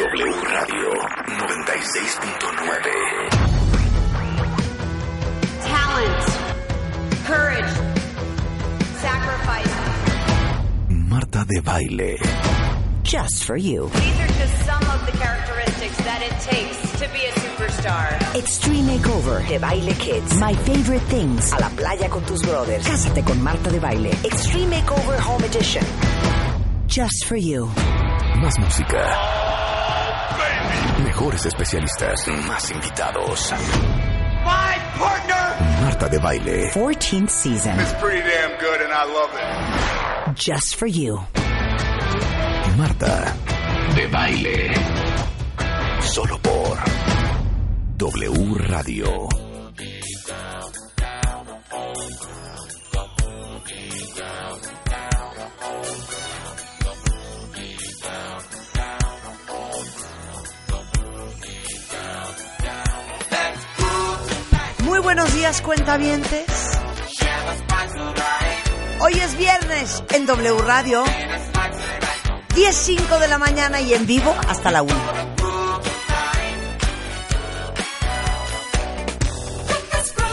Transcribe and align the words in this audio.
W 0.00 0.24
Radio 0.24 0.88
96.9. 1.26 2.00
talent, 5.60 6.24
courage, 7.26 7.72
sacrifice. 8.96 9.76
Marta 10.88 11.44
de 11.46 11.60
Baile. 11.60 12.16
just 13.02 13.44
for 13.44 13.56
you. 13.58 13.90
These 13.92 14.20
are 14.20 14.32
just 14.38 14.64
some 14.64 14.82
of 14.88 15.04
the 15.04 15.12
characteristics 15.18 15.98
that 15.98 16.22
it 16.22 16.32
takes 16.40 16.80
to 16.92 17.06
be 17.12 17.26
a 17.26 17.32
superstar. 17.32 18.34
Extreme 18.34 18.86
Makeover 18.86 19.46
de 19.48 19.58
Baile 19.58 19.92
Kids. 19.98 20.38
My 20.40 20.54
Favorite 20.54 21.02
Things. 21.10 21.52
A 21.52 21.60
la 21.60 21.68
playa 21.76 22.08
con 22.08 22.24
tus 22.24 22.40
brothers. 22.40 22.86
Cásate 22.86 23.22
con 23.22 23.42
Marta 23.42 23.68
de 23.68 23.78
Baile. 23.80 24.12
Extreme 24.24 24.80
Makeover 24.80 25.18
Home 25.20 25.44
Edition. 25.44 25.84
Just 26.86 27.26
for 27.26 27.36
you. 27.36 27.68
Más 28.40 28.58
música. 28.58 29.49
Mejores 31.20 31.44
especialistas. 31.44 32.26
Más 32.46 32.70
invitados. 32.70 33.52
My 34.42 34.98
partner 34.98 35.82
Marta 35.82 36.08
de 36.08 36.18
Baile. 36.18 36.70
14th 36.72 37.28
season. 37.28 37.78
is 37.78 37.92
pretty 38.00 38.22
damn 38.22 38.58
good 38.58 38.80
and 38.80 38.90
I 38.90 39.04
love 39.04 39.30
it. 39.34 40.34
Just 40.34 40.76
for 40.76 40.86
you. 40.86 41.20
Marta 42.78 43.34
de 43.94 44.06
Baile. 44.06 44.72
Solo 46.00 46.38
por 46.38 46.78
W 47.98 48.54
Radio. 48.54 49.49
Días, 65.50 65.62
cuentavientes. 65.62 66.46
Hoy 69.00 69.14
es 69.14 69.36
viernes 69.36 70.02
en 70.10 70.26
W 70.26 70.58
Radio. 70.62 71.04
10.05 72.54 73.18
de 73.18 73.28
la 73.28 73.38
mañana 73.38 73.80
y 73.80 73.94
en 73.94 74.06
vivo 74.06 74.34
hasta 74.48 74.70
la 74.70 74.82
1. 74.82 74.94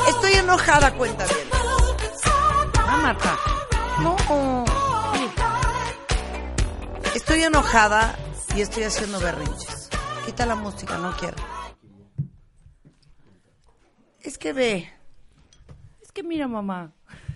Estoy 0.08 0.34
enojada, 0.34 0.94
cuentavientes. 0.94 1.60
Ah, 2.76 3.00
Marta. 3.02 3.38
No. 4.02 4.66
Estoy 7.16 7.44
enojada 7.44 8.16
y 8.56 8.62
estoy 8.62 8.84
haciendo 8.84 9.20
berrinches. 9.20 9.90
Quita 10.26 10.46
la 10.46 10.56
música, 10.56 10.98
no 10.98 11.16
quiero. 11.18 11.38
Es 14.22 14.38
que 14.38 14.52
ve, 14.52 14.97
que 16.18 16.24
mira, 16.24 16.48
mamá. 16.48 16.94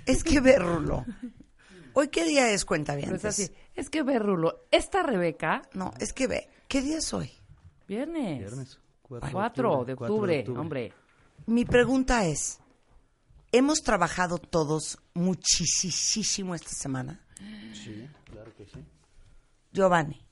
es 0.08 0.24
que 0.24 0.40
ve, 0.42 0.58
Rulo. 0.58 1.06
Hoy 1.94 2.08
qué 2.08 2.26
día 2.26 2.50
es, 2.50 2.66
cuenta 2.66 2.96
bien. 2.96 3.10
Pues 3.10 3.26
así. 3.26 3.52
Es 3.76 3.90
que 3.92 4.02
ve, 4.02 4.18
Rulo. 4.18 4.66
Esta 4.72 5.04
Rebeca, 5.04 5.62
No, 5.74 5.94
es 6.00 6.14
que 6.14 6.26
ve. 6.26 6.50
¿Qué 6.68 6.82
día 6.82 6.98
es 6.98 7.14
hoy? 7.14 7.32
viernes. 7.88 8.40
Viernes, 8.40 8.80
4 9.08 9.86
de 9.86 9.94
octubre, 9.94 10.46
hombre. 10.58 10.94
Mi 11.46 11.66
pregunta 11.66 12.26
es, 12.26 12.60
¿hemos 13.52 13.82
trabajado 13.84 14.38
todos 14.40 14.98
muchísimo 15.14 16.56
esta 16.56 16.70
semana? 16.70 17.20
Sí, 17.74 18.08
claro 18.32 18.52
que 18.56 18.66
sí. 18.66 18.80
Giovanni, 19.74 20.26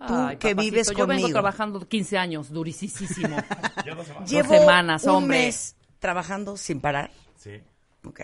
Ay, 0.00 0.36
que 0.36 0.50
papacito, 0.50 0.56
vives 0.62 0.88
Yo 0.88 0.94
vengo 1.06 1.06
conmigo. 1.06 1.28
trabajando 1.28 1.80
15 1.88 2.18
años, 2.18 2.50
durisísimo. 2.50 3.36
llevo 4.26 4.48
semanas, 4.58 5.04
un 5.04 5.10
hombre. 5.10 5.38
mes 5.46 5.76
trabajando 6.02 6.56
sin 6.56 6.80
parar. 6.80 7.10
Sí. 7.36 7.62
Ok. 8.04 8.22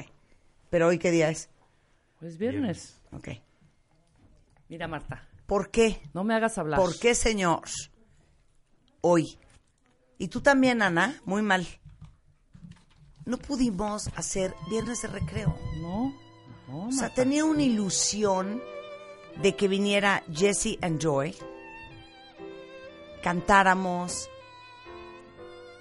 Pero 0.68 0.88
hoy 0.88 0.98
qué 0.98 1.12
día 1.12 1.30
es? 1.30 1.48
Pues 2.18 2.36
viernes. 2.36 3.00
Ok. 3.12 3.28
Mira, 4.68 4.88
Marta, 4.88 5.26
¿Por 5.46 5.70
qué? 5.70 6.02
no 6.12 6.24
me 6.24 6.34
hagas 6.34 6.58
hablar. 6.58 6.78
¿Por 6.78 6.98
qué, 6.98 7.14
señor? 7.14 7.62
Hoy. 9.00 9.38
Y 10.18 10.26
tú 10.28 10.40
también, 10.40 10.82
Ana, 10.82 11.22
muy 11.24 11.40
mal. 11.40 11.66
No 13.24 13.38
pudimos 13.38 14.08
hacer 14.16 14.54
viernes 14.68 15.00
de 15.02 15.08
recreo. 15.08 15.56
No, 15.80 16.12
no, 16.66 16.88
O 16.88 16.92
sea, 16.92 17.02
Marta. 17.02 17.14
tenía 17.14 17.44
una 17.44 17.62
ilusión 17.62 18.60
de 19.40 19.54
que 19.54 19.68
viniera 19.68 20.24
Jesse 20.34 20.78
and 20.82 21.00
Joy, 21.00 21.36
cantáramos 23.22 24.28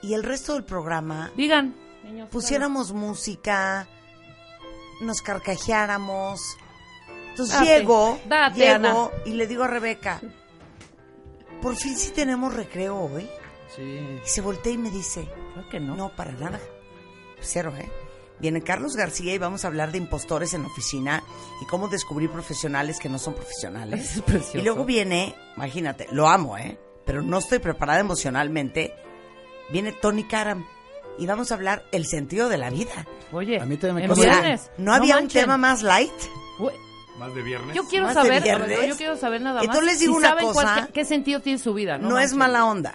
y 0.03 0.13
el 0.13 0.21
resto 0.23 0.53
del 0.53 0.63
programa 0.63 1.31
Digan. 1.35 1.86
Niños, 2.07 2.29
pusiéramos 2.29 2.91
música, 2.93 3.87
nos 5.01 5.21
carcajeáramos. 5.21 6.57
Entonces 7.29 7.55
Date, 7.59 7.65
llego, 7.79 8.19
date, 8.27 8.59
llego 8.59 8.75
Ana. 8.75 9.09
y 9.25 9.31
le 9.33 9.45
digo 9.47 9.63
a 9.63 9.67
Rebeca, 9.67 10.19
por 11.61 11.75
fin 11.75 11.95
sí 11.95 12.11
tenemos 12.11 12.53
recreo 12.53 12.97
hoy. 12.99 13.29
Sí. 13.75 13.81
Y 14.25 14.27
se 14.27 14.41
voltea 14.41 14.71
y 14.73 14.77
me 14.77 14.89
dice, 14.89 15.27
Claro 15.53 15.69
que 15.69 15.79
no. 15.79 15.95
no, 15.95 16.09
para 16.15 16.31
nada. 16.31 16.59
Cero, 17.41 17.73
¿eh? 17.77 17.89
Viene 18.39 18.61
Carlos 18.61 18.95
García 18.95 19.33
y 19.33 19.37
vamos 19.37 19.65
a 19.65 19.67
hablar 19.67 19.91
de 19.91 19.97
impostores 19.97 20.53
en 20.53 20.65
oficina 20.65 21.23
y 21.61 21.65
cómo 21.65 21.87
descubrir 21.87 22.31
profesionales 22.31 22.99
que 22.99 23.09
no 23.09 23.19
son 23.19 23.33
profesionales. 23.33 24.21
Es. 24.27 24.55
Y 24.55 24.61
luego 24.61 24.85
viene, 24.85 25.35
imagínate, 25.55 26.07
lo 26.11 26.27
amo, 26.27 26.57
¿eh? 26.57 26.79
Pero 27.05 27.21
no 27.21 27.37
estoy 27.39 27.59
preparada 27.59 27.99
emocionalmente. 27.99 28.93
Viene 29.71 29.91
Tony 29.91 30.23
Karam 30.23 30.65
y 31.17 31.25
vamos 31.25 31.51
a 31.51 31.55
hablar 31.55 31.83
el 31.91 32.05
sentido 32.05 32.49
de 32.49 32.57
la 32.57 32.69
vida. 32.69 33.05
Oye, 33.31 33.59
A 33.59 33.65
mí 33.65 33.77
también 33.77 34.07
me 34.09 34.13
en 34.15 34.19
viernes. 34.21 34.69
¿no 34.77 34.93
había 34.93 35.15
un 35.17 35.23
manchen. 35.23 35.41
tema 35.41 35.57
más 35.57 35.83
light? 35.83 36.11
¿Más 37.19 37.33
de 37.33 37.41
viernes? 37.41 37.75
Yo 37.75 37.83
quiero 37.85 38.05
¿Más 38.05 38.15
de 38.15 38.21
saber, 38.21 38.87
yo 38.87 38.95
quiero 38.95 39.17
saber 39.17 39.41
nada 39.41 39.55
más. 39.55 39.63
Entonces 39.63 39.85
les 39.85 39.99
digo 39.99 40.13
si 40.13 40.17
una 40.19 40.33
cuál- 40.33 40.45
cosa. 40.53 40.83
qué, 40.87 40.93
qué 40.93 41.05
sentido 41.05 41.39
tiene 41.39 41.57
su 41.57 41.73
vida, 41.73 41.97
No, 41.97 42.09
¿no? 42.09 42.19
es 42.19 42.33
mala 42.35 42.63
onda. 42.65 42.93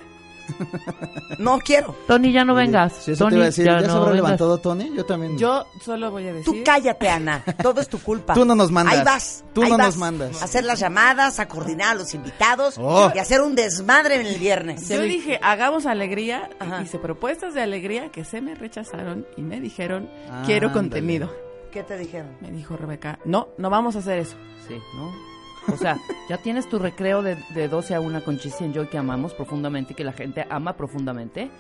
No 1.39 1.59
quiero. 1.59 1.95
Tony, 2.07 2.33
ya 2.33 2.45
no 2.45 2.55
vengas. 2.55 2.93
Si 2.95 3.13
eso 3.13 3.25
Tony, 3.25 3.31
te 3.31 3.37
iba 3.37 3.43
a 3.45 3.47
decir, 3.47 3.65
¿ya, 3.65 3.81
se 3.81 3.87
no 3.89 4.01
vengas. 4.01 4.15
levantado 4.17 4.59
Tony? 4.59 4.93
Yo 4.95 5.05
también. 5.05 5.37
Yo 5.39 5.67
solo 5.85 6.11
voy 6.11 6.27
a 6.29 6.33
decir. 6.33 6.45
Tú 6.45 6.63
cállate, 6.65 7.09
Ana. 7.09 7.43
Todo 7.63 7.81
es 7.81 7.89
tu 7.89 7.99
culpa. 8.01 8.35
Tú 8.35 8.45
no 8.45 8.55
nos 8.55 8.71
mandas. 8.71 8.95
Ahí 8.99 9.05
vas. 9.05 9.45
Tú 9.53 9.63
ahí 9.63 9.71
no 9.71 9.79
vas. 9.79 9.87
nos 9.89 9.97
mandas. 9.97 10.41
A 10.43 10.45
hacer 10.45 10.65
las 10.65 10.79
llamadas, 10.81 11.39
a 11.41 11.49
coordinar 11.49 11.91
a 11.91 11.95
los 11.95 12.15
invitados 12.15 12.77
Oh. 12.79 13.11
y 13.15 13.19
hacer 13.19 13.41
un 13.41 13.55
desmadre 13.55 14.21
en 14.21 14.27
el 14.27 14.39
viernes. 14.39 14.89
Yo 14.89 15.01
dije, 15.03 15.39
hagamos 15.43 15.87
alegría. 15.87 16.51
Ajá. 16.61 16.83
Hice 16.83 16.99
propuestas 16.99 17.55
de 17.55 17.63
alegría 17.63 18.11
que 18.11 18.25
se 18.25 18.41
me 18.41 18.55
rechazaron 18.55 19.27
y 19.37 19.43
me 19.43 19.61
dijeron, 19.61 20.09
Ah, 20.31 20.43
quiero 20.47 20.69
ándale. 20.69 20.89
contenido. 20.91 21.33
¿Qué 21.73 21.83
te 21.83 21.97
dijeron? 21.97 22.29
Me 22.41 22.51
dijo 22.51 22.77
Rebeca, 22.77 23.19
no, 23.25 23.49
no 23.57 23.71
vamos 23.71 23.97
a 23.97 24.01
hacer 24.01 24.19
eso. 24.19 24.37
Sí, 24.69 24.75
¿no? 24.95 25.32
O 25.73 25.77
sea, 25.77 25.99
ya 26.29 26.39
tienes 26.39 26.69
tu 26.69 26.79
recreo 26.79 27.23
de, 27.23 27.37
de 27.55 27.69
12 27.69 27.95
a 27.95 28.01
1 28.01 28.25
con 28.25 28.39
Chisi 28.39 28.65
and 28.65 28.75
Joy 28.75 28.89
que 28.89 28.99
amamos 28.99 29.35
profundamente 29.35 29.93
y 29.93 29.97
que 29.97 30.05
la 30.05 30.13
gente 30.13 30.47
ama 30.51 30.75
profundamente. 30.77 31.51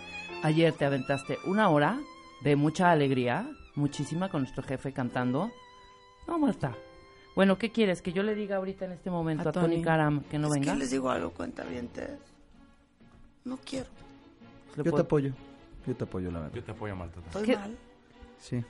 Ayer 0.42 0.72
te 0.72 0.84
aventaste 0.84 1.38
una 1.46 1.68
hora 1.68 1.98
de 2.42 2.56
mucha 2.56 2.90
alegría, 2.90 3.48
muchísima 3.76 4.28
con 4.28 4.42
nuestro 4.42 4.62
jefe 4.64 4.92
cantando. 4.92 5.50
No, 6.26 6.38
Marta. 6.38 6.74
Bueno, 7.36 7.56
¿qué 7.58 7.70
quieres? 7.70 8.02
¿Que 8.02 8.12
yo 8.12 8.22
le 8.22 8.34
diga 8.34 8.56
ahorita 8.56 8.84
en 8.84 8.92
este 8.92 9.10
momento 9.10 9.48
A 9.48 9.50
a, 9.50 9.52
Tony. 9.52 9.82
Karam 9.82 10.22
que 10.24 10.38
no 10.38 10.48
es 10.48 10.54
venga? 10.54 10.72
que 10.72 10.78
les 10.80 10.90
digo 10.90 11.08
algo, 11.10 11.30
cuenta 11.30 11.62
bien. 11.64 11.88
No 13.44 13.56
quiero. 13.64 13.86
Le 14.72 14.78
Yo 14.78 14.82
te 14.84 14.90
puedo- 14.90 15.02
apoyo. 15.02 15.32
Yo 15.86 15.94
te 15.96 16.04
apoyo, 16.04 16.30
la 16.30 16.40
verdad. 16.40 16.54
Yo 16.54 16.62
te 16.64 16.70
apoyo, 16.72 16.94
Marta. 16.96 17.20
Estoy 17.26 17.44
¿Qué? 17.46 17.56
mal. 17.56 17.76
Sí. 18.40 18.64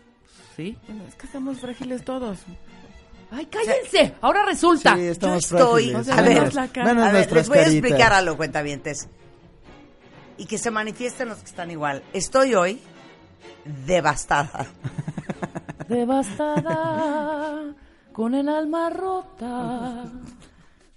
¿Sí? 0.56 0.76
Bueno, 0.87 1.04
es 1.09 1.15
que 1.15 1.26
estamos 1.26 1.59
frágiles 1.59 2.04
todos. 2.04 2.38
¡Ay, 3.34 3.47
cállense! 3.47 4.15
Ahora 4.20 4.44
resulta. 4.44 4.94
Sí, 4.94 5.06
Yo 5.06 5.10
estoy- 5.37 5.91
frágiles. 5.91 6.09
a 6.10 6.20
ver, 6.22 6.54
la 6.54 6.69
cara. 6.69 7.09
A 7.09 7.12
ver, 7.12 7.32
les 7.32 7.48
voy 7.48 7.59
a 7.59 7.66
explicar 7.66 8.12
algo, 8.12 8.36
cuentavientes. 8.36 9.09
Y 10.36 10.45
que 10.47 10.59
se 10.59 10.71
manifiesten 10.71 11.28
los 11.30 11.39
que 11.39 11.47
están 11.47 11.71
igual. 11.71 12.03
Estoy 12.12 12.54
hoy 12.54 12.80
devastada. 13.86 14.66
Devastada, 15.89 17.74
con 18.12 18.34
el 18.34 18.48
alma 18.48 18.89
rota, 18.91 20.04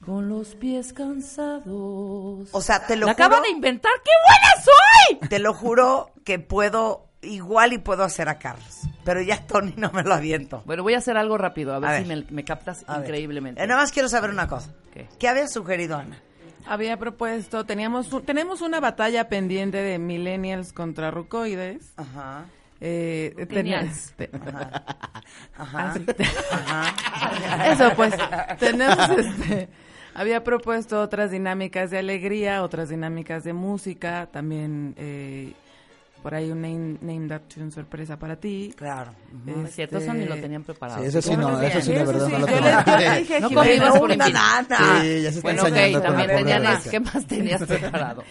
con 0.06 0.30
los 0.30 0.56
pies 0.56 0.94
cansados. 0.94 2.50
O 2.52 2.62
sea, 2.62 2.86
te 2.88 2.96
lo 2.96 3.08
¡Me 3.08 3.14
juro, 3.14 3.26
acaban 3.26 3.44
de 3.44 3.50
inventar! 3.50 3.92
¡Qué 4.04 4.12
buena 4.28 4.64
soy! 4.64 5.30
te 5.30 5.40
lo 5.40 5.54
juro 5.54 6.12
que 6.24 6.40
puedo, 6.40 7.05
igual 7.26 7.74
y 7.74 7.78
puedo 7.78 8.04
hacer 8.04 8.30
a 8.30 8.38
Carlos. 8.40 8.82
Pero 9.04 9.22
ya 9.22 9.46
Tony 9.46 9.74
no 9.78 9.92
me 9.92 10.04
lo 10.04 10.14
aviento. 10.14 10.64
Bueno, 10.66 10.84
voy 10.84 10.94
a 10.94 11.00
hacer 11.00 11.18
algo 11.18 11.38
rápido, 11.38 11.74
a 11.74 11.80
ver 11.80 11.90
A 11.90 11.98
si 12.02 12.04
ver. 12.08 12.26
me, 12.26 12.32
me 12.32 12.44
captas 12.44 12.84
A 12.88 13.00
increíblemente. 13.00 13.62
Eh, 13.64 13.68
nada 13.68 13.82
más 13.82 13.92
quiero 13.92 14.10
saber 14.10 14.30
una 14.30 14.48
cosa. 14.48 14.74
¿Qué? 14.94 15.08
¿Qué 15.20 15.28
había 15.28 15.48
sugerido 15.48 15.98
Ana? 15.98 16.18
Había 16.68 16.98
propuesto, 16.98 17.64
teníamos 17.66 18.12
un- 18.12 18.24
tenemos 18.26 18.62
una 18.62 18.80
batalla 18.80 19.30
pendiente 19.30 19.78
de 19.78 20.00
millennials 20.00 20.74
contra 20.74 21.12
rucoides. 21.12 21.94
Ajá. 21.98 22.46
Eh, 22.82 23.34
Millennials. 23.50 24.14
tenía- 24.18 24.32
te- 24.84 25.58
Ajá. 25.58 25.90
así 25.92 26.06
Ajá. 26.52 27.68
Eso 27.72 27.92
pues, 27.96 28.14
tenemos 28.60 29.10
este, 29.10 29.70
Había 30.16 30.44
propuesto 30.44 31.02
otras 31.02 31.30
dinámicas 31.32 31.92
de 31.92 32.00
alegría, 32.00 32.64
otras 32.64 32.90
dinámicas 32.90 33.44
de 33.44 33.54
música, 33.54 34.28
también 34.32 34.94
eh, 34.98 35.54
por 36.26 36.34
ahí 36.34 36.50
un 36.50 36.60
name, 36.60 36.98
name 37.02 37.28
that 37.28 37.42
tune 37.54 37.70
sorpresa 37.70 38.18
para 38.18 38.36
ti. 38.36 38.74
Claro. 38.76 39.12
No 39.46 39.68
es 39.68 39.76
cierto, 39.76 40.00
eso 40.00 40.12
ni 40.12 40.26
lo 40.26 40.34
tenían 40.38 40.64
preparado. 40.64 41.00
Sí, 41.04 41.06
eso 41.10 41.22
sí 41.22 41.38
no, 41.38 41.62
eso 41.62 41.82
sí, 41.82 41.94
Eso 41.94 42.04
verdad 42.08 42.26
sí, 42.26 42.32
no 42.34 42.40
lo 42.40 42.48
No 43.42 43.50
Jimena, 43.50 43.54
convives 43.54 44.00
por 44.00 44.18
nana. 44.18 44.66
Sí, 45.02 45.22
ya 45.22 45.32
se 45.32 45.38
está 45.38 45.42
Bueno, 45.44 45.62
ok, 45.62 45.68
ensañando 45.68 46.02
con 46.02 46.02
la 46.02 46.26
también 46.26 46.30
Rebeca. 46.64 46.90
¿qué 46.90 47.00
más 47.00 47.28
tenías 47.28 47.64
preparado? 47.68 48.24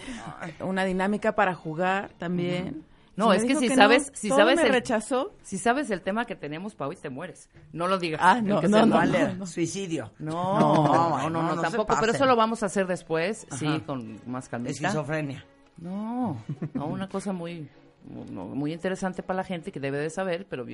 una 0.59 0.83
dinámica 0.83 1.35
para 1.35 1.55
jugar 1.55 2.09
también. 2.17 2.83
No, 3.15 3.29
me 3.29 3.37
es 3.37 3.45
que 3.45 3.55
si 3.55 3.69
no, 3.69 3.75
sabes- 3.75 4.11
si 4.13 4.27
todo 4.27 4.39
sabes 4.39 4.57
me 4.57 4.63
el- 4.63 4.69
rechazó. 4.73 5.33
Si 5.41 5.57
sabes 5.57 5.89
el 5.89 6.01
tema 6.01 6.25
que 6.25 6.35
tenemos, 6.35 6.75
Pau, 6.75 6.91
y 6.91 6.97
te 6.97 7.09
mueres. 7.09 7.47
No 7.71 7.87
lo 7.87 7.97
digas. 7.97 8.19
Ah, 8.21 8.41
no, 8.41 8.59
que 8.59 8.67
no, 8.67 8.85
no, 8.85 8.95
vale. 8.97 9.35
no, 9.35 9.47
Suicidio. 9.47 10.11
No, 10.19 10.59
No, 10.59 10.73
no, 10.83 10.83
no, 10.83 11.29
no, 11.29 11.43
no, 11.43 11.55
no 11.55 11.61
tampoco. 11.61 11.95
Pero 11.97 12.11
eso 12.11 12.25
lo 12.25 12.35
vamos 12.35 12.61
a 12.61 12.65
hacer 12.65 12.87
después, 12.87 13.47
sí, 13.57 13.67
Ajá. 13.67 13.79
con 13.85 14.19
más 14.25 14.49
calmita. 14.49 14.71
Esquizofrenia. 14.71 15.45
No, 15.77 16.41
no, 16.73 16.85
una 16.87 17.07
cosa 17.09 17.33
muy, 17.33 17.61
no, 17.61 17.67
muy 18.09 18.71
interesante 18.73 19.23
para 19.23 19.37
la 19.37 19.43
gente 19.43 19.71
que 19.71 19.79
debe 19.79 19.97
de 19.97 20.09
saber, 20.09 20.45
pero 20.49 20.65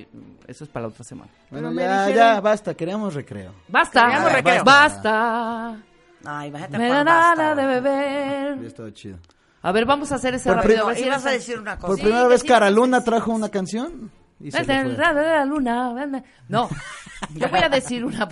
eso 0.46 0.64
es 0.64 0.70
para 0.70 0.82
la 0.84 0.88
otra 0.88 1.04
semana. 1.04 1.30
Bueno, 1.50 1.70
Pero 1.74 1.80
ya, 1.80 2.06
dijeron- 2.06 2.34
ya, 2.34 2.40
basta, 2.40 2.74
queríamos 2.74 3.14
recreo. 3.14 3.52
¡Basta! 3.68 4.04
Queríamos 4.04 4.32
recreo. 4.32 4.64
¡Basta! 4.64 5.76
Ay, 6.24 6.48
imagínate 6.48 6.78
Me 6.78 6.88
da 6.88 7.02
gana 7.04 7.54
de 7.54 7.62
Ya 7.62 7.68
beber. 7.68 8.64
estaba 8.64 8.92
chido. 8.92 9.18
A 9.62 9.72
ver, 9.72 9.86
vamos 9.86 10.12
a 10.12 10.16
hacer 10.16 10.34
ese 10.34 10.48
Por 10.48 10.56
rápido. 10.56 10.74
Pero 10.74 10.86
a 11.26 11.30
decir 11.30 11.58
una 11.58 11.76
cosa. 11.76 11.86
Por 11.86 11.96
Sí, 11.96 12.02
primera 12.02 12.26
vez 12.28 12.40
sí, 12.42 12.48
Cara 12.48 12.68
sí, 12.68 12.74
Luna 12.74 12.98
sí. 13.00 13.04
trajo 13.04 13.32
una 13.32 13.48
canción 13.48 14.10
y 14.40 14.50
se 14.50 14.58
la 14.64 15.44
luna. 15.44 16.24
No, 16.48 16.68
yo 17.34 17.48
voy 17.48 17.60
a 17.60 17.68
decir 17.68 18.04
una. 18.04 18.28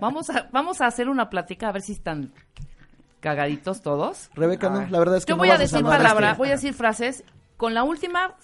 Vamos 0.00 0.30
a, 0.30 0.48
vamos 0.52 0.80
a 0.80 0.86
hacer 0.86 1.08
una 1.08 1.28
plática 1.28 1.68
a 1.68 1.72
ver 1.72 1.82
si 1.82 1.92
están 1.92 2.32
cagaditos 3.20 3.82
todos. 3.82 4.30
Rebeca, 4.34 4.68
no, 4.70 4.86
la 4.88 4.98
verdad 4.98 5.16
es 5.18 5.24
que 5.26 5.30
Yo 5.30 5.36
no 5.36 5.40
voy 5.42 5.50
a 5.50 5.58
decir 5.58 5.78
salvar 5.78 5.98
palabras, 5.98 6.30
este- 6.32 6.38
voy 6.38 6.48
a 6.48 6.52
decir 6.52 6.74
frases 6.74 7.24
con 7.62 7.74
la 7.74 7.84
última 7.84 8.34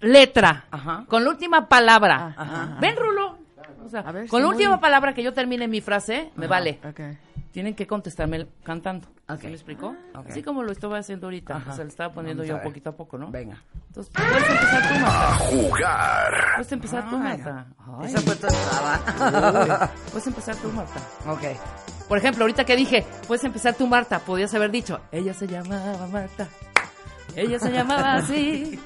letra, 0.00 0.66
Ajá. 0.70 1.06
con 1.08 1.24
la 1.24 1.30
última 1.30 1.66
palabra. 1.66 2.34
Ajá. 2.36 2.76
Ven, 2.78 2.94
Rulo. 2.94 3.38
O 3.82 3.88
sea, 3.88 4.00
A 4.00 4.12
ver, 4.12 4.28
con 4.28 4.42
la 4.42 4.48
última 4.48 4.78
palabra 4.78 5.14
que 5.14 5.22
yo 5.22 5.32
termine 5.32 5.66
mi 5.66 5.80
frase, 5.80 6.30
me 6.36 6.46
vale. 6.46 6.78
Ok. 6.86 7.00
Tienen 7.52 7.74
que 7.74 7.86
contestarme 7.86 8.46
cantando. 8.62 9.08
Ok. 9.30 9.40
¿Sí 9.40 9.46
me 9.46 9.54
explicó? 9.54 9.96
Ok. 10.14 10.26
Así 10.28 10.42
como 10.42 10.62
lo 10.62 10.72
estaba 10.72 10.98
haciendo 10.98 11.28
ahorita. 11.28 11.62
O 11.70 11.72
sea, 11.72 11.84
le 11.84 11.88
estaba 11.88 12.12
poniendo 12.12 12.42
Vamos 12.42 12.54
a 12.54 12.58
yo 12.58 12.68
poquito 12.68 12.90
a 12.90 12.92
poco, 12.94 13.16
¿no? 13.16 13.30
Venga. 13.30 13.62
Entonces, 13.86 14.12
puedes 14.14 14.50
empezar 14.50 14.82
tú, 14.92 14.94
Marta. 15.00 15.38
Jugar. 15.38 16.34
Puedes 16.56 16.72
empezar 16.72 17.08
tú. 17.08 17.16
Marta. 17.16 17.66
Ay. 17.78 18.06
Esa 18.08 18.20
fue 18.20 18.36
tu 18.36 18.46
entrada. 18.46 19.90
Puedes 20.10 20.26
empezar 20.26 20.56
tú, 20.56 20.68
Marta. 20.70 21.00
ok. 21.30 22.08
Por 22.08 22.18
ejemplo, 22.18 22.44
ahorita 22.44 22.66
que 22.66 22.76
dije, 22.76 23.06
puedes 23.26 23.42
empezar 23.42 23.72
tú, 23.74 23.86
Marta, 23.86 24.18
podías 24.18 24.52
haber 24.54 24.70
dicho, 24.70 25.00
ella 25.10 25.32
se 25.32 25.46
llamaba 25.46 26.06
Marta. 26.08 26.46
Ella 27.36 27.58
se 27.58 27.70
llamaba 27.70 28.14
así. 28.14 28.80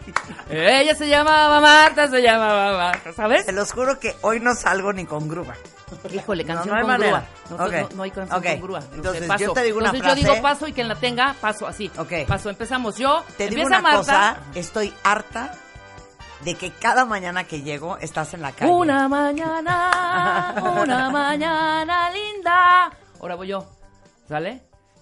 Ella 0.51 0.95
se 0.97 1.09
llamaba 1.09 1.61
Marta, 1.61 2.09
se 2.09 2.21
llamaba 2.21 2.77
Marta, 2.77 3.13
¿sabes? 3.13 3.47
Te 3.47 3.53
los 3.53 3.73
juro 3.73 3.99
que 4.01 4.17
hoy 4.23 4.41
no 4.41 4.55
salgo 4.55 4.93
ni 4.93 5.05
con 5.07 5.29
grúa. 5.29 5.55
Híjole, 6.13 6.45
canción 6.45 6.69
no 6.69 6.75
hay 6.77 6.83
con 6.99 6.99
grúa. 7.01 7.25
No, 7.51 7.97
no 7.97 8.03
hay 8.03 8.11
canción 8.11 8.43
con 8.43 8.61
grúa. 8.61 8.81
Entonces, 8.93 9.27
paso. 9.29 9.45
yo 9.45 9.53
te 9.53 9.63
digo 9.63 9.79
una 9.79 9.91
Entonces 9.91 10.13
frase. 10.13 10.23
yo 10.27 10.31
digo 10.33 10.43
paso 10.43 10.67
y 10.69 10.73
quien 10.73 10.89
la 10.89 10.97
tenga, 10.97 11.35
paso 11.41 11.67
así. 11.67 11.91
Ok. 11.97 12.13
Paso, 12.27 12.51
empezamos. 12.51 12.97
Yo, 12.97 13.23
Te 13.37 13.49
digo 13.49 13.63
una 13.67 13.81
Marta. 13.81 13.99
cosa, 13.99 14.37
estoy 14.57 14.93
harta 15.05 15.53
de 16.45 16.55
que 16.55 16.71
cada 16.73 17.05
mañana 17.05 17.45
que 17.45 17.63
llego 17.63 17.99
estás 17.99 18.35
en 18.35 18.43
la 18.43 18.51
calle. 18.53 18.71
Una 18.73 19.09
mañana, 19.09 20.55
una 20.83 21.11
mañana 21.11 22.11
linda. 22.11 22.91
Ahora 23.21 23.35
voy 23.37 23.49
yo. 23.49 23.65
¿Sale? 24.29 24.51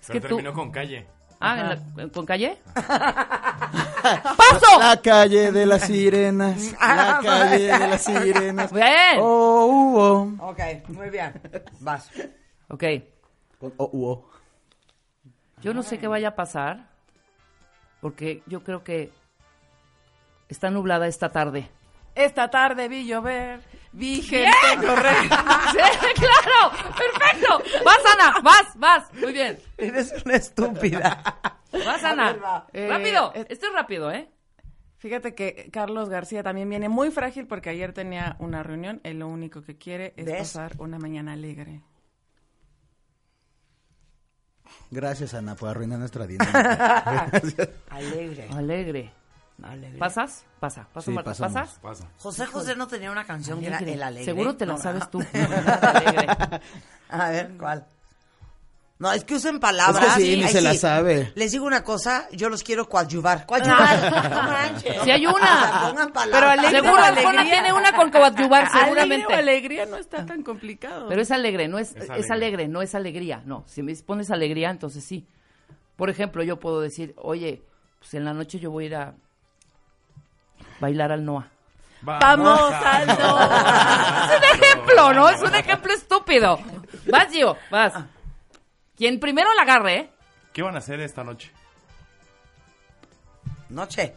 Es 0.01 0.07
Pero 0.09 0.13
que 0.13 0.21
tú. 0.21 0.37
terminó 0.37 0.53
con 0.53 0.71
calle. 0.71 1.07
Ah, 1.41 1.61
¿en 1.61 1.69
la- 1.69 1.79
¿con 2.13 2.27
calle? 2.27 2.59
¡Paso! 2.75 4.79
La 4.79 5.01
calle 5.03 5.53
de 5.53 5.67
las 5.67 5.83
sirenas. 5.87 6.73
La 6.81 7.21
calle 7.23 7.79
de 7.79 7.89
las 7.89 8.05
sirenas. 8.05 8.73
Bien. 8.73 9.19
Oh, 9.21 9.67
uh, 9.67 9.99
oh. 9.99 10.49
Ok, 10.51 10.61
muy 10.89 11.11
bien. 11.11 11.33
Vas. 11.81 12.11
Ok. 12.69 12.85
Con 13.61 13.73
Oh, 13.77 13.91
uh, 13.93 14.07
oh. 14.11 14.25
Yo 15.63 15.75
no 15.75 15.83
sé 15.83 15.99
qué 15.99 16.07
vaya 16.07 16.29
a 16.29 16.35
pasar. 16.37 16.87
Porque 18.01 18.43
yo 18.47 18.63
creo 18.63 18.85
que 18.85 19.11
está 20.49 20.71
nublada 20.71 21.09
esta 21.09 21.31
tarde. 21.31 21.69
Esta 22.19 22.51
tarde 22.51 22.89
vi 22.89 23.07
llover, 23.07 23.61
vi 23.93 24.21
gente 24.23 24.51
correr. 24.77 25.17
¡Sí, 25.23 25.79
claro! 26.15 26.73
¡Perfecto! 26.97 27.63
¡Vas, 27.85 27.99
Ana! 28.15 28.35
¡Vas, 28.43 28.67
vas! 28.77 29.15
Muy 29.15 29.33
bien. 29.33 29.59
Eres 29.77 30.13
una 30.25 30.35
estúpida. 30.35 31.23
¡Vas, 31.73 32.03
A 32.05 32.11
Ana! 32.11 32.33
ver, 32.33 32.43
va. 32.45 32.67
Eh, 32.73 32.89
¡Rápido! 32.89 33.33
eh, 33.35 33.47
Esto 33.49 33.67
es 33.69 33.73
rápido, 33.73 34.11
¿eh? 34.11 34.29
Fíjate 34.97 35.37
que 35.37 35.71
Carlos 35.73 36.09
García 36.09 36.43
también 36.43 36.69
viene 36.69 36.89
muy 36.89 37.13
frágil 37.13 37.47
porque 37.47 37.71
ayer 37.71 37.93
tenía 37.93 38.35
una 38.41 38.65
reunión. 38.65 39.01
Él 39.05 39.21
lo 39.21 39.29
único 39.29 39.63
que 39.63 39.79
quiere 39.79 40.13
es 40.17 40.27
¿Ves? 40.27 40.39
pasar 40.39 40.73
una 40.79 40.99
mañana 40.99 41.35
alegre. 41.35 41.83
Gracias, 44.91 45.35
Ana, 45.35 45.55
por 45.55 45.69
arruinar 45.69 45.99
nuestra 45.99 46.27
dinámica. 46.27 47.25
Alegre. 47.91 48.49
Alegre. 48.51 49.13
Alegre. 49.63 49.99
¿Pasas? 49.99 50.45
Pasa. 50.61 50.87
¿Pasa, 50.93 51.07
Sí, 51.07 51.11
Marta? 51.11 51.31
pasamos. 51.31 51.53
¿Pasas? 51.53 51.79
Pasa. 51.81 52.09
José 52.19 52.47
José 52.47 52.77
no 52.77 52.87
tenía 52.87 53.11
una 53.11 53.25
canción 53.25 53.61
que 53.61 53.67
era. 53.67 53.79
El 53.79 54.03
Alegre. 54.03 54.25
Seguro 54.25 54.57
te 54.57 54.67
la 54.67 54.75
No, 54.75 54.79
sabes 54.79 55.03
ah. 55.05 55.11
tú. 55.11 55.21
A 57.11 57.31
ver, 57.31 57.51
¿cuál? 57.59 57.87
No, 59.01 59.13
es 59.13 59.23
que 59.23 59.35
usen 59.37 59.61
palabras. 59.61 60.05
Es 60.05 60.15
que 60.15 60.21
sí, 60.23 60.37
ni 60.37 60.43
Ay, 60.45 60.53
se 60.53 60.61
la 60.61 60.75
sabe. 60.75 61.33
Les 61.37 61.53
digo 61.53 61.65
una 61.65 61.85
cosa, 61.85 62.29
yo 62.33 62.49
los 62.49 62.65
quiero 62.65 62.89
coadyuvar. 62.89 63.47
Coadyuvar. 63.47 64.31
No 64.31 64.43
manches. 64.43 65.03
Si 65.05 65.11
hay 65.11 65.25
O 65.25 65.31
sea, 65.37 65.39
una. 65.39 65.89
pongan 65.89 66.13
palabras. 66.13 66.41
Pero 66.41 66.51
alegre 66.51 66.81
Seguro 66.83 67.03
alegría. 67.05 67.43
tiene 67.45 67.73
una 67.73 67.93
con 67.95 68.11
coadyuvar, 68.11 68.65
Alegre 68.65 68.81
o 68.81 68.85
seguramente. 68.85 69.35
alegría 69.35 69.87
no 69.87 69.97
está 69.99 70.27
tan 70.27 70.43
complicado. 70.43 71.07
Pero 71.09 71.23
es 71.23 71.31
alegre, 71.31 71.69
no 71.69 71.79
es, 71.79 71.95
es, 71.95 72.11
alegre. 72.11 72.33
alegre. 72.33 72.69
no 72.69 72.83
es 72.83 72.95
alegría. 72.97 73.41
No, 73.45 73.63
si 73.69 73.83
me 73.85 73.95
pones 73.97 74.33
alegría, 74.33 74.71
entonces 74.71 75.05
sí. 75.05 75.27
Por 75.95 76.11
ejemplo, 76.11 76.43
yo 76.43 76.59
puedo 76.59 76.81
decir, 76.81 77.15
oye, 77.19 77.63
pues 78.01 78.15
en 78.15 78.25
la 78.25 78.33
noche 78.33 78.59
yo 78.59 78.73
voy 78.73 78.85
a 78.85 78.87
ir 78.89 78.97
a 78.97 79.15
bailar 80.81 81.13
al 81.13 81.25
Noah. 81.25 81.49
Vamos 82.03 82.73
al 82.73 83.09
Es 83.11 84.39
un 84.39 84.63
ejemplo, 84.63 85.13
¿no? 85.15 85.29
Es 85.29 85.43
un 85.43 85.55
ejemplo 85.55 85.93
estúpido. 85.93 86.59
Vas, 87.11 87.29
Gio, 87.31 87.57
vas. 87.71 87.95
Quien 88.97 89.19
primero 89.19 89.53
la 89.55 89.63
agarre, 89.63 89.97
¿eh? 89.97 90.11
¿Qué 90.53 90.63
van 90.63 90.75
a 90.75 90.79
hacer 90.79 91.01
esta 91.01 91.25
noche? 91.25 91.53
Noche. 93.69 94.15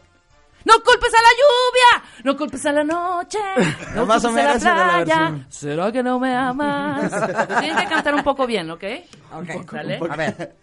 No 0.64 0.74
culpes 0.74 1.12
a 1.12 1.22
la 1.22 1.28
lluvia, 1.40 2.22
no 2.24 2.36
culpes 2.36 2.66
a 2.66 2.72
la 2.72 2.84
noche, 2.84 3.38
no 3.96 4.06
Más 4.06 4.24
o 4.24 4.28
culpes 4.28 4.64
a 4.64 4.74
la 4.74 4.86
la 4.86 5.04
playa. 5.04 5.46
¿Será 5.48 5.90
que 5.90 6.02
no 6.04 6.20
me 6.20 6.34
amas? 6.34 7.10
Tienes 7.58 7.82
que 7.82 7.88
cantar 7.88 8.14
un 8.14 8.22
poco 8.22 8.46
bien, 8.46 8.70
¿ok? 8.70 8.84
Ok. 9.34 9.70
¿Sale? 9.70 9.98
A 10.08 10.16
ver. 10.16 10.56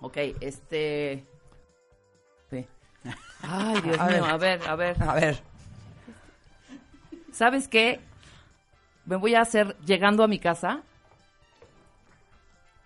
Ok, 0.00 0.16
este... 0.40 1.24
Ay, 3.48 3.80
Dios 3.82 3.98
A 3.98 4.06
mío, 4.06 4.22
ver. 4.22 4.30
a 4.30 4.36
ver, 4.36 4.68
a 4.68 4.76
ver. 4.76 5.02
A 5.02 5.14
ver. 5.14 5.42
¿Sabes 7.32 7.68
qué? 7.68 8.00
Me 9.06 9.16
voy 9.16 9.34
a 9.34 9.40
hacer, 9.42 9.76
llegando 9.84 10.22
a 10.24 10.28
mi 10.28 10.38
casa, 10.38 10.80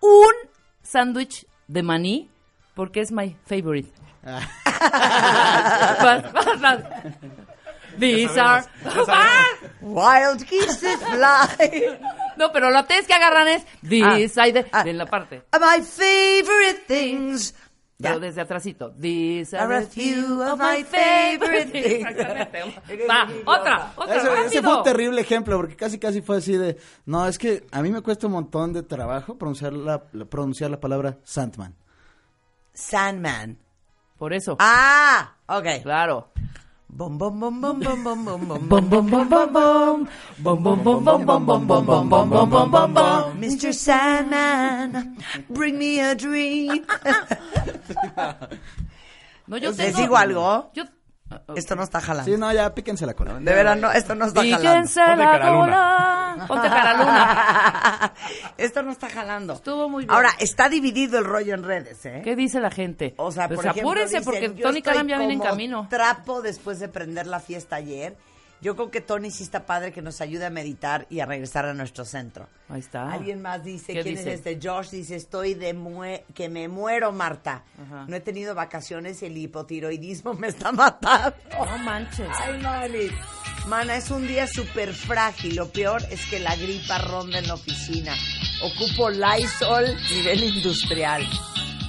un 0.01 0.33
sándwich 0.83 1.45
de 1.67 1.83
maní, 1.83 2.29
porque 2.75 3.01
es 3.01 3.11
my 3.11 3.35
favorite. 3.45 3.91
Vas. 4.23 4.47
These 7.99 8.39
are... 8.39 8.63
sabemos. 8.83 9.57
Wild 9.81 10.45
geese 10.45 10.97
fly. 10.97 11.97
No, 12.37 12.51
pero 12.51 12.69
lo 12.71 12.85
tienes 12.85 13.07
que 13.07 13.13
agarrar 13.13 13.47
es 13.47 13.65
These 13.87 14.39
are 14.39 14.51
the- 14.53 14.65
ah. 14.71 14.83
en 14.85 14.97
la 14.97 15.05
parte. 15.05 15.43
My 15.59 15.81
favorite 15.81 16.83
things. 16.87 17.53
Ya. 18.01 18.11
Pero 18.11 18.21
desde 18.21 18.39
atrásito. 18.39 18.91
These 18.93 19.57
Are 19.57 19.75
a 19.75 19.81
few 19.81 20.41
of 20.41 20.57
my 20.57 20.85
favorite 20.85 21.65
things. 21.69 22.07
Exactamente. 22.07 22.63
Va, 23.09 23.27
otra, 23.45 23.91
otra, 23.97 24.45
Ese, 24.45 24.61
fue 24.61 24.77
un 24.77 24.83
terrible 24.83 25.19
ejemplo, 25.19 25.57
porque 25.57 25.75
casi 25.75 25.99
casi 25.99 26.21
fue 26.21 26.37
así 26.37 26.55
de, 26.55 26.77
no, 27.05 27.27
es 27.27 27.37
que 27.37 27.67
a 27.71 27.81
mí 27.81 27.91
me 27.91 28.01
cuesta 28.01 28.27
un 28.27 28.33
montón 28.33 28.71
de 28.71 28.83
trabajo 28.83 29.37
pronunciar 29.37 29.73
la, 29.73 30.01
la- 30.13 30.23
pronunciar 30.25 30.71
la 30.71 30.79
palabra 30.79 31.17
Sandman. 31.25 31.75
Sandman. 32.73 33.57
Por 34.17 34.33
eso. 34.33 34.55
Ah, 34.59 35.33
ok. 35.47 35.65
Claro. 35.83 36.29
Bom, 36.91 37.17
bom, 37.17 37.39
bom, 37.39 37.61
bom, 37.61 37.79
bom, 37.79 38.03
bom, 38.03 38.23
bom, 38.25 38.47
bom, 38.47 38.67
Bom, 38.67 38.89
bom, 38.89 39.09
bom, 39.09 39.29
bom, 39.29 39.53
bom. 39.53 40.07
Bom, 40.39 40.63
bom, 40.63 40.83
bom, 40.83 41.03
bom, 41.05 41.25
bom, 41.25 41.45
bom, 41.45 41.67
bom, 41.67 41.85
bom, 41.85 42.09
bom, 42.09 42.29
bom, 42.29 42.49
bom, 42.49 42.71
bom, 42.71 42.93
bom. 42.93 43.37
Mr. 43.39 43.73
Sandman, 43.73 45.17
bring 45.49 45.77
me 45.77 45.99
a 46.01 46.15
dream. 46.15 46.85
No, 49.47 49.57
yo 49.57 49.69
¿Les 49.69 49.77
tengo- 49.77 49.97
digo 49.97 50.15
algo? 50.17 50.71
Yo, 50.75 50.83
Esto 51.55 51.75
no 51.75 51.83
está 51.83 52.01
jalando. 52.01 52.31
Sí, 52.31 52.37
no, 52.37 52.51
ya 52.51 52.73
píquense 52.73 53.05
la 53.05 53.13
cola. 53.13 53.35
De 53.35 53.53
veras, 53.53 53.77
no, 53.77 53.91
esto 53.91 54.15
no 54.15 54.25
está 54.25 54.41
jalando. 54.41 54.89
Ponte 54.89 55.15
la 55.15 55.31
cara 55.31 55.49
cola. 55.51 56.45
Ponte 56.47 56.69
cara 56.69 56.93
luna. 56.97 58.13
Esto 58.57 58.83
no 58.83 58.91
está 58.91 59.09
jalando. 59.09 59.53
Estuvo 59.53 59.89
muy 59.89 60.05
bien. 60.05 60.13
Ahora, 60.15 60.29
está 60.39 60.69
dividido 60.69 61.19
el 61.19 61.25
rollo 61.25 61.53
en 61.53 61.63
redes, 61.63 62.05
¿eh? 62.05 62.21
¿Qué 62.23 62.35
dice 62.35 62.59
la 62.59 62.71
gente? 62.71 63.13
O 63.17 63.31
sea, 63.31 63.47
Pues 63.47 63.57
por 63.57 63.65
ejemplo, 63.65 63.81
apúrense 63.89 64.19
dicen, 64.19 64.23
porque 64.23 64.49
Tony 64.61 64.81
Karam 64.81 65.07
ya 65.07 65.17
viene 65.17 65.33
en 65.33 65.39
camino. 65.39 65.87
trapo 65.89 66.41
después 66.41 66.79
de 66.79 66.87
prender 66.87 67.27
la 67.27 67.39
fiesta 67.39 67.75
ayer. 67.77 68.15
Yo 68.61 68.75
creo 68.75 68.91
que 68.91 68.99
Tony 68.99 69.31
sí 69.31 69.43
está 69.43 69.65
padre 69.65 69.93
que 69.93 70.01
nos 70.01 70.19
ayude 70.19 70.45
a 70.45 70.49
meditar 70.49 71.07
y 71.09 71.21
a 71.21 71.25
regresar 71.25 71.65
a 71.65 71.73
nuestro 71.73 72.03
centro. 72.03 72.49
Ahí 72.67 72.81
está. 72.81 73.09
Alguien 73.09 73.41
más 73.41 73.63
dice, 73.63 73.93
¿Qué 73.93 74.01
¿quién 74.01 74.15
dice? 74.15 74.33
es 74.33 74.45
este? 74.45 74.59
Josh 74.61 74.89
dice, 74.89 75.15
estoy 75.15 75.53
de 75.53 75.73
mue 75.73 76.25
que 76.33 76.49
me 76.49 76.67
muero, 76.67 77.13
Marta. 77.13 77.63
Ajá. 77.81 78.05
No 78.07 78.15
he 78.17 78.19
tenido 78.19 78.53
vacaciones 78.55 79.21
y 79.21 79.27
el 79.27 79.37
hipotiroidismo 79.37 80.33
me 80.33 80.47
está 80.49 80.73
matando. 80.73 81.35
No 81.57 81.77
manches. 81.77 82.27
Ay, 82.37 82.59
Mani. 82.61 83.07
Mana, 83.67 83.95
es 83.95 84.11
un 84.11 84.27
día 84.27 84.45
súper 84.45 84.93
frágil. 84.93 85.55
Lo 85.55 85.69
peor 85.69 86.01
es 86.11 86.25
que 86.25 86.39
la 86.39 86.55
gripa 86.57 86.97
ronda 86.97 87.39
en 87.39 87.47
la 87.47 87.53
oficina. 87.53 88.13
Ocupo 88.61 89.09
Lysol 89.09 89.85
nivel 90.11 90.43
industrial. 90.43 91.23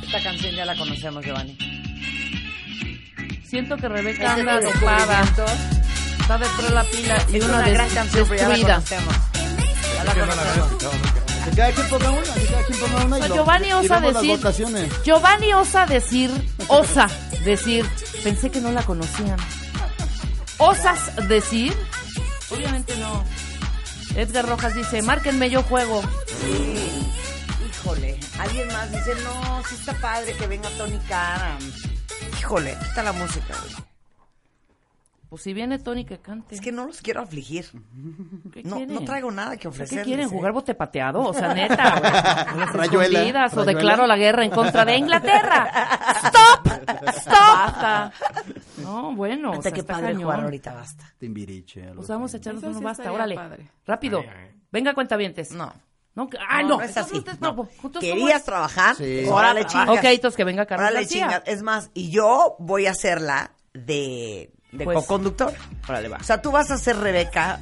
Esta 0.05 0.23
canción 0.23 0.55
ya 0.55 0.65
la 0.65 0.77
conocemos, 0.77 1.25
Giovanni. 1.25 1.59
Siento 3.45 3.77
que 3.77 3.89
Rebeca 3.89 4.35
Ese 4.35 4.41
anda 4.41 4.61
dopada. 4.61 5.80
Está 6.31 6.39
dentro 6.47 6.65
de 6.69 6.71
la 6.75 6.85
pila 6.85 7.25
y 7.29 7.37
Es 7.39 7.45
una, 7.45 7.55
una 7.59 7.69
gran 7.71 7.89
canción, 7.91 8.29
pero 8.29 8.41
ya 8.41 8.49
la 8.49 8.55
destruida. 8.55 8.75
conocemos. 8.77 9.15
Ya 9.97 10.05
la 10.05 10.15
Que 10.15 10.21
no 10.21 10.27
la 10.27 10.33
había 10.33 10.45
conocemos. 10.45 10.67
escuchado 10.67 10.93
nunca. 10.93 11.45
Que 11.45 11.51
cada 11.57 11.73
quien 11.73 11.89
ponga 11.89 12.11
una, 12.11 12.35
que 12.35 12.47
cada 12.47 12.63
quien 12.67 12.79
ponga 12.79 13.05
una 13.05 13.19
y, 13.19 13.21
O 13.21 13.25
sea, 13.25 13.29
lo- 13.29 13.35
Giovanni 13.35 13.73
osa 13.73 14.01
decir. 14.01 14.41
Giovanni 15.05 15.53
osa 15.55 15.87
decir. 15.87 16.55
Osa 16.69 17.07
decir. 17.45 17.91
Pensé 18.23 18.51
que 18.51 18.61
no 18.61 18.71
la 18.71 18.83
conocían. 18.85 19.37
¿Osas 20.59 21.29
decir? 21.29 21.77
Obviamente 22.51 22.97
no. 22.99 23.25
Edgar 24.15 24.47
Rojas 24.47 24.75
dice: 24.77 25.03
Márquenme, 25.03 25.51
yo 25.51 25.65
juego. 25.65 26.01
Sí. 26.27 27.09
Híjole. 27.69 28.21
Alguien 28.39 28.69
más 28.69 28.89
dice, 28.93 29.15
no, 29.25 29.63
sí 29.69 29.75
está 29.75 29.95
padre 29.95 30.33
que 30.35 30.47
venga 30.47 30.69
Tony 30.79 30.99
Karam. 31.09 31.59
Híjole, 32.39 32.77
quita 32.89 33.03
la 33.03 33.13
música, 33.13 33.53
güey. 33.63 33.90
Pues 35.31 35.43
si 35.43 35.55
viene 35.55 35.79
Tony 35.79 36.05
que 36.05 36.19
cante. 36.19 36.57
Es 36.57 36.61
que 36.61 36.73
no 36.73 36.87
los 36.87 37.01
quiero 37.01 37.21
afligir. 37.23 37.67
¿Qué 38.53 38.65
No, 38.65 38.77
quieren? 38.79 38.95
no 38.97 39.05
traigo 39.05 39.31
nada 39.31 39.57
que 39.57 39.69
O 39.69 39.71
ofrecer. 39.71 39.99
¿Qué 40.01 40.05
quieren? 40.05 40.29
¿Jugar 40.29 40.53
bote 40.53 40.75
pateado? 40.75 41.23
O 41.23 41.33
sea, 41.33 41.55
neta, 41.55 42.01
las 42.57 42.73
Rayuela, 42.73 43.49
O 43.55 43.65
declaro 43.65 44.09
la 44.09 44.17
guerra 44.17 44.45
en 44.45 44.51
contra 44.51 44.85
de 44.85 44.97
Inglaterra. 44.97 45.71
¡Stop! 46.25 46.67
¡Stop! 47.17 47.33
Basta. 47.33 48.13
No, 48.79 49.15
bueno. 49.15 49.51
o 49.51 49.53
Hasta 49.53 49.63
sea, 49.63 49.73
que 49.73 49.85
padre 49.85 50.07
cañón. 50.09 50.23
jugar 50.25 50.41
ahorita, 50.41 50.75
basta. 50.75 51.05
Timbiriche. 51.19 51.93
Pues 51.95 52.09
vamos 52.09 52.35
a 52.35 52.37
echarnos 52.37 52.63
Eso 52.65 52.71
uno 52.71 52.79
sí 52.81 52.85
basta, 52.85 53.13
órale. 53.13 53.35
padre. 53.37 53.71
Rápido. 53.87 54.19
Ay, 54.21 54.27
ay. 54.29 54.61
Venga, 54.73 54.95
cuentavientes. 54.95 55.53
No. 55.53 55.73
No, 56.17 56.29
que- 56.29 56.39
ah, 56.39 56.63
No, 56.63 56.69
no. 56.71 56.77
no 56.79 56.83
es 56.83 56.97
así. 56.97 57.25
No. 57.41 57.53
no, 57.53 57.69
entonces, 57.85 58.01
¿Querías 58.11 58.43
¿cómo 58.43 58.45
trabajar? 58.47 58.97
Sí. 58.97 59.27
Órale, 59.31 59.65
chingas. 59.67 59.91
Ok, 59.91 60.05
entonces 60.07 60.37
que 60.37 60.43
venga 60.45 60.67
Carlos 60.67 60.91
Órale, 60.91 61.07
chingas. 61.07 61.43
Es 61.47 61.63
más, 61.63 61.89
y 61.95 62.11
yo 62.11 62.57
voy 62.59 62.87
a 62.87 62.91
hacerla 62.91 63.53
de, 63.75 64.53
de 64.73 64.85
Pues- 64.85 64.99
co-conductor. 64.99 65.53
Órale, 65.89 66.09
va. 66.09 66.19
O 66.19 66.25
sea, 66.25 66.41
tú 66.43 66.51
vas 66.53 66.71
a 66.71 66.79
ser 66.79 66.97
Rebeca, 66.97 67.61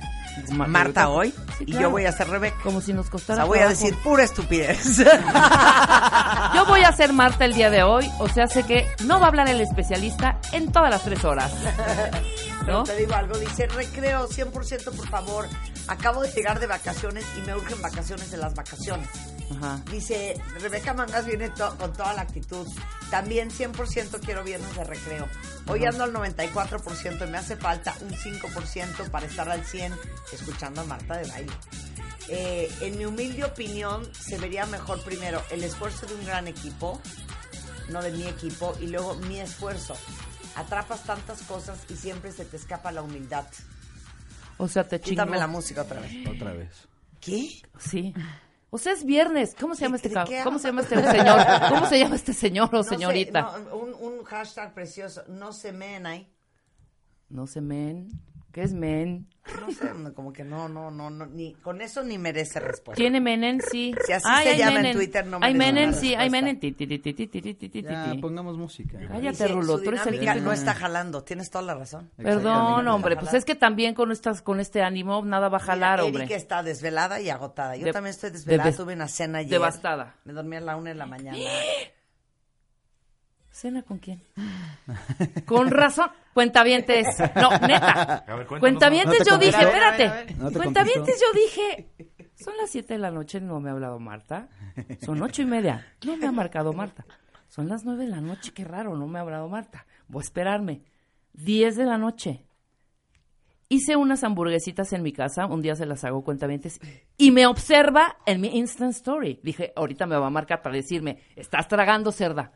Ma- 0.51 0.67
Marta 0.67 1.09
hoy, 1.09 1.35
Sí, 1.59 1.65
y 1.67 1.73
yo 1.73 1.91
voy 1.91 2.05
a 2.07 2.13
ser 2.13 2.29
Rebeca. 2.29 2.57
Como 2.63 2.81
si 2.81 2.93
nos 2.93 3.09
O 3.09 3.11
costara 3.11 3.39
sea, 3.39 3.45
voy 3.45 3.59
a 3.59 3.69
decir 3.69 3.95
pura 4.05 4.23
estupidez. 4.25 4.99
Yo 6.55 6.65
voy 6.67 6.83
a 6.83 6.93
ser 6.93 7.13
Marta 7.13 7.45
el 7.45 7.55
día 7.55 7.71
de 7.71 7.83
hoy, 7.83 8.09
o 8.19 8.29
sea, 8.29 8.47
sé 8.47 8.63
que 8.65 8.87
no 9.05 9.19
va 9.21 9.27
a 9.27 9.29
hablar 9.29 9.49
el 9.49 9.61
especialista 9.61 10.39
en 10.53 10.71
todas 10.73 10.91
las 10.91 11.03
tres 11.03 11.25
horas. 11.25 11.53
Pero 12.61 12.79
¿No? 12.79 12.85
te 12.85 12.97
digo 12.97 13.15
algo, 13.15 13.37
dice 13.39 13.67
recreo 13.67 14.29
100% 14.29 14.85
por 14.93 15.09
favor. 15.09 15.47
Acabo 15.89 16.23
de 16.23 16.31
llegar 16.31 16.61
de 16.61 16.67
vacaciones 16.67 17.25
y 17.39 17.41
me 17.47 17.55
urgen 17.55 17.81
vacaciones 17.81 18.31
de 18.31 18.37
las 18.37 18.55
vacaciones. 18.55 19.09
Ajá. 19.51 19.83
Dice 19.91 20.35
Rebeca 20.61 20.93
Mangas 20.95 21.25
viene 21.27 21.49
to- 21.51 21.77
con 21.79 21.93
toda 21.93 22.13
la 22.15 22.23
actitud. 22.23 22.67
También 23.11 23.51
100% 23.51 24.21
quiero 24.21 24.45
viernes 24.45 24.75
de 24.77 24.85
recreo. 24.85 25.27
Hoy 25.67 25.85
ando 25.87 26.05
al 26.05 26.13
94% 26.13 27.27
y 27.27 27.31
me 27.31 27.39
hace 27.39 27.57
falta 27.57 27.95
un 28.03 28.11
5% 28.13 29.11
para 29.11 29.27
estar 29.27 29.49
al 29.49 29.65
100 29.65 29.95
escuchando 30.33 30.83
a 30.83 30.85
Marta 30.85 31.17
de 31.17 31.29
baile. 31.31 31.53
Eh, 32.29 32.71
en 32.83 32.99
mi 32.99 33.07
humilde 33.07 33.45
opinión, 33.45 34.07
se 34.15 34.37
vería 34.37 34.67
mejor 34.67 35.03
primero 35.03 35.43
el 35.51 35.65
esfuerzo 35.65 36.05
de 36.07 36.15
un 36.15 36.27
gran 36.27 36.47
equipo, 36.47 37.01
no 37.89 38.03
de 38.03 38.11
mi 38.13 38.25
equipo, 38.27 38.77
y 38.81 38.89
luego 38.89 39.15
mi 39.15 39.41
esfuerzo. 39.41 39.97
Atrapas 40.55 41.05
tantas 41.05 41.41
cosas 41.43 41.79
y 41.89 41.97
siempre 41.97 42.33
se 42.33 42.45
te 42.45 42.59
escapa 42.59 42.93
la 42.93 43.01
humildad. 43.01 43.47
O 44.59 44.69
sea, 44.69 44.85
te 44.87 44.99
chingó. 45.01 45.11
Quítame 45.23 45.39
la 45.39 45.47
música 45.47 45.83
otra 45.83 46.01
vez. 46.01 46.13
Otra 46.29 46.53
vez. 46.53 46.69
¿Qué? 47.21 47.63
Sí. 47.79 48.13
O 48.71 48.77
sea, 48.79 48.93
es 48.93 49.05
viernes. 49.05 49.57
¿Cómo 49.59 49.75
se 49.75 49.83
llama 49.83 49.97
¿De- 49.97 50.09
este 50.09 50.11
cabrón? 50.13 50.45
¿Cómo 50.45 50.59
se 50.59 50.69
llama 50.69 50.83
este 50.83 50.97
señor? 51.11 51.41
¿Cómo 51.71 51.87
se 51.87 51.99
llama 51.99 52.17
este 52.17 52.33
señor 52.35 52.69
o 52.75 52.77
No 52.79 52.83
sé, 52.83 52.89
señorita? 52.91 53.41
no, 53.71 53.77
un, 53.77 53.95
un 53.95 54.25
hashtag 54.25 54.75
precioso. 54.75 55.23
No 55.29 55.53
se 55.53 55.73
men 55.73 56.05
ahí. 56.07 56.31
No 57.31 57.47
sé, 57.47 57.61
men. 57.61 58.11
¿Qué 58.53 58.63
es 58.63 58.73
men? 58.73 59.27
No 59.61 59.71
sé, 59.73 60.13
como 60.15 60.33
que 60.33 60.45
no, 60.45 60.69
no, 60.69 60.91
no, 60.91 61.09
no, 61.11 61.25
ni 61.27 61.55
con 61.55 61.81
eso 61.81 62.03
ni 62.03 62.19
merece 62.19 62.61
respuesta. 62.61 62.97
¿Tiene 63.01 63.19
menen? 63.21 63.61
Sí. 63.63 63.95
Si 64.07 64.13
así 64.13 64.25
Ay, 64.29 64.45
se 64.45 64.51
hay 64.53 64.59
llama 64.59 64.71
en 64.71 64.77
menen. 64.77 64.97
Twitter, 64.97 65.27
no 65.27 65.39
Hay 65.41 65.55
merece 65.55 65.73
menen, 65.73 65.89
una 65.91 65.99
sí. 65.99 66.15
Hay 66.15 66.31
menen. 66.31 66.61
Ti, 66.61 66.73
ti, 66.73 66.87
ti, 66.87 66.99
ti, 66.99 67.15
ti, 67.15 67.27
ti, 67.29 67.55
ti, 67.55 67.69
ti, 67.69 67.83
Ya, 67.83 68.15
pongamos 68.21 68.59
música. 68.59 68.99
Cállate, 69.09 69.49
Rulo. 69.49 69.79
Tú 69.81 69.89
eres 69.91 70.07
el 70.07 70.21
que 70.21 70.35
no 70.41 70.53
está 70.53 70.75
jalando. 70.75 71.25
Tienes 71.25 71.51
toda 71.51 71.65
la 71.65 71.75
razón. 71.75 72.11
Perdón, 72.17 72.89
hombre. 72.89 73.17
Pues 73.17 73.33
es 73.35 73.45
que 73.47 73.55
también 73.55 73.95
con 73.95 74.13
estas, 74.13 74.43
con 74.43 74.61
este 74.61 74.83
ánimo 74.83 75.25
nada 75.25 75.49
va 75.49 75.57
a 75.59 75.61
jalar, 75.61 75.99
Mira, 75.99 76.05
hombre. 76.05 76.23
Erika 76.25 76.37
está 76.37 76.63
desvelada 76.63 77.21
y 77.21 77.31
agotada. 77.31 77.77
Yo 77.77 77.85
De- 77.87 77.93
también 77.93 78.11
estoy 78.15 78.31
desvelada. 78.31 78.71
de- 78.71 78.77
Tuve 78.77 78.95
una 78.95 79.09
cena 79.09 79.39
ayer. 79.39 79.53
devastada. 79.53 80.17
Me 80.25 80.33
dormí 80.35 80.57
a 80.57 80.61
la 80.61 80.77
una 80.77 80.91
de 80.91 80.97
la 80.97 81.07
mañana. 81.07 81.39
¿Cena 83.59 83.83
con 83.83 83.99
quién? 83.99 84.23
Con 85.45 85.69
razón. 85.73 86.11
Cuentavientes. 86.33 87.09
No, 87.35 87.51
neta. 87.67 88.19
A 88.19 88.37
ver, 88.37 88.47
cuéntanos 88.47 88.61
Cuentavientes 88.61 89.27
yo 89.27 89.33
¿No 89.33 89.39
te 89.41 89.47
dije, 89.47 89.63
espérate. 89.63 90.07
A 90.07 90.13
ver, 90.13 90.23
a 90.23 90.25
ver. 90.27 90.37
¿No 90.39 90.51
te 90.53 90.59
Cuentavientes 90.59 91.21
yo 91.21 91.41
dije. 91.41 91.89
Son 92.37 92.57
las 92.57 92.71
7 92.71 92.95
de 92.95 93.01
la 93.01 93.11
noche, 93.11 93.41
no 93.41 93.59
me 93.59 93.71
ha 93.71 93.73
hablado 93.73 93.99
Marta. 93.99 94.49
Son 95.05 95.21
ocho 95.21 95.43
y 95.43 95.47
media. 95.47 95.85
No 96.07 96.17
me 96.17 96.29
ha 96.29 96.31
marcado 96.31 96.73
Marta. 96.73 97.05
Son 97.49 97.69
las 97.69 97.85
9 97.85 98.05
de 98.05 98.11
la 98.11 98.21
noche, 98.21 98.53
qué 98.55 98.63
raro, 98.63 98.97
no 98.97 99.09
me 99.09 99.19
ha 99.19 99.23
hablado 99.23 99.49
Marta. 99.49 99.87
Voy 100.07 100.21
a 100.21 100.23
esperarme. 100.23 100.85
10 101.33 101.75
de 101.75 101.85
la 101.85 101.99
noche. 101.99 102.47
Hice 103.69 103.97
unas 103.97 104.23
hamburguesitas 104.23 104.93
en 104.93 105.03
mi 105.03 105.13
casa, 105.13 105.47
un 105.47 105.63
día 105.63 105.75
se 105.75 105.85
las 105.85 106.05
hago 106.05 106.23
cuentavientes, 106.23 106.81
y 107.17 107.33
me 107.33 107.47
observa 107.47 108.19
en 108.25 108.41
mi 108.41 108.57
Instant 108.57 108.93
Story. 108.93 109.41
Dije, 109.43 109.73
ahorita 109.75 110.07
me 110.07 110.17
va 110.17 110.29
a 110.29 110.31
marcar 110.31 110.63
para 110.63 110.77
decirme, 110.77 111.19
estás 111.35 111.67
tragando 111.67 112.13
cerda. 112.13 112.53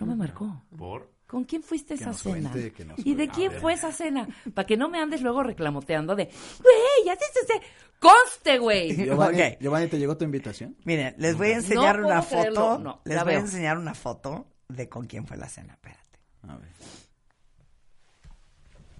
No 0.00 0.06
me 0.06 0.14
marcó. 0.14 0.62
¿Por? 0.76 1.10
¿Con 1.26 1.44
quién 1.44 1.62
fuiste 1.62 1.94
esa 1.94 2.06
nos 2.10 2.18
cena? 2.22 2.50
cuente, 2.50 2.72
que 2.72 2.84
nos 2.84 3.04
¿Y 3.04 3.14
de 3.16 3.28
quién 3.28 3.50
fue 3.52 3.72
esa 3.72 3.90
cena? 3.92 4.28
Para 4.54 4.64
que 4.66 4.76
no 4.76 4.88
me 4.88 5.00
andes 5.00 5.22
luego 5.22 5.42
reclamoteando 5.42 6.14
de, 6.14 6.24
güey, 6.26 7.04
ya 7.06 7.16
te 7.16 7.24
se 7.24 7.60
¡Conste, 7.98 8.58
güey! 8.58 8.94
Giovanni, 9.06 9.40
Ok. 9.42 9.58
Giovanni, 9.60 9.88
¿te 9.88 9.98
llegó 9.98 10.16
tu 10.16 10.24
invitación? 10.24 10.76
Miren, 10.84 11.14
les 11.18 11.36
voy 11.36 11.48
a 11.48 11.56
enseñar 11.56 11.98
No 11.98 12.06
una 12.06 12.22
creerlo, 12.22 12.54
foto. 12.54 12.78
no, 12.78 13.00
les 13.04 13.24
voy 13.24 13.32
a 13.34 13.38
enseñar 13.38 13.76
una 13.78 13.94
foto 13.94 14.46
de 14.68 14.88
con 14.88 15.06
quién 15.06 15.26
fue 15.26 15.36
la 15.36 15.48
cena. 15.48 15.72
Espérate. 15.74 16.20
A 16.46 16.56
ver. 16.56 16.68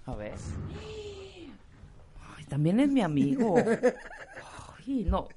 A 0.05 0.15
ver. 0.15 0.33
Ay, 2.37 2.45
también 2.45 2.79
es 2.81 2.89
mi 2.89 3.01
amigo. 3.01 3.55
Ay, 4.87 5.03
no. 5.05 5.27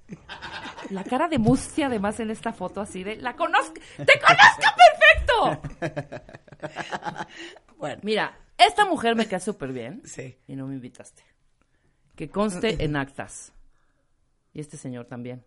La 0.91 1.03
cara 1.05 1.29
de 1.29 1.39
mustia, 1.39 1.87
además, 1.89 2.21
en 2.21 2.31
esta 2.31 2.53
foto 2.53 2.81
así 2.81 3.03
de, 3.03 3.17
¡la 3.17 3.35
conozco! 3.35 3.75
¡Te 3.97 4.21
conozco 4.21 4.63
perfecto! 4.77 5.61
Bueno, 7.79 7.99
Mira, 8.03 8.39
esta 8.59 8.85
mujer 8.85 9.17
me 9.17 9.27
cae 9.27 9.41
súper 9.41 9.73
bien. 9.73 10.03
sí. 10.05 10.37
Y 10.47 10.55
no 10.55 10.67
me 10.67 10.75
invitaste. 10.75 11.23
Que 12.15 12.29
conste 12.29 12.85
en 12.85 12.95
actas. 12.97 13.55
Y 14.53 14.61
este 14.61 14.77
señor 14.77 15.07
también. 15.07 15.43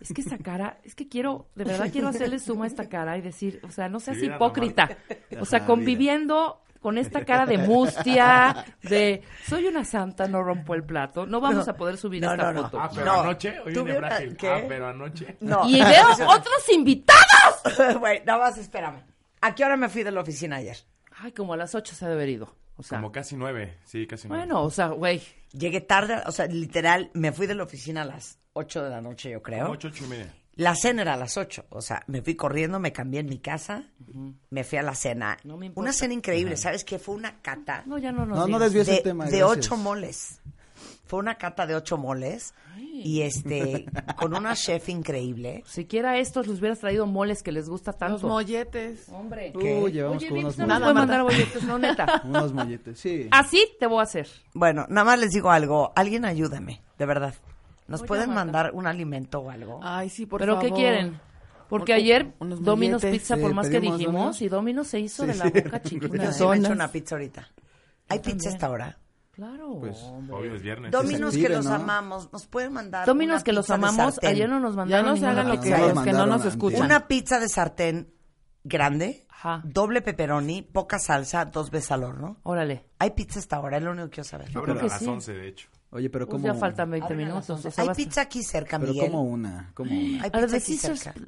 Es 0.00 0.12
que 0.12 0.20
esa 0.20 0.36
cara, 0.38 0.78
es 0.84 0.94
que 0.94 1.08
quiero, 1.08 1.48
de 1.54 1.64
verdad 1.64 1.90
quiero 1.90 2.08
hacerle 2.08 2.38
suma 2.38 2.64
a 2.64 2.68
esta 2.68 2.88
cara 2.88 3.16
y 3.16 3.22
decir, 3.22 3.60
o 3.64 3.70
sea, 3.70 3.88
no 3.88 3.98
seas 4.00 4.18
Sí, 4.18 4.26
hipócrita. 4.26 4.98
O 5.40 5.44
sea, 5.46 5.64
conviviendo 5.64 6.62
con 6.84 6.98
esta 6.98 7.24
cara 7.24 7.46
de 7.46 7.56
mustia, 7.56 8.62
de 8.82 9.22
soy 9.48 9.66
una 9.68 9.86
santa, 9.86 10.28
no 10.28 10.42
rompo 10.42 10.74
el 10.74 10.84
plato. 10.84 11.24
No 11.24 11.40
vamos 11.40 11.66
a 11.66 11.74
poder 11.78 11.96
subir 11.96 12.20
No, 12.20 12.32
esta 12.32 12.52
no, 12.52 12.52
no. 12.52 12.62
foto. 12.64 12.78
Ah, 12.78 12.90
pero 12.92 13.06
No, 13.06 13.20
anoche, 13.22 13.58
hoy 13.60 13.72
viene. 13.72 14.36
¿qué? 14.36 14.50
Ah, 14.50 14.62
pero 14.68 14.88
anoche. 14.88 15.38
No. 15.40 15.66
Y 15.66 15.82
veo 15.82 16.06
otros 16.28 16.68
invitados. 16.70 17.96
Güey, 17.98 18.22
nada 18.26 18.38
más 18.38 18.58
espérame. 18.58 19.02
¿A 19.40 19.54
qué 19.54 19.64
hora 19.64 19.78
me 19.78 19.88
fui 19.88 20.02
de 20.02 20.10
la 20.10 20.20
oficina 20.20 20.56
ayer? 20.56 20.76
Ay, 21.20 21.32
como 21.32 21.54
a 21.54 21.56
las 21.56 21.74
ocho 21.74 21.94
se 21.94 22.04
ha 22.04 22.08
de 22.08 22.14
haber 22.14 22.28
ido. 22.28 22.54
O 22.76 22.82
sea, 22.82 22.98
Como 22.98 23.10
casi 23.10 23.34
nueve. 23.34 23.78
Sí, 23.86 24.06
casi 24.06 24.28
nueve. 24.28 24.44
bueno, 24.44 24.62
o 24.62 24.70
sea, 24.70 24.88
güey. 24.88 25.22
Llegué 25.52 25.80
tarde, 25.80 26.20
o 26.26 26.32
sea, 26.32 26.44
literal, 26.48 27.10
me 27.14 27.32
fui 27.32 27.46
de 27.46 27.54
la 27.54 27.62
oficina 27.62 28.02
a 28.02 28.04
las 28.04 28.38
8 28.52 28.82
de 28.84 28.90
la 28.90 29.00
noche, 29.00 29.30
yo 29.30 29.42
creo. 29.42 29.62
Como 29.62 29.72
ocho, 29.72 29.88
ocho 29.88 30.04
y 30.04 30.08
media. 30.08 30.34
La 30.56 30.74
cena 30.76 31.02
era 31.02 31.14
a 31.14 31.16
las 31.16 31.36
8. 31.36 31.66
O 31.70 31.80
sea, 31.82 32.02
me 32.06 32.22
fui 32.22 32.34
corriendo, 32.36 32.78
me 32.78 32.92
cambié 32.92 33.20
en 33.20 33.26
mi 33.26 33.38
casa, 33.38 33.84
me 34.50 34.64
fui 34.64 34.78
a 34.78 34.82
la 34.82 34.94
cena. 34.94 35.36
No 35.44 35.56
me 35.56 35.66
importa. 35.66 35.80
una 35.88 35.92
cena 35.92 36.14
increíble. 36.14 36.56
¿Sabes 36.56 36.84
qué? 36.84 36.98
Fue 36.98 37.14
una 37.14 37.40
cata 37.40 37.82
No, 37.86 37.98
ya 37.98 38.12
no 38.12 38.24
nos 38.24 38.38
No, 38.38 38.46
no 38.46 38.58
desvíes 38.58 38.88
el 38.88 39.02
tema. 39.02 39.24
de 39.24 39.38
gracias. 39.38 39.58
ocho 39.58 39.76
moles. 39.76 40.40
Fue 41.06 41.18
una 41.18 41.36
cata 41.36 41.66
de 41.66 41.74
ocho 41.74 41.98
moles. 41.98 42.54
Y 42.76 43.22
este, 43.22 43.86
con 44.16 44.34
una 44.34 44.54
chef 44.54 44.88
increíble. 44.88 45.62
Siquiera 45.66 46.18
estos 46.18 46.46
les 46.46 46.58
hubieras 46.60 46.78
traído 46.78 47.06
moles 47.06 47.42
que 47.42 47.50
les 47.52 47.68
gusta 47.68 47.92
tanto. 47.92 48.14
Los 48.14 48.22
molletes. 48.22 49.08
Hombre. 49.10 49.52
Uy, 49.54 49.92
llevamos 49.92 50.18
Oye, 50.18 50.28
con 50.28 50.38
unos 50.38 50.56
no 50.58 50.66
nos 50.66 50.68
Nada, 50.68 50.80
puede 50.86 50.94
Marta. 50.94 51.00
mandar 51.00 51.22
bolletos, 51.22 51.62
no, 51.64 51.78
neta. 51.78 52.22
Unos 52.24 52.52
molletes, 52.52 52.98
sí. 52.98 53.28
Así 53.32 53.66
te 53.80 53.86
voy 53.86 53.98
a 54.00 54.02
hacer. 54.04 54.28
Bueno, 54.54 54.86
nada 54.88 55.04
más 55.04 55.18
les 55.18 55.30
digo 55.32 55.50
algo. 55.50 55.92
Alguien 55.96 56.24
ayúdame, 56.24 56.80
de 56.98 57.06
verdad. 57.06 57.34
¿Nos 57.86 58.00
Oye, 58.00 58.08
pueden 58.08 58.34
mandar 58.34 58.70
un 58.72 58.86
alimento 58.86 59.40
o 59.40 59.50
algo? 59.50 59.80
Ay, 59.82 60.08
sí, 60.08 60.26
por 60.26 60.40
¿Pero 60.40 60.54
favor. 60.56 60.68
qué 60.70 60.74
quieren? 60.74 61.20
Porque 61.68 61.92
ayer 61.92 62.34
unos 62.40 62.62
Domino's 62.62 63.02
molletes. 63.02 63.20
Pizza, 63.22 63.36
Sí, 63.36 63.42
por 63.42 63.54
más 63.54 63.68
que 63.68 63.80
dijimos, 63.80 64.40
y 64.42 64.48
Domino's 64.48 64.86
se 64.88 65.00
hizo 65.00 65.22
Sí, 65.24 65.28
de 65.28 65.34
la 65.36 65.44
sí. 65.46 65.50
boca 65.50 65.82
Yo 65.82 65.88
chiquita. 65.88 66.08
sí 66.08 66.18
me 66.18 66.24
echo 66.28 66.44
donas. 66.44 66.70
una 66.70 66.88
pizza 66.88 67.14
ahorita. 67.14 67.48
¿Hay 68.08 68.18
pizza 68.20 68.48
a 68.50 68.52
esta 68.52 68.70
hora? 68.70 68.98
Claro. 69.32 69.78
Pues. 69.80 69.96
Obvio, 70.30 70.54
es 70.54 70.62
viernes. 70.62 70.92
Dominos 70.92 71.32
que 71.34 71.40
active, 71.40 71.56
los 71.56 71.64
¿no? 71.66 71.74
amamos. 71.74 72.32
¿Nos 72.32 72.46
pueden 72.46 72.72
mandar 72.72 73.04
Dominos 73.06 73.36
una 73.36 73.44
que 73.44 73.52
los 73.52 73.64
pizza 73.66 73.78
de 73.78 73.84
amamos, 73.88 74.14
sartén? 74.14 74.30
ayer 74.30 74.48
no 74.48 74.60
nos 74.60 74.72
Ya 74.72 74.76
mandaron 74.76 75.06
no 75.06 75.14
se 75.16 75.20
ninguna 75.22 75.32
hagan 75.40 75.48
lo 75.48 75.54
que, 75.54 75.60
pizza. 75.68 75.78
nos 75.78 75.94
los 75.94 76.04
que 76.04 76.12
no 76.12 76.26
nos 76.26 76.44
escuchan. 76.44 76.82
Una 76.82 77.06
pizza 77.08 77.40
de 77.40 77.48
sartén 77.48 78.14
grande, 78.62 79.26
Ajá. 79.30 79.60
doble 79.64 80.02
pepperoni, 80.02 80.62
poca 80.62 80.98
salsa, 80.98 81.46
dos 81.46 81.70
veces 81.70 81.90
al 81.90 82.04
horno. 82.04 82.36
Órale. 82.44 82.84
¿Hay 82.98 83.10
pizza 83.10 83.38
a 83.38 83.42
esta 83.42 83.58
hora? 83.60 83.78
Es 83.78 83.82
lo 83.82 83.90
único 83.90 84.06
que 84.06 84.14
quiero 84.14 84.28
saber. 84.28 84.48
Abren 84.50 84.62
creo 84.64 84.76
a 84.76 84.80
que 84.80 84.88
las 84.88 84.98
sí. 85.00 85.06
11, 85.08 85.32
de 85.32 85.48
hecho. 85.48 85.68
Oye, 85.94 86.10
pero 86.10 86.26
Pues 86.26 86.42
como... 86.42 86.52
ya 86.52 86.58
faltan 86.58 86.90
20 86.90 87.04
Abren 87.06 87.20
a 87.20 87.22
las 87.22 87.48
minutos. 87.48 87.50
11. 87.56 87.68
o 87.68 87.70
sea, 87.70 87.82
¿Hay 87.82 87.88
basta. 87.88 88.02
pizza 88.04 88.20
aquí 88.20 88.42
cerca, 88.42 88.78
Pero 88.78 88.92
Miguel? 88.92 89.10
como 89.10 89.22
una, 89.22 89.70
como 89.74 89.90
una. 89.92 90.24
¿Hay 90.24 90.30
pizza 90.30 90.56
aquí 90.56 90.76
Caesars. 90.76 91.00
cerca? 91.00 91.20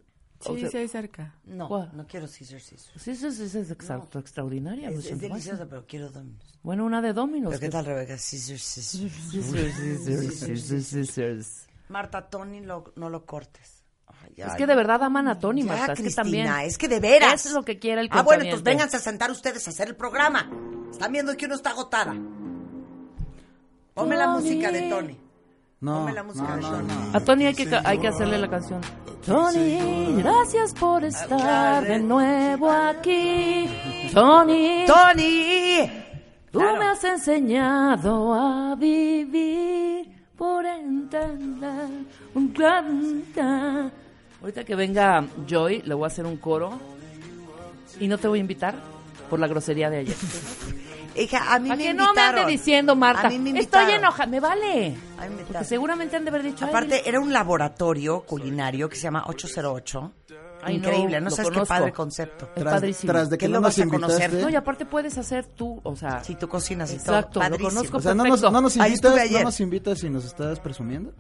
o 0.45 0.55
Sí, 0.55 0.61
sea, 0.61 0.71
sí, 0.71 0.77
hay 0.77 0.89
cerca. 0.89 1.35
No, 1.45 1.67
¿Cuál? 1.69 1.91
no 1.95 2.07
quiero 2.07 2.27
Caesar 2.27 2.61
Caesar. 2.61 2.93
Pues 2.93 3.09
eso 3.09 3.29
es, 3.29 3.55
exacto, 3.55 4.19
extraordinaria. 4.19 4.89
Es, 4.89 4.95
pues, 4.97 5.07
es 5.07 5.19
deliciosa, 5.21 5.67
pero 5.67 5.87
quiero 5.87 6.11
Domino's. 6.11 6.59
Bueno, 6.63 6.85
una 6.85 7.01
de 7.01 7.13
Domino's. 7.15 7.51
¿Pero 7.53 7.61
qué 7.61 7.69
tal, 7.71 7.87
Rebeca? 7.87 8.15
Caesar 8.17 8.57
Caesar. 8.57 8.83
Scissors, 8.83 9.75
scissors, 9.75 10.35
scissors, 10.41 10.87
scissors. 10.87 11.67
Marta, 11.89 12.29
Tony, 12.29 12.61
lo- 12.61 12.93
no 12.97 13.09
lo 13.09 13.25
cortes. 13.25 13.85
Ay, 14.09 14.35
Es 14.37 14.45
ay. 14.51 14.57
que 14.59 14.67
de 14.67 14.75
verdad 14.77 15.03
aman 15.03 15.29
a 15.29 15.39
Tony, 15.39 15.63
Ya, 15.63 15.69
Marta. 15.69 15.93
Es 15.93 15.97
que 15.97 16.03
Cristina, 16.03 16.23
también. 16.23 16.49
es 16.67 16.79
que 16.79 16.89
de 16.89 17.01
veras. 17.01 17.47
Es 17.47 17.53
lo 17.53 17.65
que 17.65 17.79
quiere 17.79 18.01
el 18.03 18.09
Ah, 18.11 18.23
bueno, 18.23 18.43
entonces 18.45 18.65
vénganse 18.65 18.97
a 18.97 19.01
sentar 19.01 19.31
ustedes 19.31 19.67
a 19.67 19.71
hacer 19.71 19.89
el 19.89 19.97
programa. 19.97 20.51
Están 20.91 21.13
viendo 21.13 21.37
que 21.37 21.47
uno 21.47 21.55
está 21.55 21.71
agotada. 21.71 22.15
Ponme 23.97 24.15
la 24.15 24.27
música 24.27 24.71
de 24.71 24.91
Tony. 24.91 25.17
No, 25.81 26.01
Ponme 26.01 26.13
la 26.13 26.23
música 26.23 26.49
no, 26.49 26.57
de 26.57 26.63
no, 26.63 26.71
Tony. 26.71 27.11
A 27.15 27.21
Tony 27.21 27.47
hay 27.47 27.55
que, 27.55 27.81
hay 27.83 27.99
que 27.99 28.09
hacerle 28.09 28.37
la 28.37 28.51
canción. 28.51 28.83
Tony, 29.25 30.17
gracias 30.19 30.75
por 30.75 31.03
estar 31.03 31.83
de 31.83 31.99
nuevo 32.01 32.71
aquí. 32.71 33.67
Tony, 34.13 34.85
¡Tony! 34.87 35.91
tú 36.51 36.61
me 36.61 36.85
has 36.85 37.03
enseñado 37.05 38.35
a 38.35 38.75
vivir 38.75 40.11
por 40.37 40.67
entender 40.67 41.89
un 42.35 42.49
canta. 42.49 43.91
Ahorita 44.43 44.63
que 44.63 44.75
venga 44.75 45.25
Joy, 45.49 45.81
le 45.87 45.95
voy 45.95 46.05
a 46.05 46.09
hacer 46.09 46.27
un 46.27 46.37
coro. 46.37 46.79
Y 47.99 48.09
no 48.09 48.19
te 48.19 48.29
voy 48.29 48.41
a 48.41 48.43
invitar 48.43 48.75
por 49.31 49.41
la 49.41 49.49
grosería 49.49 49.89
de 49.89 50.01
ayer. 50.01 50.17
Hija, 51.19 51.55
a 51.55 51.59
mí 51.59 51.69
Para 51.69 51.79
me 51.79 51.85
que 51.85 51.95
no 51.95 52.03
me 52.05 52.09
invitaron. 52.11 52.41
ande 52.41 52.53
diciendo, 52.53 52.97
Marta. 52.97 53.27
A 53.27 53.31
mí 53.31 53.39
me 53.39 53.51
Estoy 53.61 53.81
invitaron. 53.83 53.95
enojada. 53.95 54.27
Me 54.27 54.41
vale. 54.41 54.67
A 54.69 54.89
mí 54.89 54.91
me 54.91 54.95
Porque 55.17 55.41
invitaron. 55.41 55.65
seguramente 55.69 56.17
han 56.17 56.25
de 56.25 56.31
haber 56.31 56.43
dicho. 56.43 56.65
"Ay, 56.65 56.71
Aparte, 56.71 57.09
era 57.09 57.21
un 57.21 57.33
laboratorio 57.33 58.21
culinario 58.23 58.89
que 58.89 58.97
se 58.97 59.03
llama 59.03 59.25
808. 59.27 60.13
Ay, 60.63 60.79
no, 60.79 60.89
Increíble, 60.89 61.21
no, 61.21 61.27
lo 61.27 61.37
sabes 61.37 61.51
conozco. 61.51 61.65
qué 61.75 61.79
padre 61.79 61.93
concepto. 61.93 62.49
Es 62.57 62.63
Tras, 62.63 62.75
padrísimo. 62.75 63.13
tras 63.13 63.31
de 63.31 63.39
¿Qué 63.39 63.45
que 63.45 63.49
lo 63.49 63.55
no 63.55 63.61
nos 63.61 63.77
vas 63.77 63.87
a 63.87 63.89
conocer? 63.89 64.33
No, 64.35 64.49
y 64.51 64.57
aparte 64.57 64.85
puedes 64.87 65.17
hacer 65.17 65.47
tú, 65.47 65.81
o 65.85 65.95
sea, 65.95 66.25
Si 66.25 66.35
tú 66.35 66.49
cocinas 66.49 66.91
y 66.93 66.97
Exacto, 66.97 67.39
todo. 67.41 67.49
lo 67.51 67.59
conozco 67.59 67.99
O 67.99 68.01
sea, 68.01 68.15
no 68.15 68.25
nos, 68.25 68.43
no 68.43 68.61
nos 68.61 68.77
invitas, 68.77 69.31
no 69.31 69.43
nos 69.43 69.61
invitas 69.61 70.03
y 70.03 70.11
nos 70.11 70.25
estás 70.25 70.59
presumiendo. 70.59 71.13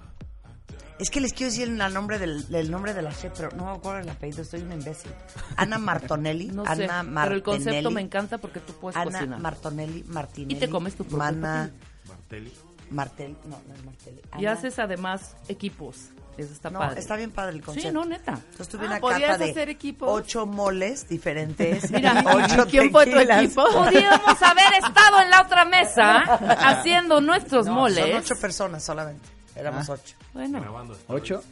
Es 0.99 1.11
que 1.11 1.21
les 1.21 1.33
quiero 1.35 1.51
decir 1.53 1.69
el 1.69 1.93
nombre 1.93 2.19
del, 2.19 2.47
el 2.55 2.71
nombre 2.71 2.95
de 2.95 3.03
la 3.03 3.13
chef, 3.15 3.33
pero 3.37 3.51
no 3.55 3.67
me 3.67 3.73
acuerdo 3.73 4.01
el 4.01 4.09
apellido, 4.09 4.45
soy 4.45 4.63
un 4.63 4.73
imbécil. 4.73 5.13
Ana 5.57 5.77
Martonelli. 5.79 6.47
no 6.53 6.63
Ana 6.63 6.75
sé, 6.75 6.87
Martinelli. 6.87 7.21
pero 7.23 7.35
el 7.35 7.43
concepto 7.43 7.91
me 7.91 8.01
encanta 8.01 8.39
porque 8.39 8.61
tú 8.61 8.73
puedes 8.75 8.97
Ana 8.97 9.11
cocinar. 9.19 9.41
Martonelli 9.41 10.05
Martinelli. 10.05 10.55
Y 10.55 10.59
te 10.59 10.71
comes 10.71 10.95
tu 10.95 11.05
propio 11.05 11.19
Mana 11.19 11.71
Martelli. 12.09 12.53
Martel, 12.91 13.37
no, 13.47 13.61
no 13.69 13.75
es 13.75 13.85
Martelli. 13.85 14.21
Y 14.39 14.47
Ana- 14.47 14.53
haces 14.53 14.79
además 14.79 15.37
equipos. 15.49 15.97
Eso 16.39 16.53
está 16.53 16.69
No, 16.71 16.79
padre. 16.81 17.01
está 17.01 17.17
bien 17.17 17.31
padre 17.31 17.57
el 17.57 17.63
concepto. 17.63 17.89
Sí, 17.89 17.95
no, 17.95 18.05
neta. 18.05 18.33
Entonces 18.51 18.69
tuve 18.69 18.85
Ah, 18.85 18.91
una 18.91 19.01
¿podrías 19.01 19.31
cata 19.33 19.45
de 19.45 19.51
hacer 19.51 19.69
equipos? 19.71 20.09
ocho 20.11 20.45
moles 20.47 21.09
diferentes. 21.09 21.91
Mira, 21.91 22.23
ocho 22.27 22.67
¿quién 22.71 22.91
fue 22.93 23.07
tu 23.07 23.19
equipo? 23.19 23.65
Podríamos 23.73 24.43
haber 24.43 24.75
estado 24.83 25.21
en 25.21 25.31
la 25.31 25.43
otra 25.43 25.65
mesa 25.65 26.19
haciendo 26.61 27.21
nuestros 27.23 27.67
No, 27.67 27.73
moles. 27.75 28.07
Son 28.07 28.17
ocho 28.19 28.35
personas 28.41 28.83
solamente. 28.85 29.27
Éramos 29.57 29.89
Ah. 29.89 29.95
ocho. 29.95 30.15
Bueno. 30.33 30.87
¿Ocho? 31.09 31.43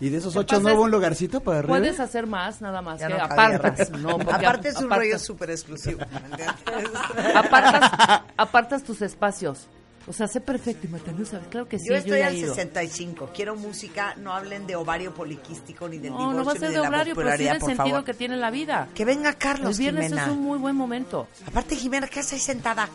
¿Y 0.00 0.10
de 0.10 0.18
esos 0.18 0.36
ocho 0.36 0.60
no 0.60 0.72
hubo 0.74 0.82
un 0.84 0.92
lugarcito 0.92 1.40
para 1.40 1.58
arriba? 1.58 1.76
puedes 1.76 1.98
hacer 1.98 2.26
más, 2.28 2.60
nada 2.60 2.80
más 2.82 3.00
que 3.00 3.08
no 3.08 3.16
apartas. 3.16 3.90
No, 3.90 4.10
Aparte 4.10 4.68
es 4.68 4.76
un 4.76 4.84
apartas- 4.84 4.98
rollo 4.98 5.18
súper 5.18 5.50
exclusivo. 5.50 6.00
¿me 6.10 6.16
entiendes? 6.18 6.48
apartas, 7.34 8.22
apartas 8.36 8.82
tus 8.84 9.02
espacios. 9.02 9.66
O 10.06 10.12
sea, 10.12 10.26
sé 10.28 10.40
perfecto 10.40 10.86
y 10.86 10.90
Marta, 10.90 11.10
no 11.12 11.26
sabes. 11.26 11.48
Claro 11.48 11.68
que 11.68 11.78
sí, 11.78 11.88
yo 11.88 11.94
estoy 11.96 12.20
ya 12.20 12.28
al 12.28 12.34
he 12.34 12.38
ido. 12.38 12.54
65. 12.54 13.30
Quiero 13.34 13.56
música. 13.56 14.14
No 14.16 14.32
hablen 14.32 14.66
de 14.66 14.74
ovario 14.76 15.12
poliquístico 15.12 15.86
ni 15.88 15.98
del 15.98 16.12
No, 16.12 16.18
divorcio 16.30 16.38
no 16.38 16.44
va 16.46 16.52
a 16.52 16.56
ser 16.56 16.70
de 16.70 16.78
horario, 16.80 17.14
pero 17.14 17.36
sí 17.36 17.44
del 17.44 17.60
sentido 17.60 17.76
favor. 17.88 18.04
que 18.04 18.14
tiene 18.14 18.36
la 18.36 18.50
vida. 18.50 18.88
Que 18.94 19.04
venga 19.04 19.30
El 19.30 19.36
Carlos 19.36 19.76
viernes 19.76 20.04
Jimena. 20.06 20.24
es 20.26 20.30
un 20.32 20.40
muy 20.42 20.58
buen 20.58 20.76
momento. 20.76 21.26
Aparte, 21.46 21.76
Jimena, 21.76 22.06
¿qué 22.06 22.20
haces 22.20 22.34
ahí 22.34 22.38
sentada? 22.38 22.88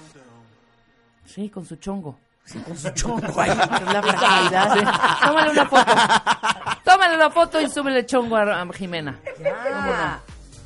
Sí, 1.25 1.49
con 1.49 1.65
su 1.65 1.75
chongo. 1.75 2.17
Con 2.65 2.77
su 2.77 2.89
chongo 2.91 3.39
ahí. 3.41 3.49
La 3.49 4.01
fragilidad. 4.03 4.73
Sí. 4.73 5.25
Tómale 5.25 5.51
una 5.51 5.65
foto. 5.65 5.91
Tómale 6.83 7.15
una 7.15 7.29
foto 7.31 7.61
y 7.61 7.69
súbele 7.69 8.05
chongo 8.05 8.35
a, 8.35 8.61
a 8.61 8.73
Jimena. 8.73 9.19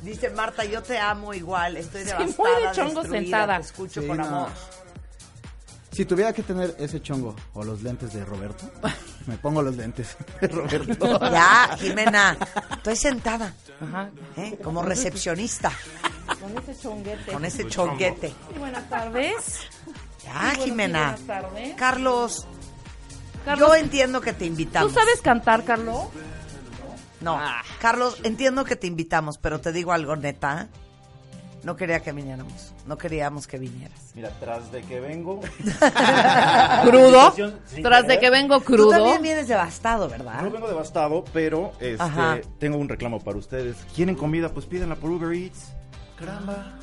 Dice 0.02 0.30
Marta, 0.30 0.64
yo 0.64 0.82
te 0.82 0.98
amo 0.98 1.32
igual. 1.34 1.76
Estoy 1.76 2.02
Sí, 2.02 2.06
devastada, 2.08 2.48
muy 2.54 2.62
de 2.66 2.72
chongo 2.72 3.02
destruida, 3.02 3.20
sentada. 3.22 3.56
Te 3.56 3.62
escucho 3.64 4.00
Sí, 4.02 4.06
con 4.06 4.16
no. 4.18 4.24
amor. 4.26 4.48
Si 5.92 6.04
tuviera 6.04 6.32
que 6.32 6.42
tener 6.44 6.76
ese 6.78 7.00
chongo 7.02 7.34
o 7.54 7.64
los 7.64 7.82
lentes 7.82 8.12
de 8.12 8.24
Roberto, 8.24 8.70
me 9.26 9.36
pongo 9.38 9.62
los 9.62 9.76
lentes 9.76 10.16
de 10.40 10.46
Roberto. 10.48 11.18
Ya, 11.30 11.76
Jimena, 11.78 12.36
estoy 12.76 12.94
sentada, 12.94 13.52
Ajá. 13.80 14.08
¿eh? 14.36 14.56
Como 14.62 14.82
recepcionista, 14.82 15.72
Con 16.40 16.56
ese 16.56 16.78
chonguete. 16.80 17.32
con 17.32 17.44
ese 17.44 17.66
chonguete. 17.66 18.32
Muy 18.50 18.58
buenas 18.60 18.88
tardes. 18.88 19.60
Ya, 20.24 20.32
buenos 20.40 20.64
Jimena. 20.64 21.00
buenas 21.12 21.20
tardes. 21.26 21.74
Carlos, 21.76 22.46
Carlos, 23.44 23.68
yo 23.68 23.74
entiendo 23.76 24.20
que 24.20 24.32
te 24.32 24.40
¿tú 24.40 24.44
invitamos. 24.44 24.92
sabes 24.92 25.20
cantar, 25.22 25.64
Carlos? 25.64 26.06
No, 27.20 27.36
Ah. 27.36 27.62
Carlos, 27.80 28.18
entiendo 28.22 28.64
que 28.64 28.76
te 28.76 28.86
invitamos, 28.86 29.38
pero 29.38 29.60
te 29.60 29.72
digo 29.72 29.92
algo, 29.92 30.14
neta. 30.16 30.68
No 31.64 31.74
quería 31.76 32.00
que 32.00 32.12
viniéramos. 32.12 32.72
No 32.86 32.96
queríamos 32.96 33.48
que 33.48 33.58
vinieras. 33.58 34.12
Mira, 34.14 34.30
tras 34.38 34.70
de 34.70 34.82
que 34.82 35.00
vengo. 35.00 35.40
¿Crudo? 36.84 37.34
Tras 37.82 38.06
de 38.06 38.20
que 38.20 38.30
vengo 38.30 38.58
Tú 38.60 38.64
crudo. 38.64 38.90
también 38.90 39.20
vienes 39.22 39.48
devastado, 39.48 40.08
¿verdad? 40.08 40.42
No 40.42 40.50
vengo 40.50 40.68
devastado, 40.68 41.24
pero 41.32 41.72
este, 41.80 42.42
tengo 42.60 42.78
un 42.78 42.88
reclamo 42.88 43.18
para 43.20 43.38
ustedes. 43.38 43.76
¿Quieren 43.94 44.14
comida? 44.14 44.50
Pues 44.50 44.66
pídanla 44.66 44.94
por 44.94 45.10
Uber 45.10 45.32
Eats. 45.32 45.72
Caramba. 46.16 46.78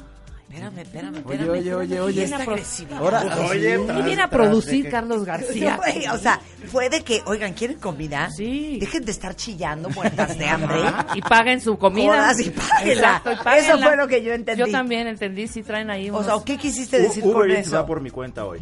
Espérame, 0.47 0.79
espérame, 0.83 1.15
Oye, 1.25 1.35
espérame. 1.35 1.49
oye, 1.59 1.73
oye, 1.75 1.99
oye. 1.99 2.23
Esta 2.23 2.37
agresividad. 2.37 2.99
Ahora, 2.99 3.23
Oye, 3.49 3.77
viene 4.03 4.21
a 4.21 4.29
producir 4.29 4.85
que- 4.85 4.89
Carlos 4.91 5.25
García. 5.25 5.75
Güey, 5.75 6.07
o 6.07 6.17
sea, 6.17 6.39
fue 6.71 6.89
de 6.89 7.01
que, 7.03 7.21
oigan, 7.25 7.53
¿quieren 7.53 7.77
comida? 7.79 8.29
Sí. 8.31 8.77
Dejen 8.79 9.03
de 9.03 9.11
estar 9.11 9.35
chillando 9.35 9.89
muertas 9.89 10.37
de 10.37 10.47
hambre. 10.47 10.79
Y 11.15 11.21
paguen 11.21 11.59
su 11.59 11.77
comida. 11.77 12.05
Jodas 12.13 12.39
y 12.39 12.51
páguenla. 12.51 12.93
Exacto, 12.93 13.31
y 13.33 13.35
páguenla. 13.37 13.73
Eso 13.75 13.83
fue 13.83 13.97
lo 13.97 14.07
que 14.07 14.23
yo 14.23 14.33
entendí. 14.33 14.59
Yo 14.61 14.71
también 14.71 15.07
entendí, 15.07 15.47
si 15.47 15.61
traen 15.61 15.89
ahí 15.89 16.09
O 16.09 16.13
unos... 16.19 16.25
sea, 16.25 16.35
¿qué 16.45 16.57
quisiste 16.57 16.99
U- 16.99 17.03
decir 17.03 17.23
Uber 17.25 17.35
con 17.35 17.51
Eats 17.51 17.67
eso? 17.67 17.75
va 17.75 17.85
por 17.85 17.99
mi 17.99 18.09
cuenta 18.11 18.45
hoy. 18.45 18.61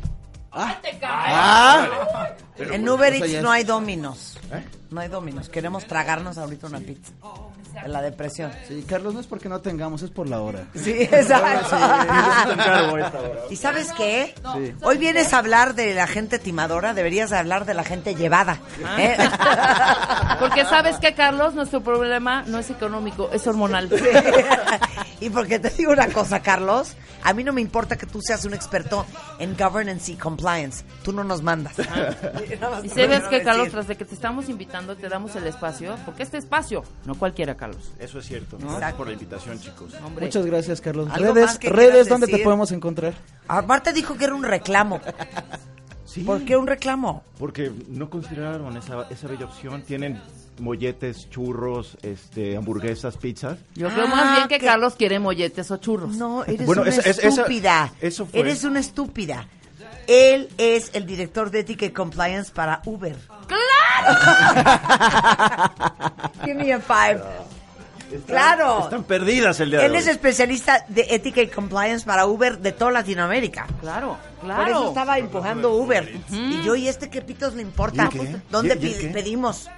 Ah, 0.51 2.29
En 2.57 2.87
Uber 2.87 3.13
Eats 3.13 3.41
no 3.41 3.51
hay 3.51 3.63
dominos. 3.63 4.37
¿Eh? 4.51 4.63
No 4.91 5.01
hay 5.01 5.09
dominos. 5.09 5.49
Queremos 5.49 5.85
tragarnos 5.85 6.37
ahorita 6.37 6.67
una 6.67 6.79
pizza. 6.79 7.11
De 7.81 7.89
la 7.89 8.01
depresión. 8.01 8.51
sí, 8.67 8.85
Carlos, 8.87 9.13
no 9.13 9.19
es 9.19 9.27
porque 9.27 9.49
no 9.49 9.61
tengamos, 9.61 10.01
es 10.03 10.11
por 10.11 10.29
la 10.29 10.41
hora. 10.41 10.67
Sí, 10.75 10.91
exacto. 10.91 11.75
¿Y 13.49 13.55
sabes 13.55 13.91
qué? 13.97 14.35
Sí. 14.53 14.75
Hoy 14.83 14.97
vienes 14.97 15.33
a 15.33 15.39
hablar 15.39 15.73
de 15.75 15.93
la 15.93 16.07
gente 16.07 16.39
timadora, 16.39 16.93
deberías 16.93 17.29
de 17.29 17.37
hablar 17.37 17.65
de 17.65 17.73
la 17.73 17.83
gente 17.83 18.15
llevada. 18.15 18.59
¿eh? 18.97 19.17
Porque 20.39 20.65
sabes 20.65 20.97
que, 20.97 21.13
Carlos, 21.13 21.55
nuestro 21.55 21.81
problema 21.81 22.43
no 22.43 22.59
es 22.59 22.69
económico, 22.69 23.29
es 23.31 23.45
hormonal. 23.47 23.89
Y 25.19 25.29
porque 25.29 25.57
te 25.57 25.69
digo 25.69 25.93
una 25.93 26.07
cosa, 26.07 26.41
Carlos, 26.41 26.97
a 27.23 27.33
mí 27.33 27.45
no 27.45 27.53
me 27.53 27.61
importa 27.61 27.95
que 27.95 28.05
tú 28.05 28.21
seas 28.21 28.43
un 28.43 28.53
experto 28.53 29.05
en 29.39 29.55
governance 29.55 30.11
y 30.11 30.15
compliance. 30.15 30.83
Tú 31.01 31.13
no 31.13 31.23
nos 31.23 31.41
mandas. 31.41 31.75
Y 32.83 32.89
sabes 32.89 33.23
que, 33.29 33.41
Carlos, 33.41 33.69
tras 33.69 33.87
de 33.87 33.95
que 33.95 34.05
te 34.05 34.13
estamos 34.13 34.49
invitando, 34.49 34.95
te 34.97 35.07
damos 35.07 35.35
el 35.35 35.47
espacio, 35.47 35.95
porque 36.05 36.23
este 36.23 36.37
espacio, 36.37 36.83
no 37.05 37.15
cualquiera, 37.15 37.55
Carlos. 37.55 37.62
Eso 37.99 38.19
es 38.19 38.25
cierto. 38.25 38.57
¿No? 38.59 38.67
Gracias 38.77 38.93
por 38.93 39.07
la 39.07 39.13
invitación, 39.13 39.59
chicos. 39.59 39.93
Hombre. 40.03 40.25
Muchas 40.25 40.45
gracias, 40.45 40.81
Carlos. 40.81 41.07
¿Algo 41.11 41.33
Redes, 41.33 41.59
redes 41.61 42.09
¿dónde 42.09 42.27
te 42.27 42.39
podemos 42.39 42.71
encontrar? 42.71 43.13
Aparte 43.47 43.93
dijo 43.93 44.15
que 44.17 44.25
era 44.25 44.35
un 44.35 44.43
reclamo. 44.43 44.99
Sí. 46.05 46.21
¿Por 46.21 46.43
qué 46.45 46.55
un 46.57 46.67
reclamo? 46.67 47.23
Porque 47.39 47.71
no 47.89 48.09
consideraron 48.09 48.77
esa, 48.77 49.07
esa 49.09 49.27
bella 49.27 49.45
opción. 49.45 49.81
Tienen 49.81 50.21
molletes, 50.59 51.27
churros, 51.31 51.97
este, 52.03 52.55
hamburguesas, 52.55 53.17
pizzas. 53.17 53.57
Yo 53.73 53.89
creo 53.89 54.05
Ah, 54.05 54.09
más 54.15 54.35
bien 54.37 54.47
que, 54.47 54.59
que- 54.59 54.65
Carlos 54.65 54.93
quiere 54.95 55.17
molletes 55.17 55.71
o 55.71 55.77
churros. 55.77 56.15
No, 56.15 56.43
eres 56.45 56.67
Bueno, 56.67 56.83
una 56.83 56.91
esa- 56.91 57.09
esa- 57.09 57.27
estúpida. 57.29 57.93
eso 57.99 58.27
fue. 58.27 58.41
Eres 58.41 58.63
una 58.63 58.79
estúpida. 58.79 59.47
Él 60.05 60.49
es 60.57 60.91
el 60.93 61.05
director 61.07 61.49
de 61.49 61.61
ética 61.61 61.85
y 61.85 61.89
compliance 61.91 62.51
para 62.51 62.81
Uber. 62.85 63.17
¡Claro! 63.47 63.63
Give 66.45 66.55
me 66.55 66.73
a 66.73 66.79
five. 66.79 67.21
claro. 68.27 68.83
Están 68.83 69.03
perdidas 69.03 69.59
el 69.59 69.71
día 69.71 69.79
de 69.79 69.85
Él 69.85 69.91
hoy. 69.93 69.97
es 69.97 70.07
especialista 70.07 70.85
de 70.87 71.07
ética 71.09 71.41
y 71.41 71.47
compliance 71.47 72.05
para 72.05 72.25
Uber 72.25 72.59
de 72.59 72.71
toda 72.71 72.91
Latinoamérica. 72.91 73.65
Claro, 73.81 74.17
claro. 74.41 74.61
Por 74.61 74.69
eso 74.71 74.87
estaba 74.89 75.17
empujando 75.17 75.73
Uber. 75.73 76.13
Y 76.31 76.61
yo, 76.63 76.75
¿y 76.75 76.87
este 76.87 77.09
qué 77.09 77.21
pitos 77.21 77.53
le 77.55 77.61
importa? 77.61 78.05
¿Y 78.05 78.09
qué? 78.09 78.35
¿Dónde 78.49 78.77
¿Y- 78.79 78.85
y 78.85 78.89
pi- 78.93 78.99
qué? 78.99 79.07
pedimos? 79.07 79.69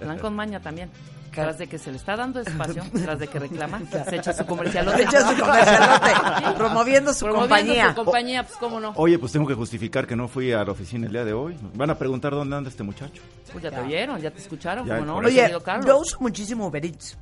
Plan 0.00 0.18
con 0.18 0.34
maña 0.36 0.60
también. 0.60 0.90
Tras 1.30 1.58
de 1.58 1.66
que 1.68 1.78
se 1.78 1.90
le 1.90 1.96
está 1.98 2.16
dando 2.16 2.40
espacio, 2.40 2.82
tras 2.92 3.18
de 3.18 3.28
que 3.28 3.38
reclama, 3.38 3.80
se 3.90 4.16
echa 4.16 4.32
su 4.32 4.44
comercial. 4.46 4.90
Se 4.96 5.02
echa 5.02 5.28
su 5.34 5.40
comercialote, 5.40 6.56
promoviendo 6.56 7.12
su 7.14 7.26
compañía. 7.28 7.88
su 7.90 7.94
compañía, 8.04 8.42
pues 8.44 8.56
cómo 8.58 8.80
no. 8.80 8.92
Oye, 8.96 9.18
pues 9.18 9.32
tengo 9.32 9.46
que 9.46 9.54
justificar 9.54 10.06
que 10.06 10.16
no 10.16 10.28
fui 10.28 10.52
a 10.52 10.64
la 10.64 10.72
oficina 10.72 11.06
el 11.06 11.12
día 11.12 11.24
de 11.24 11.32
hoy. 11.32 11.56
Van 11.74 11.90
a 11.90 11.98
preguntar 11.98 12.32
dónde 12.32 12.56
anda 12.56 12.70
este 12.70 12.82
muchacho. 12.82 13.22
Pues 13.52 13.62
ya 13.62 13.70
te 13.70 13.80
oyeron, 13.80 14.20
ya 14.20 14.30
te 14.30 14.38
escucharon, 14.38 14.86
Ya, 14.86 14.98
¿cómo 14.98 15.06
no? 15.06 15.16
Oye, 15.26 15.52
yo 15.86 15.98
uso 15.98 16.16
muchísimo 16.20 16.66
Uber 16.66 16.84
Eats. 16.84 17.16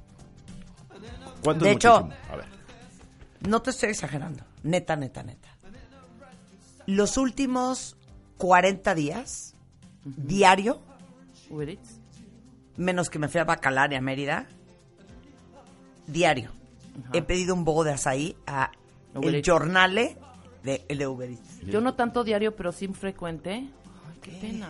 ¿Cuánto 1.42 1.64
De 1.64 1.70
es 1.72 1.76
hecho- 1.76 2.02
muchísimo? 2.02 2.32
A 2.32 2.36
ver. 2.36 2.46
No 3.48 3.62
te 3.62 3.70
estoy 3.70 3.90
exagerando. 3.90 4.42
Neta, 4.62 4.96
neta, 4.96 5.22
neta. 5.22 5.48
Los 6.86 7.16
últimos 7.16 7.96
40 8.38 8.94
días, 8.94 9.54
diario, 10.04 10.80
Uber 11.50 11.70
Eats. 11.70 11.95
Menos 12.76 13.10
que 13.10 13.18
me 13.18 13.28
fui 13.28 13.40
a 13.40 13.44
Bacalar 13.44 13.92
y 13.92 13.96
a 13.96 14.00
Mérida, 14.00 14.46
diario. 16.06 16.50
He 17.12 17.22
pedido 17.22 17.54
un 17.54 17.64
bogo 17.64 17.84
de 17.84 17.92
azaí 17.92 18.36
a 18.46 18.70
Uber 19.14 19.34
el 19.34 19.42
jornale 19.44 20.16
de, 20.62 20.84
el 20.88 20.98
de 20.98 21.06
Uber 21.06 21.30
Eats. 21.30 21.60
Yo 21.60 21.80
no 21.80 21.94
tanto 21.94 22.24
diario, 22.24 22.56
pero 22.56 22.72
sí 22.72 22.88
frecuente. 22.88 23.50
Ay, 23.52 24.18
qué 24.22 24.30
pena. 24.32 24.68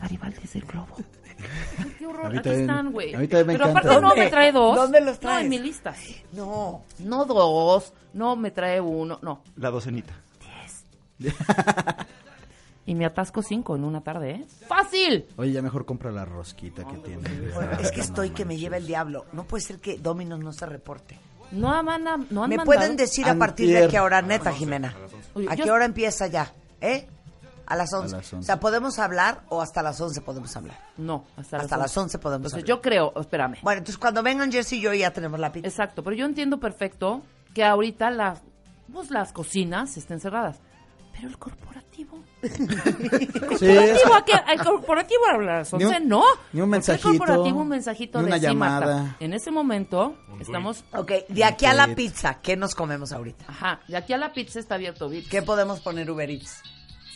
Garibaldi 0.00 0.38
es 0.44 0.56
el 0.56 0.62
globo. 0.62 0.96
Ay, 1.78 1.94
qué 1.98 2.06
horror. 2.06 2.26
A 2.26 2.30
mí 2.30 2.38
Aquí 2.38 2.48
están, 2.48 2.92
güey. 2.92 3.12
Pero 3.28 3.40
encanta. 3.52 3.64
aparte 3.80 4.00
no 4.00 4.14
me 4.14 4.28
trae 4.28 4.52
dos. 4.52 4.76
¿Dónde 4.76 5.00
los 5.00 5.14
No, 5.16 5.20
traes? 5.20 5.44
en 5.44 5.48
mi 5.50 5.58
lista. 5.58 5.94
No. 6.32 6.84
No 7.00 7.24
dos, 7.26 7.92
no 8.14 8.36
me 8.36 8.50
trae 8.50 8.80
uno, 8.80 9.18
no. 9.22 9.42
La 9.56 9.70
docenita. 9.70 10.14
Y 12.88 12.94
me 12.94 13.04
atasco 13.04 13.42
cinco 13.42 13.76
en 13.76 13.84
una 13.84 14.00
tarde, 14.00 14.30
¿eh? 14.30 14.46
¡Fácil! 14.66 15.26
Oye, 15.36 15.52
ya 15.52 15.60
mejor 15.60 15.84
compra 15.84 16.10
la 16.10 16.24
rosquita 16.24 16.84
que 16.86 16.96
tiene. 16.96 17.22
Es 17.82 17.90
que 17.90 18.00
estoy 18.00 18.30
que 18.30 18.46
me 18.46 18.56
lleva 18.56 18.78
el 18.78 18.86
diablo. 18.86 19.26
No 19.34 19.44
puede 19.44 19.62
ser 19.62 19.78
que 19.78 19.98
Dominos 19.98 20.40
no 20.40 20.54
se 20.54 20.64
reporte. 20.64 21.18
No, 21.52 21.70
han, 21.70 21.84
no 22.30 22.44
han 22.44 22.48
¿Me 22.50 22.56
mandado- 22.56 22.64
pueden 22.64 22.96
decir 22.96 23.28
a 23.28 23.34
partir 23.34 23.74
de 23.78 23.88
qué 23.88 24.00
hora, 24.00 24.22
neta, 24.22 24.52
Jimena? 24.54 24.94
¿A 25.50 25.56
qué 25.56 25.70
hora 25.70 25.84
empieza 25.84 26.28
ya? 26.28 26.50
¿Eh? 26.80 27.06
A 27.66 27.76
las 27.76 27.92
11. 27.92 28.16
las 28.16 28.32
11. 28.32 28.36
O 28.36 28.42
sea, 28.42 28.58
¿podemos 28.58 28.98
hablar 28.98 29.42
o 29.50 29.60
hasta 29.60 29.82
las 29.82 30.00
11 30.00 30.22
podemos 30.22 30.56
hablar? 30.56 30.78
No, 30.96 31.24
hasta, 31.36 31.58
Hasta 31.58 31.76
las 31.76 31.94
11 31.94 32.18
podemos 32.18 32.46
Entonces 32.46 32.64
hablar. 32.64 32.76
yo 32.76 32.80
creo, 32.80 33.12
espérame. 33.20 33.56
Bueno, 33.60 33.80
entonces 33.80 33.98
cuando 33.98 34.22
vengan 34.22 34.50
Jess 34.50 34.72
y 34.72 34.80
yo 34.80 34.94
ya 34.94 35.10
tenemos 35.12 35.38
la 35.38 35.52
pizza. 35.52 35.68
Exacto, 35.68 36.02
pero 36.02 36.16
yo 36.16 36.24
entiendo 36.24 36.58
perfecto 36.58 37.20
que 37.52 37.64
ahorita 37.64 38.08
las, 38.10 38.40
pues, 38.90 39.10
las 39.10 39.32
cocinas 39.34 39.94
estén 39.98 40.20
cerradas. 40.20 40.60
Pero 41.18 41.28
el 41.28 41.38
corporativo. 41.38 42.18
Sí, 43.58 43.66
¿El 43.66 43.98
corporativo, 43.98 44.14
¿a 44.14 44.24
qué? 44.24 44.32
¿El 44.52 44.60
corporativo 44.64 45.20
a 45.26 45.38
las 45.38 45.72
Ni 45.74 45.84
un- 45.84 45.94
11? 45.94 46.04
no. 46.06 46.22
ni 46.52 46.60
un 46.60 46.70
¿Por 46.70 46.70
qué 46.70 46.70
mensajito, 46.70 47.10
El 47.10 47.18
corporativo, 47.18 47.60
un 47.60 47.68
mensajito 47.68 48.18
ni 48.22 48.24
de 48.24 48.30
una 48.36 48.38
sí, 48.50 48.56
Marta. 48.56 48.86
llamada. 48.86 49.16
En 49.18 49.32
ese 49.34 49.50
momento 49.50 50.14
estamos. 50.40 50.84
Ok, 50.92 51.12
de 51.28 51.44
aquí 51.44 51.66
a 51.66 51.74
la 51.74 51.94
pizza, 51.96 52.40
¿qué 52.40 52.56
nos 52.56 52.74
comemos 52.76 53.10
ahorita? 53.12 53.44
Ajá, 53.48 53.80
de 53.88 53.96
aquí 53.96 54.12
a 54.12 54.18
la 54.18 54.32
pizza 54.32 54.60
está 54.60 54.76
abierto 54.76 55.08
Vips. 55.08 55.28
¿Qué 55.28 55.42
podemos 55.42 55.80
poner 55.80 56.08
Uber 56.10 56.30
Eats? 56.30 56.62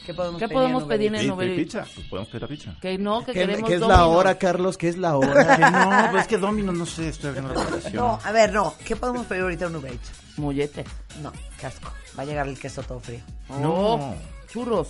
¿Qué 0.04 0.14
podemos 0.14 0.38
¿Qué 0.40 0.48
pedir 0.48 0.60
podemos 0.60 0.84
pedir 0.84 1.14
en 1.14 1.26
¿Y- 1.26 1.30
Uber 1.30 1.48
Eats? 1.48 1.58
pizza? 1.62 1.86
Pues 1.94 2.06
podemos 2.08 2.28
pedir 2.28 2.42
la 2.42 2.48
pizza. 2.48 2.76
Que 2.80 2.98
no, 2.98 3.20
que 3.20 3.26
¿Qué, 3.32 3.40
queremos 3.40 3.68
qué 3.68 3.74
es 3.76 3.80
la 3.80 4.06
hora, 4.06 4.38
Carlos? 4.38 4.76
¿Qué 4.76 4.88
es 4.88 4.96
la 4.98 5.10
Que 5.10 5.16
hora? 5.16 5.70
no, 5.70 6.10
pues 6.10 6.22
es 6.22 6.28
que 6.28 6.38
Domino, 6.38 6.72
no 6.72 6.86
sé, 6.86 7.08
estoy 7.08 7.28
abriendo 7.30 7.54
la 7.54 7.60
aplicación. 7.62 7.94
No, 7.94 8.18
a 8.22 8.32
ver, 8.32 8.52
no. 8.52 8.74
¿Qué 8.84 8.96
podemos 8.96 9.26
pedir 9.26 9.42
ahorita 9.42 9.66
en 9.66 9.76
Uber 9.76 9.92
Eats? 9.92 10.10
Mollete. 10.38 10.84
No, 11.22 11.32
qué 11.58 11.66
asco. 11.66 11.92
Va 12.18 12.22
a 12.22 12.26
llegar 12.26 12.48
el 12.48 12.58
queso 12.58 12.82
todo 12.82 13.00
frío. 13.00 13.20
No. 13.48 13.58
No. 13.98 14.14
Churros. 14.52 14.88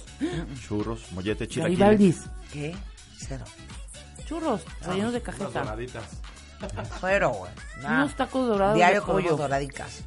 Churros, 0.66 1.12
mollete, 1.12 1.46
chilaquiles. 1.46 1.78
Garibaldis. 1.78 2.22
¿Qué? 2.52 2.74
Cero. 3.16 3.44
Churros, 4.26 4.62
rellenos 4.82 5.12
de 5.12 5.20
cajeta. 5.22 5.76
Cero, 7.00 7.32
güey. 7.38 7.52
Nah. 7.82 8.02
Unos 8.04 8.16
tacos 8.16 8.48
dorados 8.48 8.74
Diario 8.76 9.02
de 9.04 9.22
doradicas. 9.36 10.04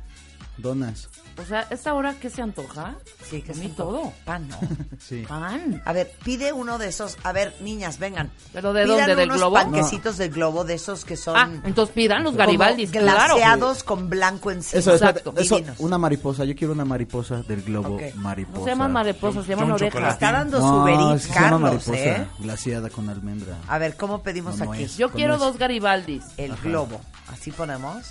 Donas. 0.57 1.09
O 1.37 1.43
sea, 1.45 1.67
¿esta 1.69 1.93
hora 1.93 2.15
qué 2.19 2.29
se 2.29 2.41
antoja? 2.41 2.95
Sí, 3.29 3.41
que 3.41 3.51
A 3.51 3.55
mí 3.55 3.65
es 3.65 3.75
todo. 3.75 4.13
Pan, 4.23 4.47
no. 4.47 4.57
Sí. 4.99 5.23
Pan. 5.27 5.81
A 5.85 5.91
ver, 5.93 6.11
pide 6.23 6.53
uno 6.53 6.77
de 6.77 6.87
esos. 6.87 7.17
A 7.23 7.31
ver, 7.33 7.53
niñas, 7.59 7.99
vengan. 7.99 8.31
¿Pero 8.53 8.71
de 8.73 8.83
Pidan 8.85 8.97
dónde? 8.99 9.15
¿Del 9.15 9.29
unos 9.29 9.41
globo? 9.41 9.55
panquecitos 9.55 10.17
del 10.17 10.31
globo, 10.31 10.63
de 10.63 10.75
esos 10.75 11.03
que 11.05 11.17
son 11.17 11.35
Ah, 11.35 11.49
entonces 11.65 11.93
pidan 11.93 12.23
los 12.23 12.35
Garibaldis, 12.35 12.91
claro. 12.91 13.35
glaseados 13.35 13.83
con 13.83 14.09
blanco 14.09 14.49
encima. 14.51 14.79
Eso, 14.79 14.93
Exacto. 14.93 15.33
eso, 15.37 15.59
una 15.79 15.97
mariposa. 15.97 16.45
Yo 16.45 16.55
quiero 16.55 16.73
una 16.73 16.85
mariposa 16.85 17.43
del 17.43 17.61
globo 17.63 17.99
mariposa. 18.15 18.57
No 18.59 18.63
se 18.63 18.69
llaman 18.71 18.91
mariposas, 18.93 19.45
se 19.45 19.51
llaman 19.55 19.71
orejas. 19.71 20.13
Está 20.13 20.31
dando 20.31 20.59
No, 20.59 20.83
su 20.83 20.87
Eats, 20.87 21.21
es 21.23 21.27
que 21.27 21.33
Carlos, 21.33 21.61
mariposa 21.61 21.95
¿eh? 21.97 22.27
glaseada 22.39 22.89
con 22.89 23.09
almendra. 23.09 23.57
A 23.67 23.77
ver, 23.77 23.97
¿cómo 23.97 24.23
pedimos 24.23 24.57
No, 24.59 24.65
no 24.65 24.71
aquí? 24.73 24.83
es. 24.83 24.97
Yo 24.97 25.11
quiero 25.11 25.37
dos 25.37 25.57
Garibaldis. 25.57 26.23
El 26.37 26.55
globo. 26.57 27.01
Así 27.27 27.51
ponemos. 27.51 28.05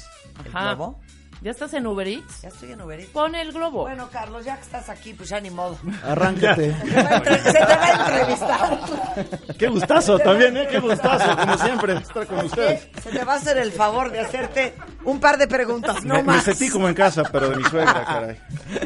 El 0.44 0.54
Ajá. 0.54 0.74
globo. 0.74 1.00
¿Ya 1.42 1.50
estás 1.50 1.74
en 1.74 1.86
Uber 1.86 2.08
Eats? 2.08 2.40
Ya 2.42 2.48
estoy 2.48 2.72
en 2.72 2.80
Uber 2.80 2.98
Eats. 3.00 3.10
Pon 3.10 3.34
el 3.34 3.52
globo. 3.52 3.82
Bueno, 3.82 4.08
Carlos, 4.10 4.44
ya 4.46 4.56
que 4.56 4.62
estás 4.62 4.88
aquí, 4.88 5.12
pues 5.12 5.28
ya 5.28 5.40
ni 5.40 5.50
modo. 5.50 5.76
Arráncate. 6.02 6.74
Se 6.82 6.88
te 6.90 7.02
va 7.02 7.10
a 7.10 7.16
entre- 7.16 7.38
se 7.42 7.52
te 7.52 7.64
va 7.76 7.84
a 7.84 8.08
entrevistar. 8.08 9.56
Qué 9.58 9.66
gustazo 9.68 10.18
también, 10.18 10.56
¿eh? 10.56 10.66
Qué 10.70 10.78
gustazo, 10.78 11.36
como 11.36 11.58
siempre, 11.58 11.94
estar 11.98 12.26
con 12.26 12.38
ustedes. 12.46 12.88
Se 13.02 13.10
te 13.10 13.24
va 13.24 13.34
a 13.34 13.36
hacer 13.36 13.58
el 13.58 13.72
favor 13.72 14.10
de 14.10 14.20
hacerte 14.20 14.74
un 15.04 15.20
par 15.20 15.36
de 15.36 15.46
preguntas, 15.46 16.02
no 16.04 16.14
me, 16.14 16.22
me 16.22 16.32
más. 16.34 16.44
sentí 16.44 16.70
como 16.70 16.88
en 16.88 16.94
casa, 16.94 17.22
pero 17.30 17.50
de 17.50 17.56
mi 17.56 17.64
suegra, 17.64 18.04
caray. 18.04 18.40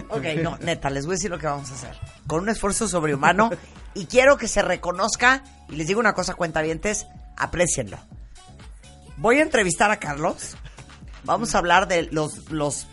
Ok, 0.08 0.24
no, 0.42 0.56
neta, 0.58 0.90
les 0.90 1.06
voy 1.06 1.12
a 1.12 1.16
decir 1.16 1.30
lo 1.30 1.38
que 1.38 1.46
vamos 1.46 1.70
a 1.70 1.74
hacer. 1.74 1.96
Con 2.26 2.40
un 2.40 2.48
esfuerzo 2.48 2.88
sobrehumano 2.88 3.50
y 3.94 4.06
quiero 4.06 4.36
que 4.36 4.48
se 4.48 4.62
reconozca, 4.62 5.44
y 5.68 5.76
les 5.76 5.86
digo 5.86 6.00
una 6.00 6.12
cosa, 6.14 6.34
cuentavientes, 6.34 7.06
aprecienlo. 7.36 7.98
Voy 9.16 9.38
a 9.38 9.42
entrevistar 9.42 9.90
a 9.92 9.98
Carlos. 9.98 10.56
Vamos 11.24 11.54
a 11.54 11.58
hablar 11.58 11.88
de 11.88 12.04
los, 12.10 12.50
los 12.50 12.86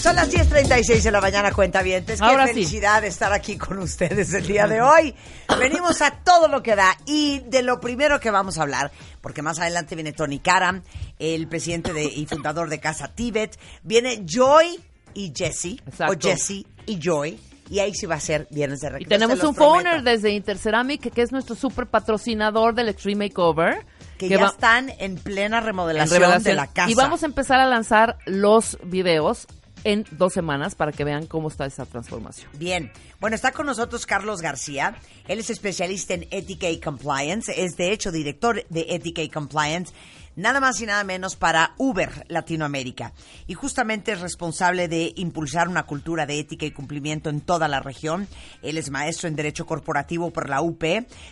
Son 0.00 0.16
las 0.16 0.32
10.36 0.32 1.02
de 1.02 1.10
la 1.10 1.20
mañana, 1.20 1.52
cuenta 1.52 1.82
bien. 1.82 2.06
Qué 2.06 2.16
Ahora 2.20 2.46
sí. 2.46 2.54
felicidad 2.54 3.04
estar 3.04 3.34
aquí 3.34 3.58
con 3.58 3.78
ustedes 3.78 4.32
el 4.32 4.46
día 4.46 4.66
de 4.66 4.80
hoy. 4.80 5.14
Venimos 5.58 6.00
a 6.00 6.12
todo 6.12 6.48
lo 6.48 6.62
que 6.62 6.76
da 6.76 6.96
y 7.04 7.40
de 7.40 7.60
lo 7.60 7.78
primero 7.78 8.20
que 8.20 8.30
vamos 8.30 8.56
a 8.56 8.62
hablar, 8.62 8.90
porque 9.20 9.42
más 9.42 9.58
adelante 9.58 9.96
viene 9.96 10.14
Tony 10.14 10.38
Karam, 10.38 10.82
el 11.18 11.46
presidente 11.46 11.92
de, 11.92 12.04
y 12.04 12.24
fundador 12.24 12.70
de 12.70 12.80
Casa 12.80 13.14
Tibet. 13.14 13.58
Viene 13.82 14.24
Joy 14.24 14.80
y 15.12 15.30
Jesse, 15.36 15.76
o. 16.08 16.14
Jesse 16.18 16.64
y 16.86 16.98
Joy. 16.98 17.38
Y 17.68 17.80
ahí 17.80 17.94
sí 17.94 18.06
va 18.06 18.16
a 18.16 18.20
ser 18.20 18.46
Viernes 18.50 18.80
de 18.80 18.88
Y 18.88 18.90
Recreo. 18.90 19.08
tenemos 19.08 19.38
se 19.38 19.44
los 19.44 19.50
un 19.50 19.56
phoner 19.56 20.02
desde 20.02 20.30
Interceramic, 20.30 21.12
que 21.12 21.22
es 21.22 21.32
nuestro 21.32 21.56
super 21.56 21.86
patrocinador 21.86 22.74
del 22.74 22.88
Extreme 22.88 23.26
Makeover. 23.26 23.84
Que, 24.18 24.28
ya 24.28 24.46
están 24.46 24.90
en 24.98 25.16
plena 25.16 25.58
en 25.58 25.64
remodelación, 25.64 26.20
revelación. 26.20 26.44
de 26.44 26.54
la 26.54 26.66
casa. 26.68 26.90
Y 26.90 26.94
vamos 26.94 27.22
a 27.22 27.26
empezar 27.26 27.60
a 27.60 27.66
lanzar 27.66 28.16
los 28.24 28.78
videos 28.82 29.46
en 29.86 30.04
dos 30.10 30.32
semanas 30.32 30.74
para 30.74 30.90
que 30.90 31.04
vean 31.04 31.26
cómo 31.26 31.46
está 31.48 31.64
esa 31.64 31.86
transformación. 31.86 32.50
Bien. 32.58 32.90
Bueno, 33.20 33.36
está 33.36 33.52
con 33.52 33.66
nosotros 33.66 34.04
Carlos 34.04 34.40
García. 34.40 34.96
Él 35.28 35.38
es 35.38 35.48
especialista 35.48 36.14
en 36.14 36.26
ética 36.32 36.68
y 36.68 36.80
compliance. 36.80 37.52
Es, 37.62 37.76
de 37.76 37.92
hecho, 37.92 38.10
director 38.10 38.64
de 38.68 38.86
ética 38.88 39.22
y 39.22 39.28
compliance. 39.28 39.92
Nada 40.36 40.60
más 40.60 40.78
y 40.82 40.86
nada 40.86 41.02
menos 41.02 41.34
para 41.34 41.74
Uber 41.78 42.26
Latinoamérica. 42.28 43.14
Y 43.46 43.54
justamente 43.54 44.12
es 44.12 44.20
responsable 44.20 44.86
de 44.86 45.14
impulsar 45.16 45.66
una 45.66 45.84
cultura 45.84 46.26
de 46.26 46.38
ética 46.38 46.66
y 46.66 46.72
cumplimiento 46.72 47.30
en 47.30 47.40
toda 47.40 47.68
la 47.68 47.80
región. 47.80 48.28
Él 48.60 48.76
es 48.76 48.90
maestro 48.90 49.28
en 49.28 49.36
Derecho 49.36 49.64
Corporativo 49.64 50.30
por 50.30 50.50
la 50.50 50.60
UP, 50.60 50.84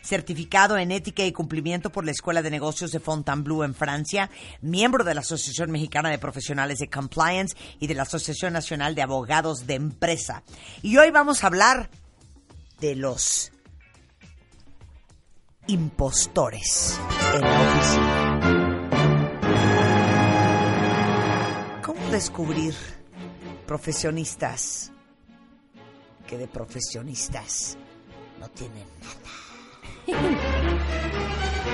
certificado 0.02 0.78
en 0.78 0.90
ética 0.90 1.22
y 1.24 1.32
cumplimiento 1.32 1.90
por 1.90 2.06
la 2.06 2.12
Escuela 2.12 2.40
de 2.40 2.50
Negocios 2.50 2.92
de 2.92 3.00
Fontainebleau 3.00 3.62
en 3.62 3.74
Francia, 3.74 4.30
miembro 4.62 5.04
de 5.04 5.14
la 5.14 5.20
Asociación 5.20 5.70
Mexicana 5.70 6.08
de 6.08 6.18
Profesionales 6.18 6.78
de 6.78 6.88
Compliance 6.88 7.54
y 7.80 7.86
de 7.86 7.94
la 7.94 8.02
Asociación 8.02 8.54
Nacional 8.54 8.94
de 8.94 9.02
Abogados 9.02 9.66
de 9.66 9.74
Empresa. 9.74 10.42
Y 10.80 10.96
hoy 10.96 11.10
vamos 11.10 11.44
a 11.44 11.48
hablar 11.48 11.90
de 12.80 12.96
los 12.96 13.52
impostores 15.66 16.98
en. 17.34 18.33
Descubrir 22.10 22.74
profesionistas 23.66 24.92
que 26.26 26.38
de 26.38 26.48
profesionistas 26.48 27.76
no 28.38 28.48
tienen 28.50 28.86
nada? 29.00 29.24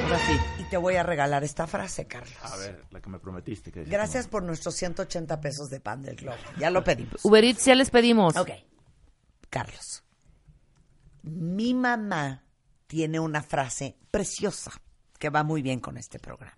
Ahora 0.05 0.19
sí. 0.19 0.33
Y 0.61 0.65
te 0.65 0.77
voy 0.77 0.97
a 0.97 1.03
regalar 1.03 1.45
esta 1.45 1.67
frase, 1.67 2.07
Carlos. 2.07 2.37
A 2.43 2.57
ver, 2.57 2.85
la 2.91 3.01
que 3.01 3.11
me 3.11 3.19
prometiste. 3.19 3.73
Que 3.73 3.85
Gracias 3.85 4.29
por 4.29 4.43
nuestros 4.43 4.75
180 4.77 5.41
pesos 5.41 5.69
de 5.69 5.81
pan 5.81 6.03
del 6.03 6.17
globo. 6.17 6.39
Ya 6.59 6.71
lo 6.71 6.83
pedimos. 6.85 7.25
Uber 7.25 7.45
Eats 7.45 7.65
ya 7.65 7.75
les 7.75 7.91
pedimos. 7.91 8.37
Ok. 8.37 8.51
Carlos. 9.49 10.05
Mi 11.23 11.75
mamá 11.75 12.45
tiene 12.87 13.21
una 13.21 13.43
frase 13.43 13.97
preciosa 14.11 14.73
que 15.19 15.31
va 15.31 15.43
muy 15.43 15.63
bien 15.63 15.81
con 15.81 15.97
este 15.97 16.19
programa. 16.19 16.57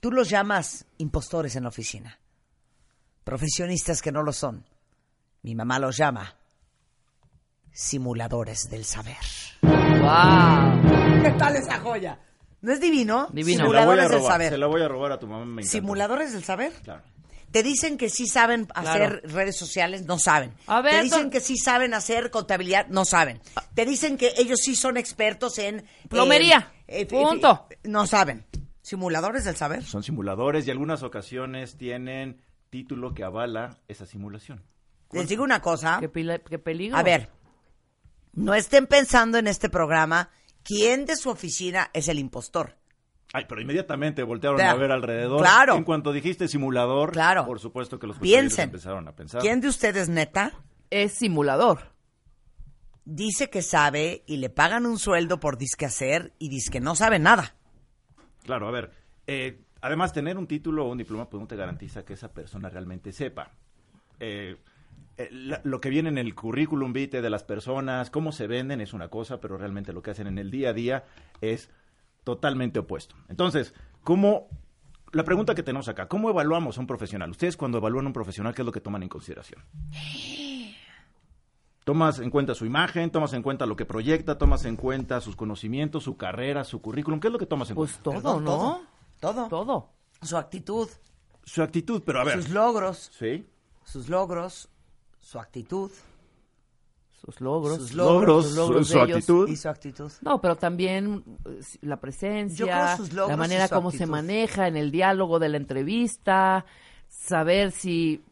Tú 0.00 0.12
los 0.12 0.28
llamas 0.28 0.86
impostores 0.98 1.56
en 1.56 1.64
la 1.64 1.70
oficina. 1.70 2.18
Profesionistas 3.28 4.00
que 4.00 4.10
no 4.10 4.22
lo 4.22 4.32
son. 4.32 4.64
Mi 5.42 5.54
mamá 5.54 5.78
los 5.78 5.98
llama 5.98 6.34
simuladores 7.70 8.70
del 8.70 8.86
saber. 8.86 9.18
¡Wow! 9.60 11.20
¿Qué 11.22 11.30
tal 11.38 11.54
esa 11.56 11.78
joya? 11.80 12.18
¿No 12.62 12.72
es 12.72 12.80
divino? 12.80 13.28
Divino. 13.30 13.64
Simuladores 13.64 14.08
del 14.08 14.22
saber. 14.22 14.48
se 14.52 14.56
la 14.56 14.66
voy 14.66 14.80
a 14.80 14.88
robar 14.88 15.12
a 15.12 15.18
tu 15.18 15.26
mamá. 15.26 15.44
Me. 15.44 15.62
¿Simuladores 15.62 16.32
del 16.32 16.42
saber? 16.42 16.72
Claro. 16.82 17.02
Te 17.50 17.62
dicen 17.62 17.98
que 17.98 18.08
sí 18.08 18.26
saben 18.26 18.66
hacer 18.74 19.20
Claro. 19.20 19.34
redes 19.34 19.58
sociales, 19.58 20.06
no 20.06 20.18
saben. 20.18 20.54
A 20.66 20.80
ver, 20.80 20.94
Te 20.94 21.02
dicen 21.02 21.28
que 21.28 21.40
sí 21.40 21.58
saben 21.58 21.92
hacer 21.92 22.30
contabilidad, 22.30 22.86
no 22.88 23.04
saben. 23.04 23.42
Te 23.74 23.84
dicen 23.84 24.16
que 24.16 24.32
ellos 24.38 24.58
sí 24.62 24.74
son 24.74 24.96
expertos 24.96 25.58
en... 25.58 25.84
Plomería. 26.08 26.72
eh, 26.86 27.02
eh, 27.02 27.06
Punto. 27.06 27.66
eh, 27.68 27.78
no 27.84 28.06
saben. 28.06 28.46
Simuladores 28.80 29.44
del 29.44 29.54
saber. 29.56 29.84
Son 29.84 30.02
simuladores 30.02 30.66
y 30.66 30.70
algunas 30.70 31.02
ocasiones 31.02 31.76
tienen 31.76 32.40
título 32.70 33.14
que 33.14 33.24
avala 33.24 33.78
esa 33.88 34.06
simulación. 34.06 34.62
Les 35.12 35.28
digo 35.28 35.42
una 35.44 35.60
cosa. 35.60 35.98
Qué, 36.00 36.08
peligro. 36.08 36.96
A 36.96 37.02
ver, 37.02 37.30
no 38.34 38.54
estén 38.54 38.86
pensando 38.86 39.38
en 39.38 39.46
este 39.46 39.68
programa 39.70 40.30
quién 40.62 41.06
de 41.06 41.16
su 41.16 41.30
oficina 41.30 41.90
es 41.94 42.08
el 42.08 42.18
impostor. 42.18 42.76
Ay, 43.32 43.44
pero 43.48 43.60
inmediatamente 43.60 44.22
voltearon 44.22 44.60
a 44.60 44.74
ver 44.74 44.90
alrededor. 44.92 45.40
claro. 45.40 45.76
En 45.76 45.84
cuanto 45.84 46.12
dijiste 46.12 46.48
simulador, 46.48 47.12
Claro. 47.12 47.44
por 47.46 47.58
supuesto 47.60 47.98
que 47.98 48.06
los 48.06 48.18
Piensen. 48.18 48.64
empezaron 48.64 49.06
a 49.08 49.12
pensar. 49.14 49.40
¿Quién 49.42 49.60
de 49.60 49.68
ustedes, 49.68 50.08
neta, 50.08 50.52
Es 50.90 51.12
simulador. 51.12 51.92
dice 53.04 53.50
que 53.50 53.62
sabe 53.62 54.24
y 54.26 54.36
le 54.38 54.50
pagan 54.50 54.86
un 54.86 54.98
sueldo 54.98 55.40
por 55.40 55.56
disque 55.58 55.86
hacer 55.86 56.32
y 56.38 56.48
disque 56.48 56.80
no 56.80 56.94
sabe 56.94 57.18
nada? 57.18 57.54
Claro, 58.44 58.68
a 58.68 58.70
ver. 58.70 58.92
eh, 59.26 59.62
además, 59.80 60.12
tener 60.12 60.36
un 60.38 60.46
título 60.46 60.86
o 60.86 60.90
un 60.92 60.98
diploma 60.98 61.28
pues 61.28 61.40
no 61.40 61.46
te 61.46 61.56
garantiza 61.56 62.04
que 62.04 62.14
esa 62.14 62.32
persona 62.32 62.68
realmente 62.68 63.12
sepa. 63.12 63.50
Eh, 64.20 64.56
eh, 65.16 65.28
la- 65.32 65.60
lo 65.64 65.80
que 65.80 65.90
viene 65.90 66.08
en 66.08 66.18
el 66.18 66.34
currículum 66.34 66.92
vitae 66.92 67.20
de 67.22 67.30
las 67.30 67.42
personas, 67.44 68.10
cómo 68.10 68.32
se 68.32 68.46
venden 68.46 68.80
es 68.80 68.92
una 68.92 69.08
cosa, 69.08 69.40
pero 69.40 69.56
realmente 69.58 69.92
lo 69.92 70.02
que 70.02 70.10
hacen 70.12 70.26
en 70.26 70.38
el 70.38 70.50
día 70.50 70.70
a 70.70 70.72
día 70.72 71.04
es 71.40 71.70
totalmente 72.24 72.78
opuesto. 72.80 73.14
Entonces, 73.28 73.74
¿cómo... 74.04 74.48
La 75.12 75.24
pregunta 75.24 75.54
que 75.54 75.62
tenemos 75.62 75.88
acá, 75.88 76.06
¿cómo 76.06 76.28
evaluamos 76.28 76.76
a 76.76 76.80
un 76.82 76.86
profesional? 76.86 77.30
Ustedes 77.30 77.56
cuando 77.56 77.78
evalúan 77.78 78.04
a 78.04 78.08
un 78.08 78.12
profesional, 78.12 78.54
¿qué 78.54 78.60
es 78.60 78.66
lo 78.66 78.72
que 78.72 78.82
toman 78.82 79.02
en 79.02 79.08
consideración? 79.08 79.62
Tomas 81.84 82.18
en 82.18 82.28
cuenta 82.28 82.54
su 82.54 82.66
imagen, 82.66 83.10
tomas 83.10 83.32
en 83.32 83.42
cuenta 83.42 83.64
lo 83.64 83.74
que 83.74 83.86
proyecta, 83.86 84.36
tomas 84.36 84.66
en 84.66 84.76
cuenta 84.76 85.22
sus 85.22 85.34
conocimientos, 85.36 86.04
su 86.04 86.18
carrera, 86.18 86.64
su 86.64 86.82
currículum. 86.82 87.18
¿Qué 87.20 87.28
es 87.28 87.32
lo 87.32 87.38
que 87.38 87.46
tomas 87.46 87.70
en 87.70 87.76
Pues 87.76 87.92
cuenta? 87.92 88.02
todo, 88.02 88.14
Perdón, 88.14 88.44
¿no? 88.44 88.50
Todo. 88.50 88.82
Todo. 89.20 89.90
Su 90.22 90.36
actitud, 90.36 90.88
Su 91.44 91.62
actitud, 91.62 92.02
pero 92.04 92.20
a 92.20 92.24
ver. 92.24 92.42
sus 92.42 92.50
logros, 92.50 93.10
Sí. 93.18 93.46
sus 93.84 94.08
logros, 94.08 94.68
su 95.20 95.38
actitud, 95.38 95.90
Sus 97.24 97.40
logros. 97.40 97.76
sus 97.78 97.94
Logros, 97.94 98.20
logros, 98.22 98.46
sus 98.46 98.56
logros 98.56 98.88
su 98.88 99.00
actitud. 99.00 99.48
y 99.48 99.56
su 99.56 99.68
actitud. 99.68 100.12
No, 100.22 100.40
pero 100.40 100.56
también 100.56 101.24
eh, 101.44 101.60
la 101.82 101.96
Yo 101.96 101.98
creo 101.98 101.98
presencia, 102.00 102.96
sus 102.96 103.12
logros 103.12 103.28
la 103.30 103.34
y 103.34 103.38
manera 103.38 103.68
su 103.68 103.74
como 103.74 103.90
se 103.90 104.06
maneja 104.06 104.68
en 104.68 104.76
el 104.76 104.90
diálogo 104.92 105.38
de 105.40 105.48
la 105.48 105.56
entrevista, 105.56 106.64
saber 107.08 107.72
si 107.72 108.22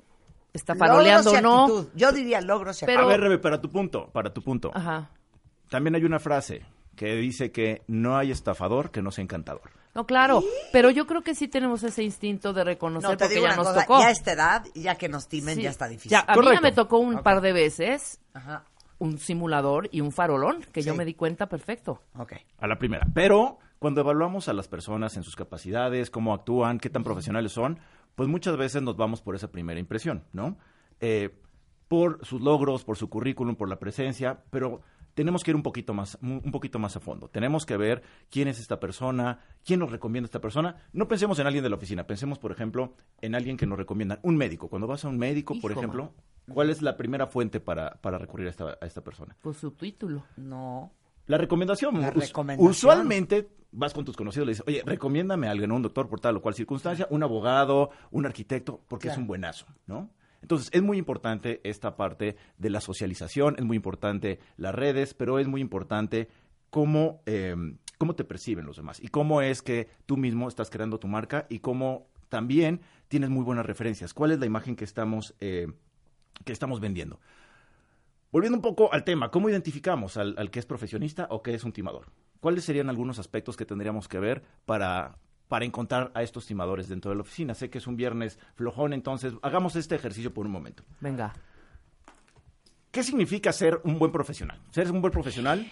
está 0.53 0.75
faroleando 0.77 1.33
o 1.33 1.41
no. 1.41 1.63
actitud. 1.65 1.89
Yo 1.97 2.13
diría 2.13 2.41
logros 2.41 2.81
y 2.83 2.87
Pero- 2.87 3.03
A 3.03 3.07
ver, 3.07 3.21
Rebe, 3.21 3.39
para 3.39 3.61
tu 3.61 3.71
punto, 3.71 4.09
para 4.13 4.33
tu 4.33 4.41
punto. 4.43 4.71
Ajá. 4.73 5.11
También 5.69 5.95
hay 5.97 6.05
una 6.05 6.21
frase 6.21 6.65
que 6.97 7.15
dice 7.17 7.53
que 7.53 7.83
no 7.87 8.17
hay 8.17 8.31
estafador 8.33 8.91
que 8.91 9.03
no 9.03 9.11
sea 9.13 9.23
encantador. 9.23 9.71
No, 9.95 10.05
claro, 10.07 10.43
pero 10.73 10.91
yo 10.91 11.07
creo 11.07 11.23
que 11.23 11.35
sí 11.35 11.49
tenemos 11.49 11.83
ese 11.83 12.03
instinto 12.03 12.53
de 12.53 12.65
reconocer 12.65 13.09
No, 13.11 13.17
te 13.17 13.25
porque 13.25 13.35
digo 13.37 13.47
ya 13.47 13.55
una 13.55 13.63
nos 13.63 13.69
cosa, 13.69 13.81
tocó. 13.87 14.01
ya 14.01 14.09
a 14.09 14.11
esta 14.11 14.33
edad, 14.33 14.65
ya 14.75 14.95
que 14.97 15.09
nos 15.09 15.27
timen, 15.29 15.55
Sí. 15.57 15.63
ya 15.63 15.71
está 15.71 15.89
difícil. 15.89 16.11
Ya, 16.11 16.21
a 16.21 16.23
mí 16.23 16.29
ya 16.29 16.35
Correcto. 16.35 16.63
me 16.63 16.73
tocó 16.73 16.99
un 16.99 17.23
par 17.23 17.41
de 17.41 17.53
veces 17.55 18.21
Ajá, 18.35 18.65
un 18.99 19.17
simulador 19.19 19.89
y 19.93 20.01
un 20.03 20.13
farolón, 20.13 20.63
que 20.73 20.83
yo 20.83 20.95
me 20.95 21.05
di 21.07 21.15
cuenta 21.15 21.49
perfecto. 21.49 22.03
ok. 22.19 22.33
A 22.59 22.67
la 22.67 22.79
primera. 22.79 23.07
Pero 23.15 23.59
cuando 23.79 24.01
evaluamos 24.03 24.49
a 24.49 24.53
las 24.53 24.69
personas 24.69 25.17
en 25.17 25.23
sus 25.23 25.35
capacidades, 25.37 26.11
cómo 26.11 26.35
actúan, 26.35 26.79
qué 26.79 26.91
tan 26.91 27.03
profesionales 27.05 27.53
son, 27.53 27.79
pues 28.15 28.29
muchas 28.29 28.57
veces 28.59 28.83
nos 28.83 28.97
vamos 28.97 29.23
por 29.23 29.35
esa 29.35 29.51
primera 29.51 29.81
impresión, 29.81 30.25
¿no? 30.33 30.59
Eh, 31.01 31.39
por 31.89 32.25
sus 32.25 32.41
logros, 32.43 32.85
por 32.85 32.97
su 32.99 33.09
currículum, 33.09 33.55
por 33.57 33.69
la 33.69 33.79
presencia, 33.79 34.43
pero 34.51 34.81
tenemos 35.17 35.43
que 35.43 35.51
ir 35.51 35.57
un 35.57 35.63
poquito 35.63 35.95
más, 35.95 36.19
un 36.21 36.53
poquito 36.53 36.79
más 36.79 36.95
a 36.95 37.01
fondo. 37.01 37.29
Tenemos 37.29 37.65
que 37.65 37.79
ver 37.79 38.03
quién 38.31 38.49
es 38.49 38.61
esta 38.61 38.79
persona, 38.79 39.41
quién 39.65 39.81
nos 39.81 39.91
recomienda 39.91 40.27
esta 40.27 40.43
persona. 40.43 40.77
No 40.93 41.09
pensemos 41.09 41.39
en 41.39 41.47
alguien 41.47 41.65
de 41.65 41.71
la 41.71 41.77
oficina, 41.77 42.07
pensemos, 42.07 42.39
por 42.39 42.53
ejemplo, 42.53 42.93
en 43.23 43.35
alguien 43.35 43.57
que 43.57 43.67
nos 43.67 43.79
recomienda, 43.79 44.21
un 44.23 44.37
médico. 44.37 44.69
Cuando 44.69 44.87
vas 44.87 45.07
a 45.07 45.09
un 45.09 45.17
médico, 45.17 45.59
por 45.59 45.73
ejemplo, 45.73 46.13
¿Cuál 46.53 46.71
es 46.71 46.81
la 46.81 46.97
primera 46.97 47.27
fuente 47.27 47.59
para, 47.59 47.95
para 48.01 48.19
recurrir 48.19 48.47
a 48.47 48.51
esta, 48.51 48.79
a 48.81 48.87
esta 48.87 49.03
persona? 49.03 49.37
Pues 49.41 49.57
su 49.57 49.73
título. 49.73 50.25
No. 50.37 50.93
La 51.27 51.39
recomendación. 51.39 52.01
La 52.01 52.11
recomendación. 52.11 52.71
Usualmente 52.71 53.49
vas 53.73 53.93
con 53.93 54.05
tus 54.05 54.17
conocidos 54.17 54.45
y 54.45 54.47
le 54.47 54.53
dices, 54.53 54.65
oye, 54.69 54.83
recomiéndame 54.87 55.49
a 55.49 55.51
alguien, 55.51 55.73
un 55.73 55.83
doctor 55.83 56.09
por 56.09 56.21
tal 56.21 56.37
o 56.37 56.43
cual 56.43 56.55
circunstancia, 56.55 57.09
un 57.11 57.23
abogado, 57.25 57.91
un 58.13 58.27
arquitecto, 58.27 58.81
porque 58.87 59.09
es 59.09 59.17
un 59.17 59.27
buenazo, 59.27 59.67
¿no? 59.87 60.11
Entonces, 60.43 60.71
es 60.73 60.83
muy 60.83 60.99
importante 60.99 61.61
esta 61.65 61.97
parte 61.97 62.37
de 62.59 62.71
la 62.71 62.81
socialización, 62.81 63.57
es 63.59 63.65
muy 63.65 63.77
importante 63.77 64.39
las 64.57 64.75
redes, 64.75 65.15
pero 65.15 65.39
es 65.39 65.49
muy 65.49 65.61
importante 65.61 66.29
cómo, 66.71 67.23
eh, 67.27 67.55
cómo 67.99 68.15
te 68.15 68.25
perciben 68.25 68.67
los 68.67 68.77
demás 68.77 69.01
y 69.03 69.09
cómo 69.09 69.41
es 69.43 69.63
que 69.63 69.89
tú 70.07 70.17
mismo 70.17 70.49
estás 70.49 70.71
creando 70.71 70.99
tu 70.99 71.09
marca 71.09 71.47
y 71.49 71.61
cómo 71.61 72.09
también 72.29 72.81
tienes 73.09 73.31
muy 73.31 73.45
buenas 73.45 73.67
referencias. 73.67 74.13
¿Cuál 74.15 74.33
es 74.33 74.39
la 74.39 74.47
imagen 74.47 74.77
que 74.77 74.85
estamos, 74.85 75.35
eh, 75.41 75.69
que 76.45 76.53
estamos 76.53 76.81
vendiendo? 76.81 77.21
Volviendo 78.33 78.59
un 78.59 78.63
poco 78.63 78.93
al 78.93 79.05
tema, 79.05 79.31
¿cómo 79.31 79.49
identificamos 79.49 80.17
al, 80.17 80.35
al 80.37 80.51
que 80.51 80.59
es 80.59 80.67
profesionista 80.67 81.27
o 81.31 81.43
que 81.43 81.55
es 81.55 81.65
un 81.65 81.73
timador? 81.73 82.11
¿Cuáles 82.41 82.65
serían 82.65 82.91
algunos 82.91 83.19
aspectos 83.19 83.57
que 83.57 83.65
tendríamos 83.65 84.09
que 84.09 84.19
ver 84.19 84.43
para, 84.67 85.17
para 85.49 85.65
encontrar 85.65 86.11
a 86.15 86.23
estos 86.23 86.47
timadores 86.47 86.89
dentro 86.89 87.11
de 87.11 87.17
la 87.17 87.23
oficina? 87.23 87.55
Sé 87.55 87.71
que 87.71 87.79
es 87.79 87.87
un 87.87 87.97
viernes 87.97 88.39
flojón, 88.55 88.93
entonces 88.93 89.35
hagamos 89.43 89.77
este 89.77 89.95
ejercicio 89.95 90.33
por 90.35 90.47
un 90.47 90.53
momento. 90.53 90.83
Venga. 91.01 91.33
¿Qué 92.91 93.03
significa 93.03 93.53
ser 93.53 93.81
un 93.85 93.99
buen 93.99 94.11
profesional? 94.13 94.59
Ser 94.71 94.91
un 94.91 95.01
buen 95.01 95.13
profesional 95.13 95.71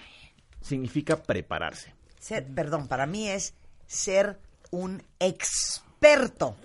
significa 0.61 1.23
prepararse. 1.23 1.95
Ser- 2.19 2.47
perdón, 2.55 2.87
para 2.89 3.07
mí 3.07 3.29
es 3.29 3.55
ser 3.87 4.39
un 4.71 5.03
experto 5.19 6.57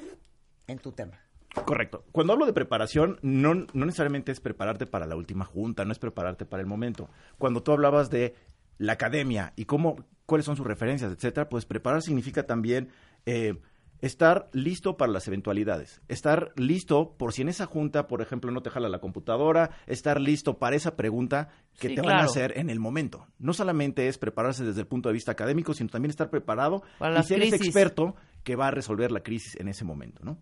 en 0.68 0.80
tu 0.80 0.92
tema. 0.92 1.18
Correcto. 1.66 2.06
Cuando 2.12 2.34
hablo 2.34 2.46
de 2.46 2.54
preparación, 2.54 3.20
no, 3.22 3.54
no 3.54 3.86
necesariamente 3.86 4.32
es 4.32 4.40
prepararte 4.40 4.86
para 4.86 5.06
la 5.06 5.16
última 5.16 5.46
junta, 5.46 5.84
no 5.86 5.92
es 5.92 6.00
prepararte 6.00 6.46
para 6.46 6.62
el 6.62 6.68
momento. 6.68 7.10
Cuando 7.38 7.64
tú 7.64 7.72
hablabas 7.72 8.10
de 8.10 8.36
la 8.78 8.94
academia 8.94 9.54
y 9.56 9.66
cómo, 9.66 10.06
cuáles 10.30 10.46
son 10.46 10.56
sus 10.56 10.66
referencias, 10.66 11.12
etcétera, 11.12 11.50
pues 11.50 11.66
preparar 11.66 12.02
significa 12.02 12.44
también 12.44 12.90
eh, 13.26 13.60
estar 14.02 14.50
listo 14.54 14.96
para 14.96 15.12
las 15.12 15.28
eventualidades, 15.28 16.02
estar 16.08 16.54
listo 16.56 17.16
por 17.18 17.34
si 17.34 17.42
en 17.42 17.50
esa 17.50 17.66
junta, 17.66 18.08
por 18.08 18.22
ejemplo, 18.22 18.52
no 18.52 18.62
te 18.62 18.70
jala 18.70 18.88
la 18.88 19.00
computadora, 19.00 19.72
estar 19.88 20.22
listo 20.22 20.58
para 20.58 20.76
esa 20.76 20.96
pregunta 20.96 21.50
que 21.80 21.90
Sí, 21.90 21.96
te 21.96 22.02
van 22.02 22.18
a 22.18 22.24
hacer 22.24 22.58
en 22.58 22.70
el 22.70 22.80
momento. 22.80 23.28
No 23.40 23.54
solamente 23.54 24.08
es 24.08 24.18
prepararse 24.18 24.64
desde 24.64 24.82
el 24.82 24.88
punto 24.88 25.10
de 25.10 25.14
vista 25.14 25.32
académico, 25.32 25.74
sino 25.74 25.90
también 25.90 26.12
estar 26.12 26.30
preparado 26.30 26.84
Para 27.00 27.20
y 27.20 27.24
ser 27.24 27.42
ese 27.42 27.56
experto 27.56 28.16
que 28.44 28.56
va 28.56 28.68
a 28.68 28.72
resolver 28.72 29.12
la 29.12 29.22
crisis 29.22 29.58
en 29.60 29.68
ese 29.68 29.84
momento, 29.84 30.24
¿no? 30.24 30.38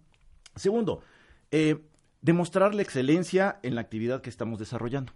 Segundo, 0.56 1.02
eh, 1.52 1.78
demostrar 2.22 2.76
la 2.76 2.82
excelencia 2.82 3.60
en 3.64 3.76
la 3.76 3.82
actividad 3.82 4.22
que 4.22 4.30
estamos 4.30 4.60
desarrollando. 4.60 5.14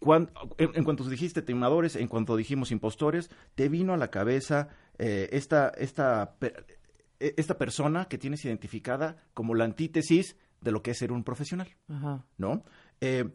Cuan- 0.00 0.30
en, 0.58 0.70
en 0.74 0.84
cuanto 0.84 1.04
dijiste 1.08 1.42
timadores, 1.42 1.96
en 1.96 2.08
cuanto 2.08 2.36
dijimos 2.36 2.70
impostores, 2.70 3.30
te 3.54 3.68
vino 3.68 3.92
a 3.94 3.96
la 3.96 4.10
cabeza 4.10 4.68
eh, 4.98 5.28
esta, 5.32 5.70
esta, 5.70 6.36
eh, 6.40 7.34
esta 7.36 7.58
persona 7.58 8.06
que 8.06 8.18
tienes 8.18 8.44
identificada 8.44 9.16
como 9.34 9.54
la 9.54 9.64
antítesis 9.64 10.36
de 10.60 10.70
lo 10.72 10.82
que 10.82 10.92
es 10.92 10.98
ser 10.98 11.12
un 11.12 11.24
profesional, 11.24 11.68
Ajá. 11.88 12.24
¿no? 12.36 12.64
Eh, 13.00 13.28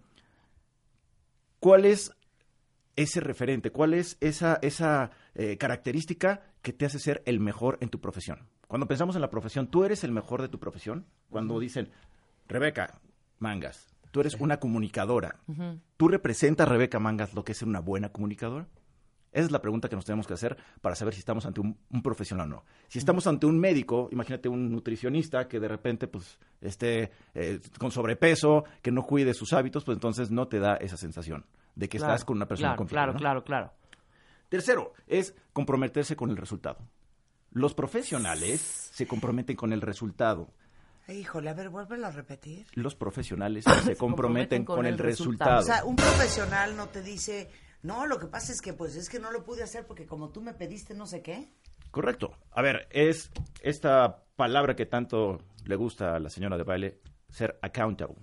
¿Cuál 1.60 1.86
es 1.86 2.12
ese 2.96 3.20
referente? 3.22 3.72
¿Cuál 3.72 3.94
es 3.94 4.18
esa, 4.22 4.60
esa 4.62 5.12
eh, 5.36 5.58
característica 5.58 6.44
que 6.62 6.74
te 6.74 6.86
hace 6.86 7.00
ser 7.00 7.24
el 7.26 7.40
mejor 7.40 7.78
en 7.82 7.90
tu 7.90 8.00
profesión? 8.00 8.48
Cuando 8.68 8.88
pensamos 8.88 9.16
en 9.16 9.22
la 9.22 9.30
profesión, 9.30 9.68
¿tú 9.68 9.84
eres 9.84 10.04
el 10.04 10.12
mejor 10.12 10.42
de 10.42 10.50
tu 10.50 10.60
profesión? 10.60 11.06
Cuando 11.30 11.60
dicen, 11.60 11.90
Rebeca 12.48 13.00
Mangas, 13.40 13.93
tú 14.14 14.20
eres 14.20 14.36
una 14.36 14.60
comunicadora. 14.60 15.40
¿Tú 15.98 16.08
representas, 16.08 16.70
Rebeca 16.70 17.00
Mangas, 17.00 17.34
lo 17.34 17.44
que 17.44 17.54
es 17.54 17.58
ser 17.58 17.68
una 17.68 17.80
buena 17.80 18.10
comunicadora? 18.10 18.68
Esa 19.32 19.46
es 19.46 19.52
la 19.52 19.60
pregunta 19.60 19.90
que 19.90 19.96
nos 19.96 20.06
tenemos 20.06 20.28
que 20.28 20.36
hacer 20.36 20.56
para 20.82 20.96
saber 20.96 21.16
si 21.16 21.20
estamos 21.20 21.48
ante 21.48 21.62
un, 21.62 21.80
un 21.90 22.04
profesional 22.04 22.46
o 22.46 22.50
no. 22.58 22.66
Si 22.88 23.00
estamos 23.00 23.26
ante 23.26 23.48
un 23.48 23.60
médico, 23.60 24.10
imagínate 24.12 24.50
un 24.50 24.72
nutricionista 24.72 25.48
que 25.48 25.60
de 25.60 25.68
repente 25.68 26.08
pues 26.08 26.38
esté 26.62 27.12
eh, 27.34 27.60
con 27.80 27.90
sobrepeso, 27.90 28.66
que 28.84 28.92
no 28.92 29.02
cuide 29.02 29.34
sus 29.34 29.52
hábitos, 29.52 29.84
pues 29.84 29.96
entonces 29.96 30.30
no 30.30 30.48
te 30.48 30.60
da 30.60 30.76
esa 30.76 30.96
sensación 30.96 31.48
de 31.74 31.90
que 31.90 31.98
Claro, 31.98 32.14
estás 32.14 32.24
con 32.24 32.38
una 32.38 32.48
persona 32.48 32.70
claro, 32.70 32.78
confiable. 32.78 33.14
Claro, 33.14 33.14
¿no? 33.14 33.20
claro, 33.20 33.44
claro. 33.44 33.74
Tercero, 34.48 34.94
es 35.08 35.34
comprometerse 35.54 36.16
con 36.16 36.30
el 36.30 36.38
resultado. 36.38 36.78
Los 37.50 37.74
profesionales 37.74 38.62
se 38.62 39.08
comprometen 39.08 39.56
con 39.56 39.74
el 39.74 39.82
resultado. 39.82 40.52
Híjole, 41.08 41.50
a 41.50 41.54
ver, 41.54 41.70
vuélvelo 41.70 42.08
a 42.08 42.12
repetir. 42.12 42.66
Los 42.74 42.96
profesionales 42.96 43.66
se 43.86 43.96
comprometen 43.96 44.64
con, 44.64 44.86
el 44.86 44.98
resultado. 44.98 45.60
O 45.60 45.64
sea, 45.64 45.84
un 45.84 45.96
profesional 45.96 46.76
no 46.78 46.88
te 46.88 47.02
dice, 47.02 47.50
no, 47.82 48.06
lo 48.08 48.20
que 48.20 48.28
pasa 48.28 48.52
es 48.52 48.62
que 48.62 48.74
pues 48.74 48.96
es 48.96 49.10
que 49.10 49.20
no 49.20 49.32
lo 49.32 49.44
pude 49.44 49.64
hacer 49.64 49.86
porque 49.86 50.06
como 50.06 50.30
tú 50.30 50.42
me 50.42 50.54
pediste 50.54 50.94
no 50.94 51.06
sé 51.06 51.22
qué. 51.22 51.50
Correcto. 51.92 52.32
A 52.52 52.62
ver, 52.62 52.88
es 52.90 53.32
esta 53.62 54.24
palabra 54.36 54.76
que 54.76 54.86
tanto 54.86 55.40
le 55.66 55.76
gusta 55.76 56.16
a 56.16 56.20
la 56.20 56.30
señora 56.30 56.58
de 56.58 56.64
baile, 56.64 57.00
ser 57.30 57.60
accountable. 57.62 58.18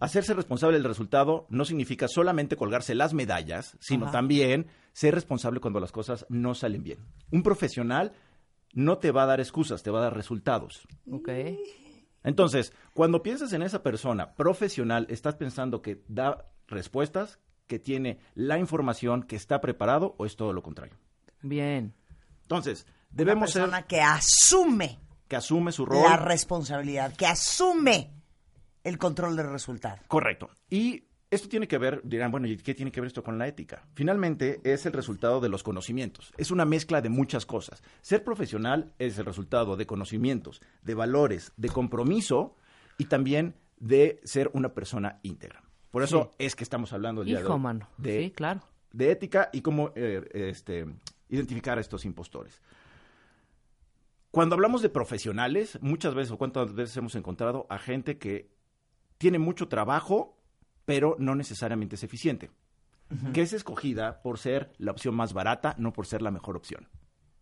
Hacerse 0.00 0.34
responsable 0.34 0.78
del 0.78 0.84
resultado 0.84 1.46
no 1.48 1.64
significa 1.64 2.08
solamente 2.08 2.56
colgarse 2.56 2.94
las 2.94 3.14
medallas, 3.14 3.76
sino 3.78 4.06
Ajá. 4.06 4.12
también 4.12 4.66
ser 4.92 5.14
responsable 5.14 5.60
cuando 5.60 5.80
las 5.80 5.92
cosas 5.92 6.26
no 6.28 6.54
salen 6.54 6.82
bien. 6.82 6.98
Un 7.30 7.42
profesional 7.42 8.12
no 8.72 8.98
te 8.98 9.10
va 9.10 9.24
a 9.24 9.26
dar 9.26 9.40
excusas, 9.40 9.82
te 9.82 9.90
va 9.90 10.00
a 10.00 10.02
dar 10.02 10.14
resultados. 10.16 10.86
Ok. 11.10 11.28
Entonces, 12.24 12.72
cuando 12.94 13.22
piensas 13.22 13.52
en 13.52 13.62
esa 13.62 13.82
persona 13.82 14.34
profesional, 14.34 15.06
estás 15.10 15.34
pensando 15.34 15.82
que 15.82 16.02
da 16.08 16.46
respuestas, 16.68 17.40
que 17.66 17.78
tiene 17.78 18.18
la 18.34 18.58
información, 18.58 19.22
que 19.22 19.36
está 19.36 19.60
preparado 19.60 20.14
o 20.18 20.26
es 20.26 20.36
todo 20.36 20.52
lo 20.52 20.62
contrario. 20.62 20.96
Bien. 21.42 21.94
Entonces, 22.42 22.86
debemos 23.10 23.54
Una 23.54 23.64
persona 23.64 23.78
ser 23.78 23.86
que 23.86 24.00
asume 24.00 25.00
que 25.32 25.36
asume 25.36 25.72
su 25.72 25.86
rol. 25.86 26.02
la 26.02 26.18
responsabilidad, 26.18 27.16
que 27.16 27.24
asume 27.26 28.12
el 28.84 28.98
control 28.98 29.34
del 29.34 29.50
resultado. 29.50 29.96
Correcto. 30.06 30.50
Y 30.68 31.04
esto 31.32 31.48
tiene 31.48 31.66
que 31.66 31.78
ver, 31.78 32.02
dirán, 32.04 32.30
bueno, 32.30 32.46
¿y 32.46 32.58
qué 32.58 32.74
tiene 32.74 32.92
que 32.92 33.00
ver 33.00 33.06
esto 33.06 33.24
con 33.24 33.38
la 33.38 33.48
ética? 33.48 33.86
Finalmente, 33.94 34.60
es 34.64 34.84
el 34.84 34.92
resultado 34.92 35.40
de 35.40 35.48
los 35.48 35.62
conocimientos. 35.62 36.30
Es 36.36 36.50
una 36.50 36.66
mezcla 36.66 37.00
de 37.00 37.08
muchas 37.08 37.46
cosas. 37.46 37.82
Ser 38.02 38.22
profesional 38.22 38.92
es 38.98 39.18
el 39.18 39.24
resultado 39.24 39.78
de 39.78 39.86
conocimientos, 39.86 40.60
de 40.82 40.94
valores, 40.94 41.52
de 41.56 41.70
compromiso 41.70 42.54
y 42.98 43.06
también 43.06 43.54
de 43.78 44.20
ser 44.24 44.50
una 44.52 44.74
persona 44.74 45.20
íntegra. 45.22 45.62
Por 45.90 46.02
eso 46.02 46.32
es 46.38 46.54
que 46.54 46.64
estamos 46.64 46.92
hablando 46.92 47.22
el 47.22 47.28
día 47.28 47.38
de 47.40 47.46
hoy 47.46 47.58
mano. 47.58 47.88
de, 47.96 48.24
Sí, 48.24 48.30
claro. 48.32 48.60
de 48.92 49.10
ética 49.10 49.48
y 49.54 49.62
cómo 49.62 49.90
eh, 49.94 50.28
este, 50.34 50.86
identificar 51.30 51.78
a 51.78 51.80
estos 51.80 52.04
impostores. 52.04 52.60
Cuando 54.30 54.54
hablamos 54.54 54.82
de 54.82 54.90
profesionales, 54.90 55.78
muchas 55.80 56.14
veces 56.14 56.32
o 56.32 56.36
cuántas 56.36 56.74
veces 56.74 56.94
hemos 56.98 57.14
encontrado 57.14 57.66
a 57.70 57.78
gente 57.78 58.18
que 58.18 58.50
tiene 59.16 59.38
mucho 59.38 59.68
trabajo, 59.68 60.41
pero 60.84 61.16
no 61.18 61.34
necesariamente 61.34 61.96
es 61.96 62.04
eficiente. 62.04 62.50
Que 63.34 63.42
es 63.42 63.52
escogida 63.52 64.22
por 64.22 64.38
ser 64.38 64.72
la 64.78 64.90
opción 64.90 65.14
más 65.14 65.34
barata, 65.34 65.74
no 65.76 65.92
por 65.92 66.06
ser 66.06 66.22
la 66.22 66.30
mejor 66.30 66.56
opción. 66.56 66.88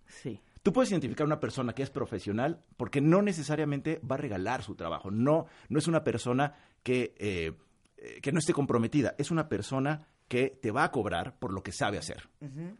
Sí. 0.06 0.40
Tú 0.64 0.72
puedes 0.72 0.90
identificar 0.90 1.24
a 1.24 1.26
una 1.26 1.38
persona 1.38 1.74
que 1.74 1.84
es 1.84 1.90
profesional 1.90 2.64
porque 2.76 3.00
no 3.00 3.22
necesariamente 3.22 4.00
va 4.08 4.16
a 4.16 4.18
regalar 4.18 4.64
su 4.64 4.74
trabajo. 4.74 5.12
No, 5.12 5.46
no 5.68 5.78
es 5.78 5.86
una 5.86 6.02
persona 6.02 6.54
que, 6.82 7.14
eh, 7.18 7.52
que 8.20 8.32
no 8.32 8.40
esté 8.40 8.52
comprometida. 8.52 9.14
Es 9.16 9.30
una 9.30 9.48
persona 9.48 10.08
que 10.26 10.58
te 10.60 10.70
va 10.70 10.84
a 10.84 10.90
cobrar 10.90 11.38
por 11.38 11.52
lo 11.52 11.62
que 11.62 11.72
sabe 11.72 11.98
hacer. 11.98 12.28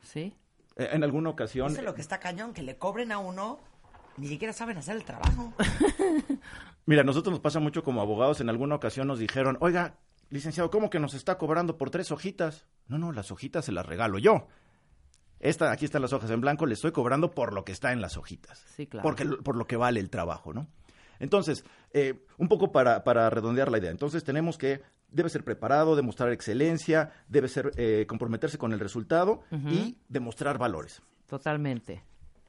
Sí. 0.03 0.35
Eh, 0.77 0.89
en 0.93 1.03
alguna 1.05 1.31
ocasión... 1.31 1.69
Eso 1.69 1.79
es 1.81 1.85
lo 1.85 1.95
que 1.95 2.01
está 2.01 2.19
cañón, 2.19 2.53
que 2.53 2.63
le 2.63 2.77
cobren 2.77 3.13
a 3.13 3.19
uno, 3.19 3.59
ni 4.17 4.29
siquiera 4.29 4.53
saben 4.53 4.79
hacer 4.79 4.97
el 4.97 5.05
trabajo. 5.05 5.53
Mira, 6.87 7.03
a 7.03 7.05
nosotros 7.05 7.33
nos 7.33 7.41
pasa 7.41 7.61
mucho 7.61 7.83
como 7.83 8.01
abogados. 8.01 8.41
En 8.41 8.49
alguna 8.51 8.75
ocasión 8.75 9.09
nos 9.09 9.19
dijeron, 9.19 9.57
oiga, 9.61 9.95
licenciado, 10.31 10.71
¿cómo 10.71 10.91
que 10.91 10.99
nos 10.99 11.15
está 11.15 11.37
cobrando 11.37 11.77
por 11.77 11.91
tres 11.91 12.11
hojitas? 12.11 12.67
No, 12.89 12.99
no, 12.99 13.13
las 13.13 13.31
hojitas 13.31 13.65
se 13.65 13.73
las 13.73 13.85
regalo 13.85 14.19
yo. 14.19 14.47
Esta, 15.41 15.73
aquí 15.73 15.85
están 15.85 16.03
las 16.03 16.13
hojas 16.13 16.31
en 16.31 16.41
blanco, 16.41 16.67
le 16.67 16.75
estoy 16.75 16.93
cobrando 16.93 17.31
por 17.31 17.53
lo 17.53 17.65
que 17.65 17.73
está 17.73 17.93
en 17.93 18.01
las 18.01 18.17
hojitas. 18.17 18.59
Sí, 18.77 18.87
claro. 18.87 19.03
Porque, 19.03 19.25
por 19.27 19.57
lo 19.57 19.67
que 19.67 19.77
vale 19.77 20.01
el 20.01 20.11
trabajo, 20.11 20.53
¿no? 20.53 20.69
Entonces, 21.19 21.65
eh, 21.93 22.25
un 22.39 22.49
poco 22.49 22.73
para, 22.73 23.05
para 23.05 23.29
redondear 23.31 23.71
la 23.71 23.79
idea. 23.79 23.91
Entonces, 23.91 24.25
tenemos 24.25 24.59
que, 24.59 24.83
debe 25.11 25.29
ser 25.29 25.45
preparado, 25.45 25.97
demostrar 25.97 26.33
excelencia, 26.33 27.13
debe 27.29 27.49
ser, 27.49 27.73
eh, 27.77 28.07
comprometerse 28.09 28.59
con 28.59 28.73
el 28.73 28.81
resultado 28.81 29.43
y 29.51 29.99
demostrar 30.09 30.59
valores. 30.59 31.03
Totalmente. 31.27 32.03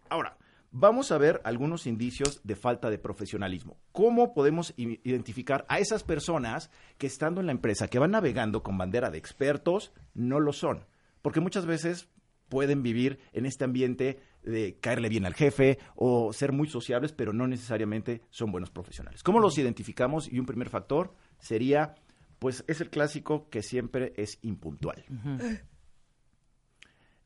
Ahora, 0.10 0.38
vamos 0.72 1.12
a 1.12 1.18
ver 1.18 1.42
algunos 1.44 1.86
indicios 1.86 2.42
de 2.44 2.56
falta 2.56 2.90
de 2.90 2.98
profesionalismo. 2.98 3.78
¿Cómo 3.92 4.34
podemos 4.34 4.74
identificar 4.78 5.66
a 5.70 5.80
esas 5.80 6.04
personas 6.04 6.72
que 6.98 7.08
estando 7.08 7.42
en 7.42 7.48
la 7.48 7.52
empresa, 7.52 7.88
que 7.88 8.00
van 8.00 8.12
navegando 8.12 8.64
con 8.64 8.78
bandera 8.78 9.12
de 9.12 9.18
expertos, 9.18 9.92
no 10.14 10.40
lo 10.40 10.54
son? 10.54 10.86
Porque 11.22 11.42
muchas 11.42 11.66
veces 11.66 12.08
pueden 12.50 12.84
vivir 12.84 13.20
en 13.32 13.46
este 13.46 13.64
ambiente 13.64 14.20
de 14.44 14.78
caerle 14.80 15.10
bien 15.10 15.26
al 15.26 15.36
jefe 15.36 15.78
o 15.96 16.34
ser 16.34 16.52
muy 16.52 16.68
sociables, 16.68 17.14
pero 17.14 17.32
no 17.32 17.48
necesariamente 17.48 18.24
son 18.30 18.52
buenos 18.52 18.72
profesionales. 18.72 19.24
¿Cómo 19.24 19.40
los 19.40 19.58
identificamos? 19.58 20.32
Y 20.32 20.40
un 20.40 20.46
primer 20.46 20.70
factor, 20.70 21.14
sería, 21.38 21.96
pues 22.40 22.64
es 22.68 22.82
el 22.82 22.90
clásico 22.90 23.50
que 23.50 23.62
siempre 23.62 24.14
es 24.18 24.40
impuntual. 24.42 25.06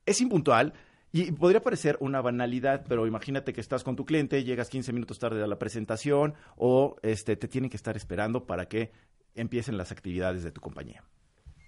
Es 0.05 0.21
impuntual 0.21 0.73
y 1.21 1.31
podría 1.31 1.61
parecer 1.61 1.97
una 2.01 2.21
banalidad, 2.21 2.83
pero 2.89 3.07
imagínate 3.07 3.53
que 3.53 3.61
estás 3.61 3.83
con 3.83 3.95
tu 3.95 4.05
cliente, 4.05 4.43
llegas 4.43 4.69
15 4.69 4.91
minutos 4.91 5.17
tarde 5.19 5.41
a 5.43 5.47
la 5.47 5.57
presentación 5.57 6.33
o 6.57 6.97
este, 7.03 7.35
te 7.37 7.47
tienen 7.47 7.69
que 7.69 7.77
estar 7.77 7.95
esperando 7.95 8.45
para 8.45 8.67
que 8.67 8.91
empiecen 9.33 9.77
las 9.77 9.91
actividades 9.91 10.43
de 10.43 10.51
tu 10.51 10.59
compañía. 10.61 11.03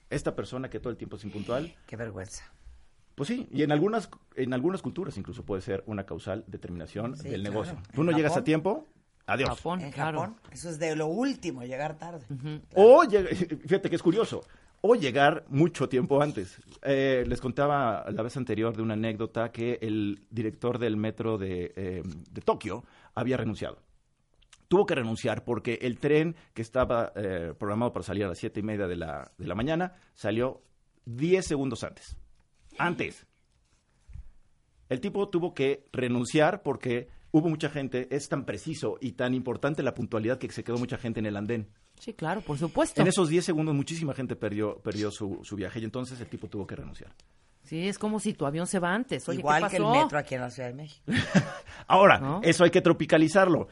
Esta 0.10 0.36
persona 0.36 0.70
que 0.70 0.80
todo 0.80 0.90
el 0.90 0.98
tiempo 0.98 1.16
es 1.18 1.24
impuntual, 1.24 1.74
Qué 1.86 1.96
vergüenza. 1.96 2.44
pues 3.16 3.28
sí, 3.30 3.48
y 3.52 3.64
en 3.64 3.72
algunas, 3.72 4.10
en 4.36 4.54
algunas 4.54 4.82
culturas 4.82 5.18
incluso 5.18 5.44
puede 5.46 5.62
ser 5.62 5.84
una 5.86 6.06
causal 6.06 6.44
determinación 6.48 7.16
Sí, 7.16 7.30
del 7.30 7.42
claro. 7.42 7.54
negocio. 7.54 7.78
En 7.78 7.96
Tú 7.96 8.04
no 8.04 8.12
llegas 8.12 8.32
a 8.32 8.36
Japón. 8.36 8.44
tiempo, 8.44 8.88
adiós. 9.26 9.50
Japón, 9.50 9.82
En 9.82 9.92
claro. 9.92 10.20
Japón, 10.22 10.36
eso 10.52 10.70
es 10.70 10.80
de 10.80 10.96
lo 10.96 11.08
último, 11.08 11.64
llegar 11.64 11.98
tarde. 11.98 12.26
O, 12.76 13.04
llega- 13.04 13.30
fíjate 13.68 13.90
que 13.90 13.96
es 13.96 14.04
curioso, 14.04 14.42
o 14.82 14.96
llegar 14.96 15.46
mucho 15.50 15.90
tiempo 15.90 16.22
antes. 16.22 16.60
Eh, 16.84 17.24
les 17.28 17.42
contaba 17.42 18.06
la 18.10 18.24
vez 18.24 18.38
anterior 18.38 18.76
de 18.76 18.82
una 18.82 18.94
anécdota 18.94 19.52
que 19.52 19.80
el 19.82 20.26
director 20.30 20.78
del 20.78 20.98
metro 20.98 21.38
de, 21.38 21.74
eh, 21.76 22.04
Tokio 22.44 22.84
había 23.16 23.38
renunciado. 23.38 23.80
Tuvo 24.68 24.86
que 24.86 24.96
renunciar 24.96 25.44
porque 25.44 25.80
el 25.82 26.00
tren 26.00 26.36
que 26.54 26.62
estaba 26.62 27.12
eh, 27.16 27.54
programado 27.58 27.94
para 27.94 28.04
salir 28.04 28.26
a 28.26 28.30
las 28.30 28.38
siete 28.38 28.60
y 28.60 28.64
media 28.64 28.88
de 28.88 28.98
la, 28.98 29.32
de 29.38 29.48
la 29.48 29.56
mañana 29.56 29.94
salió 30.14 30.62
10 31.06 31.46
segundos 31.46 31.84
antes. 31.84 32.18
Antes. 32.78 33.26
El 34.90 35.00
tipo 35.02 35.30
tuvo 35.30 35.54
que 35.54 35.88
renunciar 35.92 36.62
porque 36.64 37.10
hubo 37.32 37.50
mucha 37.50 37.70
gente, 37.70 38.08
es 38.16 38.30
tan 38.30 38.46
preciso 38.46 38.98
y 39.02 39.14
tan 39.14 39.34
importante 39.34 39.84
la 39.84 39.94
puntualidad 39.94 40.38
que 40.38 40.50
se 40.52 40.64
quedó 40.64 40.78
mucha 40.78 40.98
gente 40.98 41.20
en 41.20 41.26
el 41.26 41.38
andén. 41.38 41.70
Sí, 42.00 42.14
claro, 42.14 42.42
por 42.42 42.58
supuesto. 42.58 43.02
En 43.02 43.08
esos 43.08 43.30
10 43.30 43.44
segundos 43.46 43.76
muchísima 43.76 44.14
gente 44.14 44.36
perdió, 44.36 44.78
perdió 44.80 45.12
su, 45.12 45.40
su 45.44 45.56
viaje 45.56 45.80
y 45.80 45.84
entonces 45.84 46.20
el 46.20 46.28
tipo 46.28 46.48
tuvo 46.48 46.66
que 46.68 46.76
renunciar. 46.76 47.12
Sí, 47.68 47.86
es 47.86 48.00
como 48.00 48.22
si 48.22 48.34
tu 48.34 48.46
avión 48.46 48.66
se 48.66 48.80
va 48.80 48.94
antes. 48.94 49.28
Oye, 49.28 49.40
Igual 49.40 49.64
¿qué 49.64 49.72
que 49.72 49.78
el 49.78 49.86
metro 49.92 50.18
aquí 50.18 50.36
en 50.36 50.42
la 50.42 50.50
Ciudad 50.50 50.70
de 50.70 50.74
México. 50.74 51.04
Ahora, 51.88 52.18
¿No? 52.18 52.40
eso 52.42 52.64
hay 52.64 52.70
que 52.70 52.80
tropicalizarlo. 52.80 53.68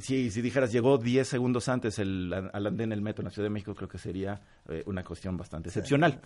Si, 0.00 0.30
si 0.30 0.40
dijeras 0.40 0.72
llegó 0.72 0.96
10 0.96 1.28
segundos 1.28 1.68
antes 1.68 1.98
el, 1.98 2.32
al 2.32 2.66
andén 2.66 2.90
el 2.90 3.02
metro 3.02 3.20
en 3.20 3.26
la 3.26 3.30
Ciudad 3.30 3.44
de 3.44 3.50
México, 3.50 3.74
creo 3.74 3.88
que 3.88 3.98
sería 3.98 4.40
eh, 4.66 4.82
una 4.86 5.04
cuestión 5.04 5.36
bastante 5.36 5.68
excepcional. 5.68 6.22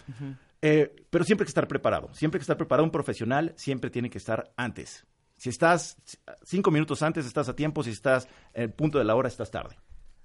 Eh, 0.62 0.94
pero 1.10 1.24
siempre 1.24 1.42
hay 1.42 1.46
que 1.46 1.50
estar 1.50 1.66
preparado. 1.66 2.08
Siempre 2.14 2.36
hay 2.36 2.40
que 2.40 2.44
estar 2.44 2.56
preparado. 2.56 2.84
Un 2.84 2.92
profesional 2.92 3.52
siempre 3.56 3.90
tiene 3.90 4.10
que 4.10 4.18
estar 4.18 4.52
antes. 4.56 5.04
Si 5.36 5.48
estás 5.48 5.96
cinco 6.44 6.70
minutos 6.70 7.02
antes, 7.02 7.26
estás 7.26 7.48
a 7.48 7.56
tiempo. 7.56 7.82
Si 7.82 7.90
estás 7.90 8.28
en 8.54 8.62
el 8.62 8.72
punto 8.72 8.96
de 8.98 9.04
la 9.04 9.16
hora, 9.16 9.26
estás 9.26 9.50
tarde. 9.50 9.76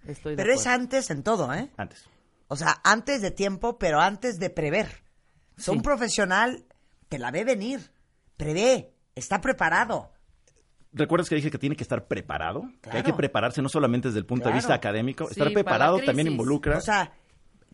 Estoy 0.08 0.36
de 0.36 0.43
Pero 0.43 0.54
es 0.54 0.68
antes 0.68 1.10
en 1.10 1.24
todo, 1.24 1.54
¿eh? 1.54 1.70
Antes. 1.78 2.06
O 2.47 2.56
sea, 2.56 2.80
antes 2.84 3.22
de 3.22 3.32
tiempo, 3.32 3.78
pero 3.78 3.99
antes 3.99 4.38
de 4.39 4.49
prever. 4.49 5.04
Sí. 5.58 5.70
un 5.72 5.82
profesional 5.84 6.66
te 7.10 7.20
la 7.20 7.30
ve 7.30 7.43
venir, 7.43 7.91
prevé, 8.38 8.93
está 9.16 9.39
preparado. 9.39 10.12
¿Recuerdas 10.91 11.30
que 11.30 11.36
dije 11.36 11.51
que 11.51 11.58
tiene 11.60 11.76
que 11.76 11.84
estar 11.84 12.08
preparado? 12.08 12.70
Que 12.82 12.97
hay 12.97 13.04
que 13.04 13.14
prepararse 13.14 13.62
no 13.62 13.70
solamente 13.70 14.08
desde 14.10 14.20
el 14.20 14.26
punto 14.26 14.49
de 14.49 14.56
vista 14.56 14.74
académico. 14.74 15.26
Sí, 15.26 15.32
estar 15.34 15.51
preparado 15.54 15.99
también 15.99 16.28
involucra... 16.28 16.78
O 16.78 16.82
sea, 16.82 17.12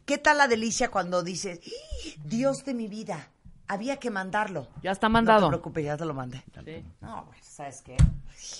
¿qué 0.05 0.17
tal 0.17 0.37
la 0.37 0.47
delicia 0.47 0.89
cuando 0.89 1.23
dices, 1.23 1.59
"¡Ah! 1.65 2.19
Dios 2.25 2.63
de 2.65 2.73
mi 2.73 2.87
vida, 2.87 3.29
había 3.69 3.95
que 3.97 4.09
mandarlo? 4.09 4.67
Ya 4.83 4.91
está 4.91 5.07
No 5.07 5.13
mandado. 5.13 5.45
te 5.47 5.47
preocupes, 5.51 5.85
ya 5.85 5.95
te 5.95 6.03
lo 6.05 6.13
mandé. 6.13 6.43
Sí. 6.65 6.83
No, 6.99 7.25
pues, 7.27 7.45
¿sabes 7.45 7.81
qué? 7.81 7.95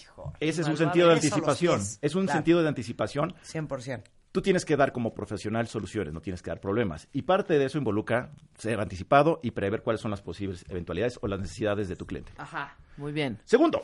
Hijo, 0.02 0.34
Ese 0.40 0.62
es 0.62 0.68
un 0.68 0.78
sentido 0.78 1.08
de 1.10 1.16
anticipación. 1.16 1.82
Es 2.02 2.16
un 2.16 2.24
Claro. 2.26 2.38
sentido 2.38 2.62
de 2.62 2.68
anticipación 2.70 3.34
100%. 3.44 4.04
tú 4.32 4.42
tienes 4.42 4.64
que 4.66 4.78
dar 4.78 4.92
como 4.92 5.14
profesional 5.14 5.68
soluciones, 5.68 6.14
no 6.14 6.22
tienes 6.22 6.42
que 6.42 6.52
dar 6.52 6.60
problemas. 6.62 7.08
Y 7.14 7.24
parte 7.24 7.58
de 7.58 7.66
eso 7.66 7.78
involucra 7.78 8.32
ser 8.58 8.80
anticipado 8.80 9.40
y 9.42 9.52
prever 9.52 9.82
cuáles 9.82 10.02
son 10.02 10.12
las 10.12 10.22
posibles 10.22 10.64
eventualidades 10.70 11.18
o 11.22 11.28
las 11.28 11.40
necesidades 11.40 11.90
de 11.90 11.96
tu 11.96 12.06
cliente. 12.06 12.32
Ajá, 12.38 12.76
muy 12.98 13.12
bien. 13.12 13.40
Segundo, 13.46 13.82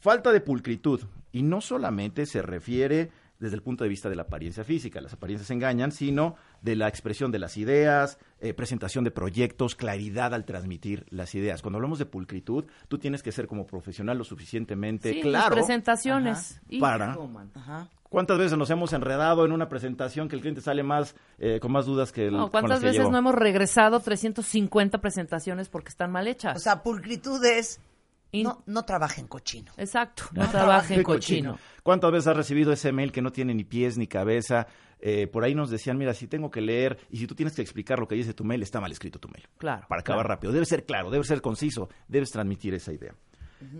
falta 0.00 0.32
de 0.32 0.40
pulcritud. 0.40 1.02
Y 1.32 1.42
no 1.42 1.60
solamente 1.60 2.24
se 2.24 2.40
refiere 2.40 3.10
desde 3.38 3.56
el 3.56 3.62
punto 3.62 3.84
de 3.84 3.90
vista 3.90 4.08
de 4.08 4.16
la 4.16 4.22
apariencia 4.22 4.64
física, 4.64 5.00
las 5.00 5.12
apariencias 5.12 5.50
engañan, 5.50 5.92
sino 5.92 6.36
de 6.62 6.76
la 6.76 6.88
expresión 6.88 7.30
de 7.32 7.38
las 7.38 7.56
ideas, 7.56 8.18
eh, 8.40 8.54
presentación 8.54 9.04
de 9.04 9.10
proyectos, 9.10 9.74
claridad 9.74 10.34
al 10.34 10.44
transmitir 10.44 11.06
las 11.10 11.34
ideas. 11.34 11.62
Cuando 11.62 11.76
hablamos 11.78 11.98
de 11.98 12.06
pulcritud, 12.06 12.64
tú 12.88 12.98
tienes 12.98 13.22
que 13.22 13.32
ser 13.32 13.46
como 13.46 13.66
profesional 13.66 14.18
lo 14.18 14.24
suficientemente 14.24 15.12
Sí, 15.12 15.20
claro. 15.20 15.54
las 15.54 15.54
presentaciones. 15.54 16.60
Para-. 16.80 17.16
Ajá. 17.54 17.88
¿Cuántas 18.08 18.38
veces 18.38 18.56
nos 18.56 18.70
hemos 18.70 18.92
enredado 18.92 19.44
en 19.44 19.52
una 19.52 19.68
presentación 19.68 20.28
que 20.28 20.36
el 20.36 20.40
cliente 20.40 20.60
sale 20.60 20.82
más 20.82 21.16
eh, 21.38 21.58
con 21.60 21.72
más 21.72 21.86
dudas 21.86 22.12
que 22.12 22.28
el 22.28 22.36
No, 22.36 22.50
¿Cuántas 22.50 22.80
veces 22.80 23.10
no 23.10 23.18
hemos 23.18 23.34
regresado 23.34 24.00
350 24.00 25.00
presentaciones 25.00 25.68
porque 25.68 25.88
están 25.88 26.12
mal 26.12 26.28
hechas? 26.28 26.56
O 26.56 26.60
sea, 26.60 26.82
pulcritud 26.82 27.44
es, 27.44 27.80
no, 28.42 28.62
no 28.66 28.84
trabajen 28.84 29.26
cochino. 29.26 29.72
Exacto, 29.76 30.24
no 30.32 30.48
trabajen 30.48 30.98
Qué 30.98 31.02
cochino. 31.02 31.58
¿Cuántas 31.82 32.12
veces 32.12 32.28
has 32.28 32.36
recibido 32.36 32.72
ese 32.72 32.92
mail 32.92 33.12
que 33.12 33.22
no 33.22 33.32
tiene 33.32 33.54
ni 33.54 33.64
pies 33.64 33.96
ni 33.98 34.06
cabeza? 34.06 34.66
Eh, 34.98 35.26
por 35.26 35.44
ahí 35.44 35.54
nos 35.54 35.70
decían, 35.70 35.98
mira, 35.98 36.14
si 36.14 36.26
tengo 36.26 36.50
que 36.50 36.60
leer 36.60 36.98
y 37.10 37.18
si 37.18 37.26
tú 37.26 37.34
tienes 37.34 37.54
que 37.54 37.62
explicar 37.62 37.98
lo 37.98 38.08
que 38.08 38.14
dice 38.14 38.32
tu 38.32 38.44
mail, 38.44 38.62
está 38.62 38.80
mal 38.80 38.90
escrito 38.90 39.18
tu 39.18 39.28
mail. 39.28 39.46
Claro. 39.58 39.86
Para 39.88 40.00
acabar 40.00 40.24
claro. 40.24 40.34
rápido. 40.34 40.52
Debe 40.52 40.66
ser 40.66 40.84
claro, 40.84 41.10
debe 41.10 41.24
ser 41.24 41.40
conciso, 41.40 41.88
debes 42.08 42.30
transmitir 42.30 42.74
esa 42.74 42.92
idea. 42.92 43.14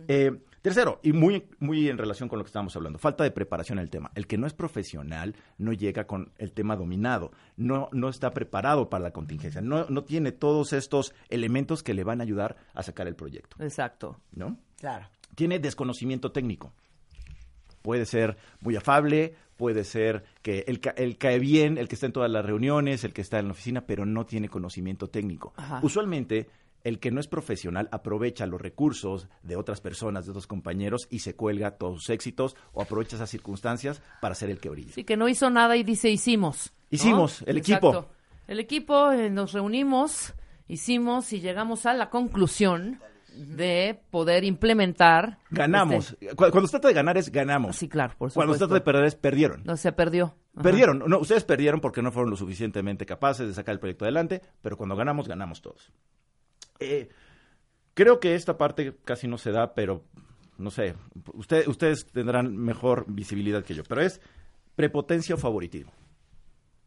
Eh, 0.08 0.30
tercero, 0.66 1.00
y 1.02 1.12
muy, 1.12 1.48
muy 1.58 1.88
en 1.88 1.98
relación 1.98 2.28
con 2.28 2.38
lo 2.38 2.44
que 2.44 2.48
estábamos 2.48 2.74
hablando, 2.76 2.98
falta 2.98 3.24
de 3.24 3.30
preparación 3.30 3.78
en 3.78 3.84
el 3.84 3.90
tema. 3.90 4.10
El 4.14 4.26
que 4.26 4.36
no 4.38 4.46
es 4.46 4.52
profesional 4.54 5.34
no 5.58 5.72
llega 5.72 6.06
con 6.06 6.32
el 6.38 6.52
tema 6.52 6.76
dominado, 6.76 7.32
no, 7.56 7.88
no 7.92 8.08
está 8.08 8.32
preparado 8.32 8.90
para 8.90 9.04
la 9.04 9.10
contingencia, 9.12 9.60
no, 9.60 9.86
no 9.88 10.04
tiene 10.04 10.32
todos 10.32 10.72
estos 10.72 11.14
elementos 11.28 11.82
que 11.82 11.94
le 11.94 12.04
van 12.04 12.20
a 12.20 12.24
ayudar 12.24 12.56
a 12.74 12.82
sacar 12.82 13.06
el 13.08 13.14
proyecto, 13.16 13.56
Exacto. 13.62 14.20
¿no? 14.32 14.58
Claro. 14.78 15.06
tiene 15.34 15.58
desconocimiento 15.58 16.32
técnico. 16.32 16.72
Puede 17.82 18.04
ser 18.04 18.36
muy 18.60 18.74
afable, 18.74 19.34
puede 19.56 19.84
ser 19.84 20.24
que 20.42 20.64
él, 20.66 20.80
ca- 20.80 20.94
él 20.96 21.16
cae 21.18 21.38
bien, 21.38 21.78
el 21.78 21.86
que 21.88 21.94
está 21.94 22.06
en 22.06 22.12
todas 22.12 22.30
las 22.30 22.44
reuniones, 22.44 23.04
el 23.04 23.12
que 23.12 23.20
está 23.22 23.38
en 23.38 23.46
la 23.46 23.52
oficina, 23.52 23.86
pero 23.86 24.04
no 24.04 24.26
tiene 24.26 24.48
conocimiento 24.48 25.06
técnico. 25.06 25.54
Ajá. 25.56 25.78
Usualmente, 25.82 26.48
el 26.86 27.00
que 27.00 27.10
no 27.10 27.20
es 27.20 27.26
profesional 27.28 27.88
aprovecha 27.92 28.46
los 28.46 28.60
recursos 28.60 29.28
de 29.42 29.56
otras 29.56 29.80
personas, 29.80 30.24
de 30.24 30.30
otros 30.30 30.46
compañeros, 30.46 31.08
y 31.10 31.18
se 31.18 31.34
cuelga 31.34 31.72
todos 31.72 32.00
sus 32.02 32.10
éxitos 32.10 32.56
o 32.72 32.80
aprovecha 32.82 33.16
esas 33.16 33.28
circunstancias 33.30 34.00
para 34.20 34.34
ser 34.34 34.50
el 34.50 34.58
que 34.60 34.68
brille. 34.68 34.92
Sí, 34.92 35.04
que 35.04 35.16
no 35.16 35.28
hizo 35.28 35.50
nada 35.50 35.76
y 35.76 35.82
dice 35.82 36.08
hicimos. 36.10 36.72
¿no? 36.72 36.86
Hicimos, 36.90 37.42
el 37.46 37.56
equipo. 37.58 37.88
Exacto. 37.88 38.08
El 38.46 38.60
equipo, 38.60 39.10
eh, 39.10 39.28
nos 39.30 39.52
reunimos, 39.52 40.32
hicimos 40.68 41.32
y 41.32 41.40
llegamos 41.40 41.84
a 41.86 41.94
la 41.94 42.10
conclusión 42.10 43.00
de 43.34 44.00
poder 44.10 44.44
implementar. 44.44 45.38
Ganamos. 45.50 46.12
este- 46.12 46.28
Cu- 46.36 46.50
Cuando 46.50 46.68
se 46.68 46.70
trata 46.72 46.88
de 46.88 46.94
ganar 46.94 47.18
es 47.18 47.30
ganamos. 47.30 47.76
Sí, 47.76 47.88
claro, 47.88 48.14
por 48.16 48.32
Cuando 48.32 48.54
se 48.54 48.58
supuesto. 48.60 48.68
trata 48.68 48.74
de 48.74 48.80
perder 48.84 49.04
es 49.06 49.14
perdieron. 49.16 49.62
No, 49.64 49.76
se 49.76 49.92
perdió. 49.92 50.36
Ajá. 50.54 50.62
Perdieron, 50.62 51.00
no, 51.06 51.18
ustedes 51.18 51.44
perdieron 51.44 51.80
porque 51.80 52.00
no 52.00 52.12
fueron 52.12 52.30
lo 52.30 52.36
suficientemente 52.36 53.04
capaces 53.04 53.46
de 53.46 53.52
sacar 53.52 53.74
el 53.74 53.78
proyecto 53.80 54.04
adelante, 54.06 54.40
pero 54.62 54.76
cuando 54.78 54.96
ganamos, 54.96 55.28
ganamos 55.28 55.60
todos. 55.60 55.92
Eh, 56.80 57.08
creo 57.94 58.20
que 58.20 58.34
esta 58.34 58.56
parte 58.58 58.96
casi 59.04 59.26
no 59.28 59.38
se 59.38 59.50
da, 59.52 59.74
pero 59.74 60.04
no 60.58 60.70
sé, 60.70 60.94
usted- 61.34 61.66
ustedes 61.68 62.06
tendrán 62.06 62.56
mejor 62.56 63.04
visibilidad 63.08 63.64
que 63.64 63.74
yo, 63.74 63.82
pero 63.84 64.00
es 64.02 64.20
prepotencia 64.74 65.34
o 65.34 65.38
favoritismo. 65.38 65.92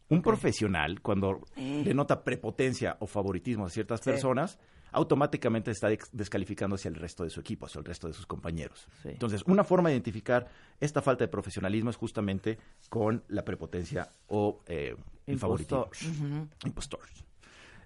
Un 0.08 0.22
profesional, 0.22 1.00
cuando 1.02 1.40
denota 1.56 2.24
prepotencia 2.24 2.96
o 2.98 3.06
favoritismo 3.06 3.66
a 3.66 3.70
ciertas 3.70 4.00
Sí. 4.00 4.10
personas, 4.10 4.58
automáticamente 4.90 5.70
está 5.70 5.88
descalificando 6.10 6.74
hacia 6.74 6.88
el 6.88 6.96
resto 6.96 7.22
de 7.22 7.30
su 7.30 7.38
equipo, 7.38 7.66
hacia 7.66 7.78
el 7.78 7.84
resto 7.84 8.08
de 8.08 8.12
sus 8.14 8.26
compañeros. 8.26 8.88
Sí. 9.04 9.10
Entonces, 9.10 9.44
una 9.46 9.62
forma 9.62 9.88
de 9.88 9.94
identificar 9.94 10.48
esta 10.80 11.00
falta 11.00 11.22
de 11.22 11.28
profesionalismo 11.28 11.90
es 11.90 11.96
justamente 11.96 12.58
con 12.88 13.22
la 13.28 13.44
prepotencia 13.44 14.08
o 14.26 14.62
eh, 14.66 14.96
el 15.28 15.38
favoritismo. 15.38 15.84
Impostor. 15.84 16.10
Ujú. 16.10 16.48
Impostor. 16.66 17.00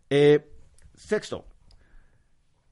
Eh, 0.09 0.50
sexto, 0.94 1.44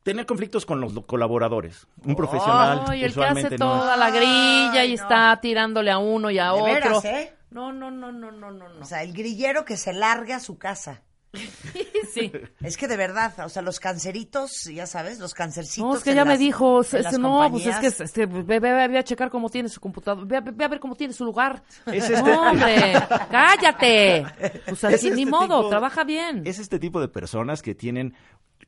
tener 0.03 0.27
conflictos 0.27 0.67
con 0.67 0.81
los 0.81 0.95
lo- 0.95 1.07
colaboradores. 1.07 1.87
Un 2.05 2.15
profesional 2.17 2.85
Ay, 2.89 3.05
el 3.05 3.15
que 3.15 3.25
hace 3.25 3.43
no 3.43 3.49
es- 3.49 3.57
toda 3.57 3.97
la 3.97 4.11
grilla 4.11 4.85
y 4.85 4.91
Ay, 4.91 4.97
no. 4.97 5.03
está 5.03 5.39
tirándole 5.41 5.91
a 5.91 5.99
uno 5.99 6.31
y 6.31 6.39
a 6.39 6.47
De 6.47 6.51
otro. 6.61 6.65
veras, 6.65 7.05
¿eh? 7.05 7.35
No, 7.51 7.73
no, 7.73 7.91
no, 7.91 8.11
no, 8.13 8.31
no, 8.33 8.51
no, 8.51 8.69
no. 8.69 8.81
O 8.81 8.85
sea, 8.85 9.03
el 9.03 9.13
grillero 9.13 9.65
que 9.65 9.77
se 9.77 9.93
larga 9.93 10.37
a 10.37 10.41
su 10.41 10.57
casa. 10.59 11.03
sí. 12.13 12.31
Es 12.63 12.77
que 12.77 12.87
de 12.89 12.97
verdad, 12.99 13.33
o 13.45 13.49
sea, 13.49 13.63
los 13.63 13.81
canceritos, 13.81 14.65
ya 14.65 14.87
sabes, 14.87 15.19
los 15.19 15.33
cancercitos. 15.33 15.89
No, 15.89 15.97
es 15.97 16.03
que 16.05 16.15
ya 16.15 16.27
me 16.27 16.37
dijo, 16.37 16.83
este, 16.83 17.19
no, 17.19 17.49
pues 17.51 17.65
es 17.67 17.77
que 17.77 17.87
este, 17.87 18.27
ve, 18.27 18.61
ve- 18.61 18.89
ve 18.89 18.99
a 18.99 19.03
checar 19.03 19.31
cómo 19.31 19.49
tiene 19.49 19.69
su 19.71 19.81
computador, 19.81 20.27
ve, 20.27 20.37
a- 20.37 20.41
ve 20.43 20.65
a 20.65 20.69
ver 20.69 20.79
cómo 20.81 20.95
tiene 20.95 21.15
su 21.15 21.25
lugar. 21.25 21.63
Es 21.87 22.11
este- 22.11 22.23
No, 22.23 22.51
hombre, 22.51 22.95
cállate. 23.31 24.27
Pues 24.67 24.85
así, 24.85 24.95
Es 24.95 25.05
este 25.05 25.17
ni 25.17 25.27
modo, 25.27 25.61
tipo- 25.63 25.69
trabaja 25.71 26.05
bien. 26.05 26.43
Es 26.47 26.59
este 26.59 26.79
tipo 26.79 27.01
de 27.01 27.09
personas 27.09 27.63
que 27.63 27.75
tienen 27.75 28.15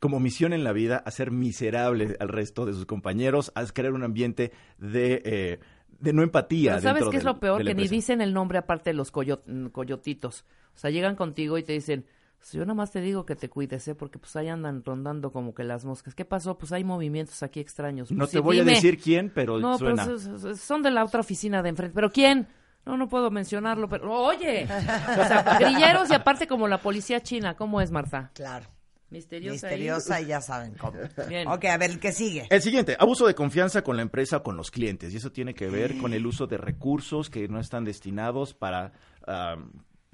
como 0.01 0.21
misión 0.21 0.53
en 0.53 0.65
la 0.65 0.73
vida 0.73 0.97
hacer 1.07 1.31
miserable 1.31 2.17
al 2.21 2.29
resto 2.29 2.67
de 2.67 2.73
sus 2.73 2.87
compañeros, 2.87 3.53
a 3.55 3.65
crear 3.67 3.93
un 3.93 4.03
ambiente 4.03 4.53
de, 4.79 5.23
eh, 5.25 5.61
de 6.01 6.13
no 6.13 6.23
empatía. 6.23 6.73
Pero 6.73 6.83
¿Sabes 6.83 7.05
qué 7.11 7.17
es 7.19 7.25
lo 7.25 7.39
peor? 7.41 7.65
Que 7.65 7.75
ni 7.75 7.89
dicen 7.89 8.21
el 8.21 8.35
nombre 8.35 8.59
aparte 8.59 8.91
de 8.91 8.95
los 8.95 9.13
coyo- 9.13 9.43
coyotitos. 9.73 10.45
O 10.75 10.79
sea, 10.79 10.91
llegan 10.91 11.17
contigo 11.17 11.57
y 11.59 11.63
te 11.63 11.73
dicen, 11.73 12.05
"Pues 12.39 12.53
yo 12.53 12.61
nada 12.63 12.75
más 12.75 12.91
te 12.91 13.01
digo 13.01 13.25
que 13.25 13.37
te 13.37 13.49
cuides, 13.49 13.87
¿eh? 13.89 13.95
Porque 13.95 14.19
pues 14.19 14.35
ahí 14.37 14.49
andan 14.49 14.83
rondando 14.85 15.33
como 15.33 15.55
que 15.55 15.65
las 15.65 15.85
moscas. 15.85 16.15
¿Qué 16.15 16.25
pasó? 16.25 16.59
Pues 16.59 16.73
hay 16.73 16.85
movimientos 16.85 17.43
aquí 17.43 17.61
extraños. 17.61 18.11
No 18.11 18.19
Pues, 18.19 18.31
te 18.33 18.37
sí, 18.39 18.43
voy 18.43 18.61
a 18.61 18.65
decir 18.65 18.99
quién, 18.99 19.31
pero 19.35 19.59
No, 19.61 19.79
suena. 19.79 20.05
pero 20.05 20.57
son 20.57 20.83
de 20.83 20.91
la 20.91 21.05
otra 21.05 21.21
oficina 21.21 21.63
de 21.63 21.69
enfrente. 21.71 21.95
¿Pero 21.95 22.11
quién? 22.11 22.49
No, 22.85 22.99
no 22.99 23.09
puedo 23.09 23.31
mencionarlo, 23.31 23.89
pero 23.89 24.13
oye. 24.13 24.65
O 24.65 25.25
sea, 25.27 25.57
grilleros 25.61 26.11
y 26.11 26.15
aparte 26.15 26.47
como 26.47 26.69
la 26.69 26.79
policía 26.83 27.23
china. 27.23 27.55
¿Cómo 27.57 27.81
es, 27.81 27.91
Marta? 27.91 28.31
Claro. 28.35 28.67
Misteriosa. 29.15 29.69
Misteriosa 29.69 30.21
y 30.21 30.27
ya 30.27 30.41
saben 30.41 30.75
cómo. 30.75 30.99
Bien. 31.29 31.47
Ok, 31.47 31.65
a 31.67 31.79
ver, 31.79 31.93
el 31.93 32.01
que 32.01 32.13
sigue. 32.13 32.47
El 32.51 32.61
siguiente, 32.61 32.97
abuso 32.99 33.27
de 33.27 33.35
confianza 33.35 33.83
con 33.83 33.97
la 33.97 34.03
empresa 34.03 34.39
o 34.39 34.43
con 34.43 34.57
los 34.57 34.71
clientes. 34.71 35.15
Y 35.15 35.19
eso 35.19 35.31
tiene 35.31 35.55
que 35.55 35.69
ver 35.69 35.97
con 35.99 36.13
el 36.13 36.27
uso 36.27 36.47
de 36.47 36.59
recursos 36.59 37.31
que 37.31 37.47
no 37.47 37.61
están 37.61 37.85
destinados 37.85 38.55
para, 38.55 38.93
ah, 39.27 39.57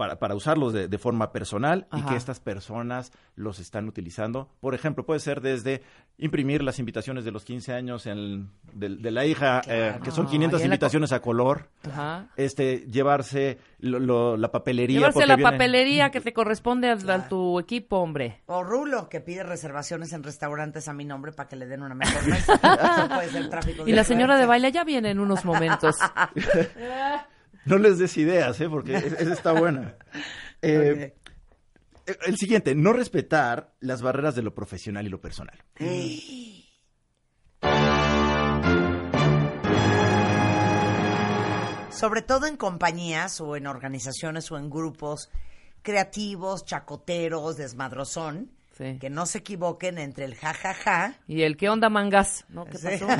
para, 0.00 0.18
para 0.18 0.34
usarlos 0.34 0.72
de, 0.72 0.88
de 0.88 0.96
forma 0.98 1.30
personal 1.30 1.86
y 1.92 2.00
que 2.00 2.16
estas 2.16 2.40
personas 2.40 3.12
los 3.36 3.58
están 3.60 3.86
utilizando. 3.86 4.48
Por 4.60 4.74
ejemplo, 4.74 5.04
puede 5.04 5.20
ser 5.20 5.42
desde 5.42 5.82
imprimir 6.16 6.62
las 6.62 6.78
invitaciones 6.78 7.26
de 7.26 7.30
los 7.32 7.44
15 7.44 7.74
años 7.74 8.06
en- 8.06 8.48
de, 8.72 8.88
de 8.96 9.10
la 9.10 9.26
hija, 9.26 9.60
eh, 9.66 9.98
que 10.02 10.10
son 10.10 10.24
Ay, 10.24 10.32
500 10.32 10.60
en 10.62 10.62
la 10.62 10.70
co- 10.70 10.74
invitaciones 10.74 11.12
a 11.12 11.20
color. 11.20 11.68
Ajá. 11.86 12.28
Este, 12.38 12.86
llevarse 12.90 13.58
lo- 13.80 13.98
lo- 13.98 14.38
la 14.38 14.50
papelería. 14.50 15.00
Llevarse 15.00 15.26
la 15.26 15.36
viene- 15.36 15.50
papelería 15.50 16.10
que 16.10 16.22
te 16.22 16.32
corresponde 16.32 16.88
al- 16.88 17.10
a, 17.10 17.28
tu 17.28 17.58
equipo, 17.60 17.98
hombre. 17.98 18.40
O 18.46 18.62
Rulo, 18.62 19.10
que 19.10 19.20
pide 19.20 19.42
reservaciones 19.42 20.14
en 20.14 20.22
restaurantes 20.22 20.88
a 20.88 20.94
mi 20.94 21.04
nombre 21.04 21.32
para 21.32 21.46
que 21.46 21.56
le 21.56 21.66
den 21.66 21.82
una 21.82 21.94
mejor 21.94 22.26
mesa. 22.26 22.54
Eso 22.54 23.08
puede 23.14 23.28
ser 23.28 23.50
tráfico 23.50 23.86
Y 23.86 23.92
la 23.92 24.04
señora 24.04 24.38
de 24.38 24.46
baile 24.46 24.72
ya 24.72 24.82
viene 24.84 25.10
en 25.10 25.20
unos 25.20 25.44
momentos. 25.44 25.96
No 27.66 27.78
les 27.78 27.98
des 27.98 28.16
ideas, 28.16 28.60
¿eh? 28.60 28.68
porque 28.68 28.96
es- 28.96 29.12
esa 29.12 29.32
está 29.32 29.52
buena. 29.52 29.94
Eh, 30.62 31.14
El 32.26 32.36
siguiente, 32.36 32.74
no 32.74 32.92
respetar 32.92 33.72
las 33.80 34.02
barreras 34.02 34.34
de 34.34 34.42
lo 34.42 34.54
profesional 34.54 35.06
y 35.06 35.08
lo 35.08 35.20
personal. 35.22 35.58
Sobre 41.90 42.22
todo 42.22 42.46
en 42.46 42.56
compañías 42.56 43.40
o 43.40 43.56
en 43.56 43.66
organizaciones 43.66 44.50
o 44.50 44.56
en 44.56 44.70
grupos 44.70 45.28
creativos, 45.82 46.64
chacoteros, 46.64 47.56
desmadrozón, 47.56 48.50
Sí. 48.78 48.96
que 48.98 49.10
no 49.10 49.26
se 49.26 49.38
equivoquen 49.38 49.98
entre 49.98 50.24
el 50.24 50.34
jajaja 50.36 51.12
Y 51.28 51.42
el, 51.42 51.58
¿qué 51.58 51.68
onda, 51.68 51.90
mangas? 51.90 52.46
¿No? 52.48 52.64
¿Qué 52.64 52.78
Sí. 52.78 52.86
pasó? 52.86 53.06
¿Qué 53.08 53.14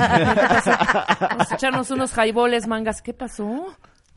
pasó? 0.49 0.71
Vamos 1.29 1.53
a 1.53 1.55
echarnos 1.55 1.91
unos 1.91 2.13
jaiboles, 2.13 2.67
mangas. 2.67 3.03
¿Qué 3.03 3.13
pasó? 3.13 3.67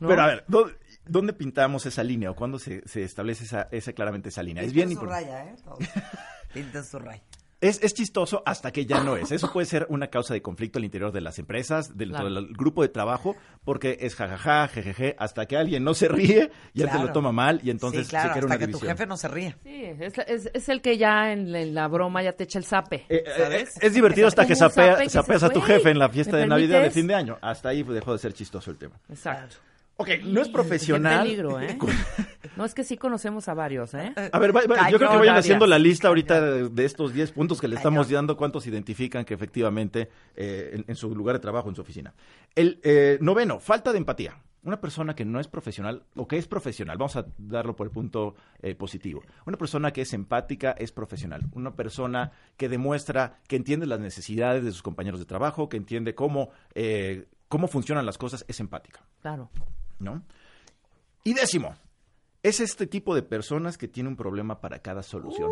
¿No? 0.00 0.08
Pero 0.08 0.22
a 0.22 0.26
ver, 0.26 0.44
¿dó- 0.48 0.70
¿dónde 1.06 1.32
pintamos 1.32 1.86
esa 1.86 2.02
línea 2.02 2.30
o 2.30 2.34
cuándo 2.34 2.58
se, 2.58 2.86
se 2.86 3.02
establece 3.04 3.44
esa, 3.44 3.68
esa 3.70 3.92
claramente 3.92 4.28
esa 4.30 4.42
línea? 4.42 4.62
Es 4.62 4.72
bien 4.72 4.90
importante. 4.92 5.30
raya, 5.30 5.50
¿eh? 5.50 5.54
Pinten 6.52 6.84
su 6.84 6.98
raya. 6.98 7.22
Es, 7.60 7.82
es 7.82 7.94
chistoso 7.94 8.42
hasta 8.44 8.72
que 8.72 8.84
ya 8.84 9.02
no 9.02 9.16
es. 9.16 9.32
Eso 9.32 9.50
puede 9.50 9.64
ser 9.66 9.86
una 9.88 10.08
causa 10.08 10.34
de 10.34 10.42
conflicto 10.42 10.78
al 10.78 10.84
interior 10.84 11.12
de 11.12 11.22
las 11.22 11.38
empresas, 11.38 11.96
dentro 11.96 12.18
Claro. 12.18 12.34
del 12.34 12.52
grupo 12.52 12.82
de 12.82 12.88
trabajo, 12.90 13.36
porque 13.64 13.96
es 14.02 14.16
jajaja, 14.16 14.68
jejeje, 14.68 15.16
hasta 15.18 15.46
que 15.46 15.56
alguien 15.56 15.82
no 15.82 15.94
se 15.94 16.08
ríe 16.08 16.50
ya 16.74 16.90
te 16.92 16.98
lo 16.98 17.10
toma 17.12 17.32
mal 17.32 17.60
y 17.64 17.70
entonces 17.70 18.04
sí, 18.06 18.10
claro, 18.10 18.24
se 18.26 18.32
crea 18.32 18.42
hasta 18.42 18.46
una 18.56 18.58
que 18.66 18.68
tu 18.72 18.80
jefe 18.80 19.06
no 19.06 19.16
se 19.16 19.28
ríe. 19.28 19.56
Sí, 19.62 19.82
es, 19.98 20.18
es- 20.26 20.50
es 20.52 20.68
el 20.68 20.82
que 20.82 20.98
ya 20.98 21.32
en, 21.32 21.54
en 21.56 21.74
la 21.74 21.88
broma 21.88 22.22
ya 22.22 22.32
te 22.32 22.44
echa 22.44 22.58
el 22.58 22.66
zape. 22.66 23.06
Eh, 23.08 23.24
eh, 23.24 23.32
¿sabes? 23.38 23.78
es 23.80 23.94
divertido 23.94 24.28
hasta 24.28 24.46
que 24.46 24.52
Como 24.54 24.66
un 24.66 24.70
sapea- 24.70 24.92
zape 24.92 25.04
que 25.04 25.10
sapeas 25.10 25.40
se 25.40 25.46
a 25.46 25.50
tu 25.50 25.60
jefe 25.62 25.90
en 25.90 25.98
la 25.98 26.10
fiesta 26.10 26.32
¿Me 26.32 26.38
de 26.40 26.46
Navidad 26.48 26.82
de 26.82 26.90
fin 26.90 27.06
de 27.06 27.14
año. 27.14 27.38
Hasta 27.40 27.70
ahí 27.70 27.82
dejó 27.82 28.12
de 28.12 28.18
ser 28.18 28.34
chistoso 28.34 28.70
el 28.70 28.76
tema. 28.76 29.00
Exacto. 29.08 29.56
Ok, 29.96 30.08
no 30.24 30.40
es 30.40 30.48
Qué 30.48 30.52
profesional. 30.52 31.22
peligro, 31.22 31.60
¿eh? 31.60 31.78
No, 32.56 32.64
es 32.64 32.72
que 32.74 32.84
sí 32.84 32.96
conocemos 32.96 33.48
a 33.48 33.54
varios, 33.54 33.94
¿eh? 33.94 34.12
A 34.32 34.38
ver, 34.38 34.54
va- 34.54 34.62
yo 34.90 34.96
creo 34.98 35.10
que 35.10 35.16
vayan 35.16 35.36
haciendo 35.36 35.66
la 35.66 35.78
lista 35.78 36.06
ahorita 36.08 36.40
de, 36.68 36.84
estos 36.84 37.12
10 37.12 37.32
puntos 37.32 37.60
que 37.60 37.66
le 37.66 37.74
estamos 37.76 38.08
dando, 38.08 38.36
cuántos 38.36 38.66
identifican 38.68 39.24
que 39.24 39.34
efectivamente 39.34 40.08
eh, 40.36 40.70
en, 40.74 40.84
en 40.86 40.94
su 40.94 41.12
lugar 41.16 41.34
de 41.34 41.40
trabajo, 41.40 41.68
en 41.68 41.74
su 41.74 41.80
oficina. 41.82 42.14
El 42.54 42.78
eh, 42.84 43.18
noveno, 43.20 43.58
falta 43.58 43.90
de 43.92 43.98
empatía. 43.98 44.40
Una 44.62 44.80
persona 44.80 45.14
que 45.16 45.24
no 45.24 45.40
es 45.40 45.48
profesional 45.48 46.04
o 46.16 46.26
que 46.28 46.38
es 46.38 46.46
profesional, 46.46 46.96
vamos 46.96 47.16
a 47.16 47.26
darlo 47.38 47.74
por 47.76 47.86
el 47.88 47.90
punto 47.92 48.34
eh, 48.62 48.74
positivo. 48.76 49.22
Una 49.46 49.58
persona 49.58 49.92
que 49.92 50.02
es 50.02 50.12
empática 50.14 50.76
es 50.78 50.90
profesional. 50.92 51.42
Una 51.52 51.74
persona 51.74 52.30
que 52.56 52.68
demuestra 52.68 53.40
que 53.48 53.56
entiende 53.56 53.86
las 53.86 53.98
necesidades 54.00 54.62
de 54.64 54.70
sus 54.70 54.82
compañeros 54.82 55.18
de 55.18 55.26
trabajo, 55.26 55.68
que 55.68 55.76
entiende 55.76 56.14
cómo, 56.14 56.50
eh, 56.74 57.26
cómo 57.48 57.66
funcionan 57.68 58.06
las 58.06 58.16
cosas, 58.16 58.44
es 58.48 58.60
empática. 58.60 59.02
Claro. 59.20 59.50
¿No? 59.98 60.22
Y 61.24 61.34
décimo, 61.34 61.74
es 62.42 62.60
este 62.60 62.86
tipo 62.86 63.14
de 63.14 63.22
personas 63.22 63.78
que 63.78 63.88
tiene 63.88 64.08
un 64.08 64.16
problema 64.16 64.60
para 64.60 64.78
cada 64.80 65.02
solución. 65.02 65.50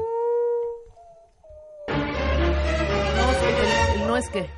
No, 3.16 3.30
es 3.30 3.38
que 3.38 3.48
el, 3.50 4.00
el 4.00 4.06
no 4.06 4.16
es 4.16 4.28
que. 4.28 4.50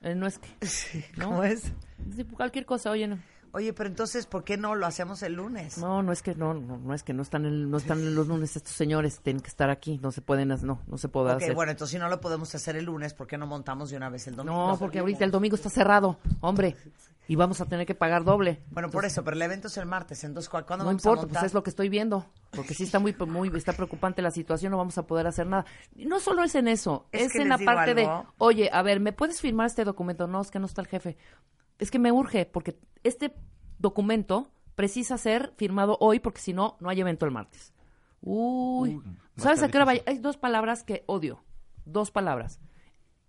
El 0.00 0.18
no 0.18 0.26
es 0.26 0.38
que. 0.38 0.48
¿no? 1.16 1.26
¿Cómo 1.26 1.44
es? 1.44 1.72
Sí, 2.14 2.24
cualquier 2.24 2.66
cosa, 2.66 2.90
oye, 2.90 3.06
no. 3.06 3.18
Oye, 3.52 3.72
pero 3.72 3.88
entonces, 3.88 4.26
¿por 4.26 4.44
qué 4.44 4.58
no 4.58 4.74
lo 4.74 4.84
hacemos 4.86 5.22
el 5.22 5.32
lunes? 5.32 5.78
No, 5.78 6.02
no 6.02 6.12
es 6.12 6.20
que 6.22 6.34
no, 6.34 6.52
no, 6.52 6.76
no 6.76 6.92
es 6.92 7.02
que 7.02 7.14
no 7.14 7.22
están 7.22 7.46
en, 7.46 7.70
no 7.70 7.78
están 7.78 7.98
en 8.00 8.14
los 8.14 8.26
lunes 8.28 8.54
estos 8.54 8.74
señores, 8.74 9.20
tienen 9.20 9.40
que 9.40 9.48
estar 9.48 9.70
aquí, 9.70 9.98
no 10.02 10.12
se 10.12 10.20
pueden, 10.20 10.52
hacer- 10.52 10.66
no, 10.66 10.82
no 10.86 10.98
se 10.98 11.08
puede 11.08 11.30
Ok, 11.32 11.36
hacer. 11.42 11.54
bueno, 11.54 11.72
entonces 11.72 11.92
si 11.92 11.98
no 11.98 12.10
lo 12.10 12.20
podemos 12.20 12.54
hacer 12.54 12.76
el 12.76 12.84
lunes, 12.84 13.14
¿por 13.14 13.26
qué 13.26 13.38
no 13.38 13.46
montamos 13.46 13.88
de 13.88 13.96
una 13.96 14.10
vez 14.10 14.26
el 14.28 14.36
domingo? 14.36 14.68
no, 14.68 14.78
porque 14.78 14.98
ahorita 14.98 15.24
el 15.24 15.30
domingo 15.30 15.56
está 15.56 15.70
cerrado, 15.70 16.18
hombre, 16.42 16.76
y 17.28 17.36
vamos 17.36 17.60
a 17.60 17.66
tener 17.66 17.86
que 17.86 17.94
pagar 17.94 18.24
doble. 18.24 18.64
Bueno, 18.70 18.90
por 18.90 19.04
eso, 19.04 19.22
pero 19.22 19.36
el 19.36 19.42
evento 19.42 19.68
es 19.68 19.76
el 19.76 19.86
martes, 19.86 20.24
entonces 20.24 20.48
¿cu- 20.48 20.64
¿cuándo 20.66 20.84
No 20.84 20.88
vamos 20.88 21.02
importa, 21.04 21.26
a 21.26 21.28
pues 21.28 21.42
es 21.44 21.54
lo 21.54 21.62
que 21.62 21.70
estoy 21.70 21.88
viendo, 21.88 22.26
porque 22.50 22.74
sí 22.74 22.82
está 22.84 22.98
muy, 22.98 23.14
muy, 23.28 23.48
está 23.54 23.72
preocupante 23.74 24.20
la 24.22 24.30
situación, 24.32 24.72
no 24.72 24.78
vamos 24.78 24.98
a 24.98 25.06
poder 25.06 25.26
hacer 25.28 25.46
nada. 25.46 25.64
Y 25.94 26.06
no 26.06 26.18
solo 26.18 26.42
es 26.42 26.54
en 26.56 26.66
eso, 26.66 27.06
Es 27.12 27.26
es, 27.26 27.32
que 27.34 27.42
en 27.42 27.50
la 27.50 27.58
parte 27.58 27.94
de, 27.94 28.08
oye, 28.38 28.70
a 28.72 28.82
ver, 28.82 28.98
¿me 28.98 29.12
puedes 29.12 29.40
firmar 29.40 29.66
este 29.66 29.84
documento? 29.84 30.26
No, 30.26 30.40
es 30.40 30.50
que 30.50 30.58
no 30.58 30.66
está 30.66 30.80
el 30.80 30.88
jefe. 30.88 31.16
Es 31.78 31.90
que 31.92 31.98
me 32.00 32.10
urge, 32.10 32.46
porque 32.46 32.80
este 33.04 33.34
documento 33.78 34.50
precisa 34.74 35.18
ser 35.18 35.52
firmado 35.56 35.96
hoy, 36.00 36.18
porque 36.20 36.40
si 36.40 36.52
no, 36.52 36.76
no 36.80 36.88
hay 36.90 37.00
evento 37.00 37.26
el 37.26 37.32
martes. 37.32 37.72
Uy, 38.20 39.00
a 39.36 39.40
¿sabes 39.40 39.62
a 39.62 39.68
qué 39.68 39.76
hora 39.76 39.84
va? 39.84 39.92
difícil. 39.92 40.12
Hay 40.14 40.18
dos 40.20 40.36
palabras 40.36 40.82
que 40.82 41.04
odio, 41.06 41.44
dos 41.84 42.10
palabras. 42.10 42.58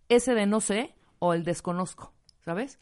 Ese 0.09 0.33
de 0.33 0.45
no 0.47 0.61
sé 0.61 0.95
o 1.19 1.33
el 1.33 1.43
desconozco, 1.43 2.13
¿sabes? 2.49 2.79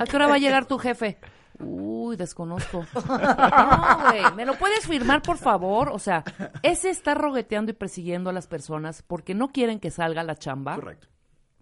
¿A 0.00 0.04
qué 0.06 0.16
hora 0.16 0.28
va 0.28 0.36
a 0.36 0.38
llegar 0.38 0.64
tu 0.64 0.78
jefe? 0.78 1.18
Uy, 1.58 2.16
desconozco. 2.16 2.86
No, 2.94 3.98
güey, 4.08 4.34
¿me 4.34 4.46
lo 4.46 4.56
puedes 4.58 4.86
firmar, 4.86 5.20
por 5.20 5.36
favor? 5.36 5.90
O 5.90 5.98
sea, 5.98 6.24
ese 6.62 6.88
está 6.88 7.12
rogueteando 7.14 7.70
y 7.70 7.74
persiguiendo 7.74 8.30
a 8.30 8.32
las 8.32 8.46
personas 8.46 9.02
porque 9.02 9.34
no 9.34 9.48
quieren 9.48 9.78
que 9.78 9.90
salga 9.90 10.22
la 10.22 10.36
chamba. 10.36 10.74
Correcto. 10.76 11.08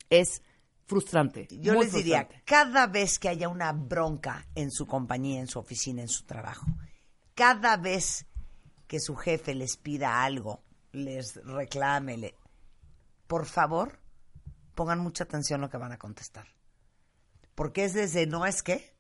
Es 0.08 0.40
frustrante. 0.86 1.48
Yo 1.50 1.74
muy 1.74 1.86
les 1.86 1.94
diría, 1.94 2.18
frustrante. 2.18 2.44
cada 2.46 2.86
vez 2.86 3.18
que 3.18 3.28
haya 3.28 3.48
una 3.48 3.72
bronca 3.72 4.46
en 4.54 4.70
su 4.70 4.86
compañía, 4.86 5.40
en 5.40 5.48
su 5.48 5.58
oficina, 5.58 6.00
en 6.02 6.08
su 6.08 6.24
trabajo, 6.24 6.66
cada 7.34 7.76
vez 7.76 8.24
que 8.86 9.00
su 9.00 9.16
jefe 9.16 9.52
les 9.56 9.76
pida 9.76 10.22
algo, 10.22 10.62
les 10.92 11.34
reclame, 11.44 12.16
le- 12.18 12.34
por 13.26 13.46
favor, 13.46 13.98
pongan 14.76 15.00
mucha 15.00 15.24
atención 15.24 15.60
a 15.60 15.64
lo 15.66 15.70
que 15.70 15.76
van 15.76 15.90
a 15.92 15.98
contestar. 15.98 16.46
Porque 17.58 17.84
es 17.84 17.92
desde 17.92 18.28
no 18.28 18.46
es 18.46 18.62
que, 18.62 18.94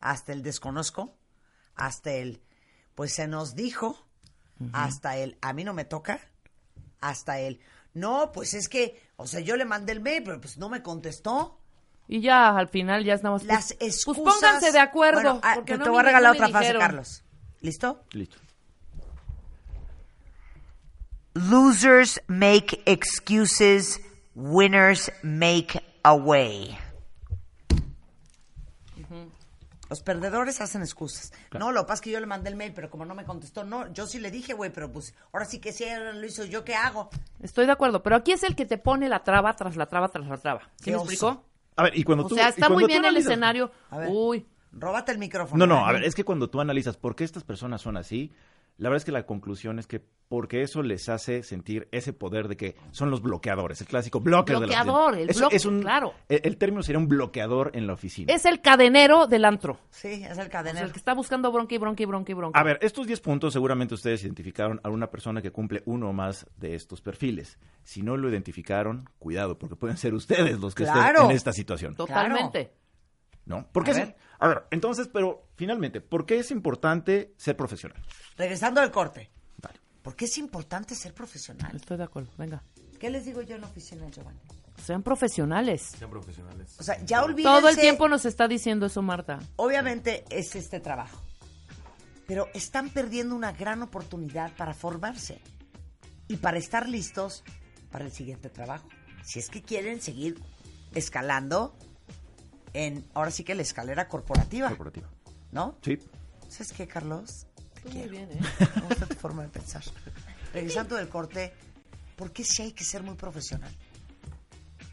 hasta 0.00 0.32
el 0.32 0.42
desconozco, 0.42 1.14
hasta 1.76 2.10
el, 2.10 2.42
pues 2.96 3.14
se 3.14 3.28
nos 3.28 3.54
dijo, 3.54 4.04
hasta 4.72 5.16
el, 5.16 5.38
a 5.42 5.52
mí 5.52 5.62
no 5.62 5.74
me 5.74 5.84
toca, 5.84 6.18
hasta 7.00 7.38
el, 7.38 7.60
no, 7.94 8.32
pues 8.32 8.54
es 8.54 8.68
que, 8.68 9.00
o 9.14 9.28
sea, 9.28 9.38
yo 9.38 9.54
le 9.56 9.64
mandé 9.64 9.92
el 9.92 10.00
mail, 10.00 10.24
pero 10.24 10.40
pues 10.40 10.58
no 10.58 10.68
me 10.68 10.82
contestó. 10.82 11.60
Y 12.08 12.20
ya 12.20 12.48
al 12.48 12.66
final 12.66 13.04
ya 13.04 13.14
es 13.14 13.22
nada 13.22 13.36
más. 13.36 13.42
pues- 13.42 13.54
Las 13.54 13.72
pues, 13.74 13.92
excusas. 13.92 14.24
pónganse 14.24 14.72
de 14.72 14.80
acuerdo. 14.80 15.22
Bueno, 15.22 15.40
ah, 15.44 15.52
porque 15.54 15.74
te 15.74 15.78
no 15.78 15.92
voy 15.92 16.00
a 16.00 16.02
regalar 16.02 16.32
otra 16.32 16.48
frase, 16.48 16.64
dijeron. 16.64 16.82
Carlos. 16.82 17.22
¿Listo? 17.60 18.02
Listo. 18.10 18.38
Losers 21.34 22.20
make 22.26 22.82
excuses, 22.86 24.00
winners 24.34 25.12
make 25.22 25.80
a 26.02 26.12
way. 26.12 26.76
Los 29.88 30.02
perdedores 30.02 30.60
hacen 30.60 30.82
excusas. 30.82 31.32
No, 31.58 31.72
lo 31.72 31.80
que 31.82 31.86
pasa 31.86 31.94
es 31.94 32.00
que 32.02 32.10
yo 32.10 32.20
le 32.20 32.26
mandé 32.26 32.50
el 32.50 32.56
mail, 32.56 32.72
pero 32.74 32.90
como 32.90 33.04
no 33.04 33.14
me 33.14 33.24
contestó, 33.24 33.64
no, 33.64 33.92
yo 33.92 34.06
sí 34.06 34.18
le 34.18 34.30
dije, 34.30 34.52
güey, 34.52 34.70
pero 34.72 34.92
pues 34.92 35.14
ahora 35.32 35.44
sí 35.46 35.60
que 35.60 35.72
sí 35.72 35.84
lo 36.14 36.26
hizo, 36.26 36.44
¿yo 36.44 36.64
qué 36.64 36.74
hago? 36.74 37.08
Estoy 37.40 37.66
de 37.66 37.72
acuerdo, 37.72 38.02
pero 38.02 38.16
aquí 38.16 38.32
es 38.32 38.42
el 38.42 38.54
que 38.54 38.66
te 38.66 38.78
pone 38.78 39.08
la 39.08 39.22
traba 39.24 39.54
tras 39.56 39.76
la 39.76 39.86
traba 39.86 40.08
tras 40.08 40.26
la 40.26 40.36
traba. 40.36 40.60
¿Sí 40.76 40.84
Qué 40.86 40.90
me 40.92 40.96
oso. 40.98 41.04
explicó? 41.10 41.44
A 41.76 41.82
ver, 41.84 41.96
y 41.96 42.04
cuando 42.04 42.24
O 42.24 42.28
tú. 42.28 42.34
sea, 42.34 42.46
y 42.46 42.50
está 42.50 42.68
muy 42.68 42.84
bien 42.86 43.04
el 43.04 43.16
escenario. 43.16 43.70
A 43.90 43.98
ver. 43.98 44.08
Uy, 44.12 44.46
Róbate 44.70 45.12
el 45.12 45.18
micrófono. 45.18 45.66
No, 45.66 45.74
no, 45.74 45.86
a 45.86 45.92
ver, 45.92 46.04
es 46.04 46.14
que 46.14 46.24
cuando 46.24 46.50
tú 46.50 46.60
analizas 46.60 46.98
por 46.98 47.16
qué 47.16 47.24
estas 47.24 47.42
personas 47.42 47.80
son 47.80 47.96
así, 47.96 48.32
La 48.78 48.88
verdad 48.88 48.98
es 49.02 49.04
que 49.04 49.12
la 49.12 49.26
conclusión 49.26 49.78
es 49.78 49.86
que 49.86 50.00
porque 50.28 50.60
eso 50.62 50.82
les 50.82 51.08
hace 51.08 51.42
sentir 51.42 51.88
ese 51.90 52.12
poder 52.12 52.48
de 52.48 52.56
que 52.56 52.76
son 52.90 53.10
los 53.10 53.22
bloqueadores, 53.22 53.80
el 53.80 53.86
clásico 53.86 54.20
bloqueador. 54.20 54.66
Bloqueador, 54.66 55.16
el 55.18 55.30
es, 55.30 55.38
bloque, 55.38 55.56
es 55.56 55.64
un, 55.64 55.80
claro. 55.80 56.12
El, 56.28 56.40
el 56.44 56.56
término 56.58 56.82
sería 56.82 56.98
un 56.98 57.08
bloqueador 57.08 57.70
en 57.74 57.86
la 57.86 57.94
oficina. 57.94 58.32
Es 58.32 58.44
el 58.44 58.60
cadenero 58.60 59.26
del 59.26 59.44
antro. 59.46 59.78
Sí, 59.90 60.08
es 60.08 60.22
el 60.26 60.32
O 60.32 60.34
sea, 60.34 60.48
cadenero. 60.50 60.84
el 60.86 60.92
que 60.92 60.98
está 60.98 61.14
buscando 61.14 61.50
bronca 61.50 61.74
y 61.74 61.78
bronca 61.78 62.02
y 62.02 62.06
bronca 62.06 62.30
y 62.30 62.34
bronca. 62.34 62.60
A 62.60 62.62
ver, 62.62 62.78
estos 62.82 63.06
10 63.06 63.20
puntos 63.20 63.52
seguramente 63.54 63.94
ustedes 63.94 64.22
identificaron 64.22 64.80
a 64.84 64.90
una 64.90 65.10
persona 65.10 65.40
que 65.40 65.50
cumple 65.50 65.82
uno 65.86 66.10
o 66.10 66.12
más 66.12 66.46
de 66.58 66.74
estos 66.74 67.00
perfiles. 67.00 67.58
Si 67.82 68.02
no 68.02 68.16
lo 68.18 68.28
identificaron, 68.30 69.08
cuidado, 69.18 69.58
porque 69.58 69.76
pueden 69.76 69.96
ser 69.96 70.12
ustedes 70.14 70.60
los 70.60 70.74
que 70.74 70.84
Claro. 70.84 71.08
estén 71.20 71.30
en 71.30 71.36
esta 71.36 71.52
situación. 71.52 71.94
Totalmente. 71.96 72.70
¿No? 73.48 73.66
¿Por 73.72 73.82
qué 73.82 73.90
A 73.90 73.94
es- 73.94 73.98
ver. 74.06 74.16
a 74.38 74.48
ver, 74.48 74.64
entonces, 74.70 75.08
pero 75.12 75.48
finalmente, 75.56 76.00
¿por 76.00 76.24
qué 76.26 76.38
es 76.38 76.50
importante 76.52 77.34
ser 77.38 77.56
profesional? 77.56 78.00
Regresando 78.36 78.80
al 78.80 78.90
corte. 78.92 79.30
Dale. 79.56 79.80
¿Por 80.02 80.14
qué 80.14 80.26
es 80.26 80.38
importante 80.38 80.94
ser 80.94 81.14
profesional? 81.14 81.74
Estoy 81.74 81.96
de 81.96 82.04
acuerdo. 82.04 82.30
Venga. 82.38 82.62
¿Qué 83.00 83.08
les 83.10 83.24
digo 83.24 83.40
yo 83.42 83.54
en 83.56 83.62
la 83.62 83.66
oficina, 83.66 84.06
Giovanni? 84.10 84.38
Sean 84.84 85.02
profesionales. 85.02 85.94
Sean 85.98 86.10
profesionales. 86.10 86.76
O 86.78 86.82
sea, 86.82 87.02
ya 87.04 87.24
olvídense. 87.24 87.58
Todo 87.58 87.68
el 87.70 87.76
tiempo 87.78 88.06
nos 88.08 88.24
está 88.26 88.46
diciendo 88.46 88.86
eso, 88.86 89.02
Marta. 89.02 89.38
Obviamente 89.56 90.24
es 90.30 90.54
este 90.54 90.78
trabajo. 90.78 91.20
Pero 92.26 92.48
están 92.54 92.90
perdiendo 92.90 93.34
una 93.34 93.52
gran 93.52 93.82
oportunidad 93.82 94.54
para 94.56 94.74
formarse 94.74 95.40
y 96.28 96.36
para 96.36 96.58
estar 96.58 96.88
listos 96.88 97.42
para 97.90 98.04
el 98.04 98.12
siguiente 98.12 98.50
trabajo. 98.50 98.86
Si 99.24 99.38
es 99.38 99.48
que 99.48 99.62
quieren 99.62 100.00
seguir 100.02 100.38
escalando 100.94 101.74
en, 102.72 103.04
ahora 103.14 103.30
sí 103.30 103.44
que 103.44 103.54
la 103.54 103.62
escalera 103.62 104.08
corporativa, 104.08 104.68
Corporativa. 104.68 105.08
¿no? 105.52 105.76
Sí. 105.82 105.98
¿Sabes 106.48 106.72
qué, 106.72 106.86
Carlos? 106.86 107.46
Te 107.74 107.82
Muy 107.84 107.92
quiero. 107.92 108.10
bien, 108.10 108.30
¿eh? 108.32 108.40
Me 108.76 108.82
gusta 108.82 109.06
tu 109.06 109.14
forma 109.16 109.42
de 109.42 109.48
pensar. 109.48 109.82
Regresando 110.52 110.96
del 110.96 111.08
corte, 111.08 111.52
¿por 112.16 112.32
qué 112.32 112.44
sí 112.44 112.62
hay 112.62 112.72
que 112.72 112.84
ser 112.84 113.02
muy 113.02 113.14
profesional? 113.14 113.74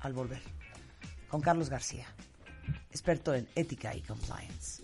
Al 0.02 0.14
volver. 0.14 0.42
Con 1.30 1.42
Carlos 1.42 1.70
García, 1.70 2.06
experto 2.92 3.34
en 3.34 3.48
ética 3.56 3.96
y 3.96 4.02
compliance. 4.02 4.84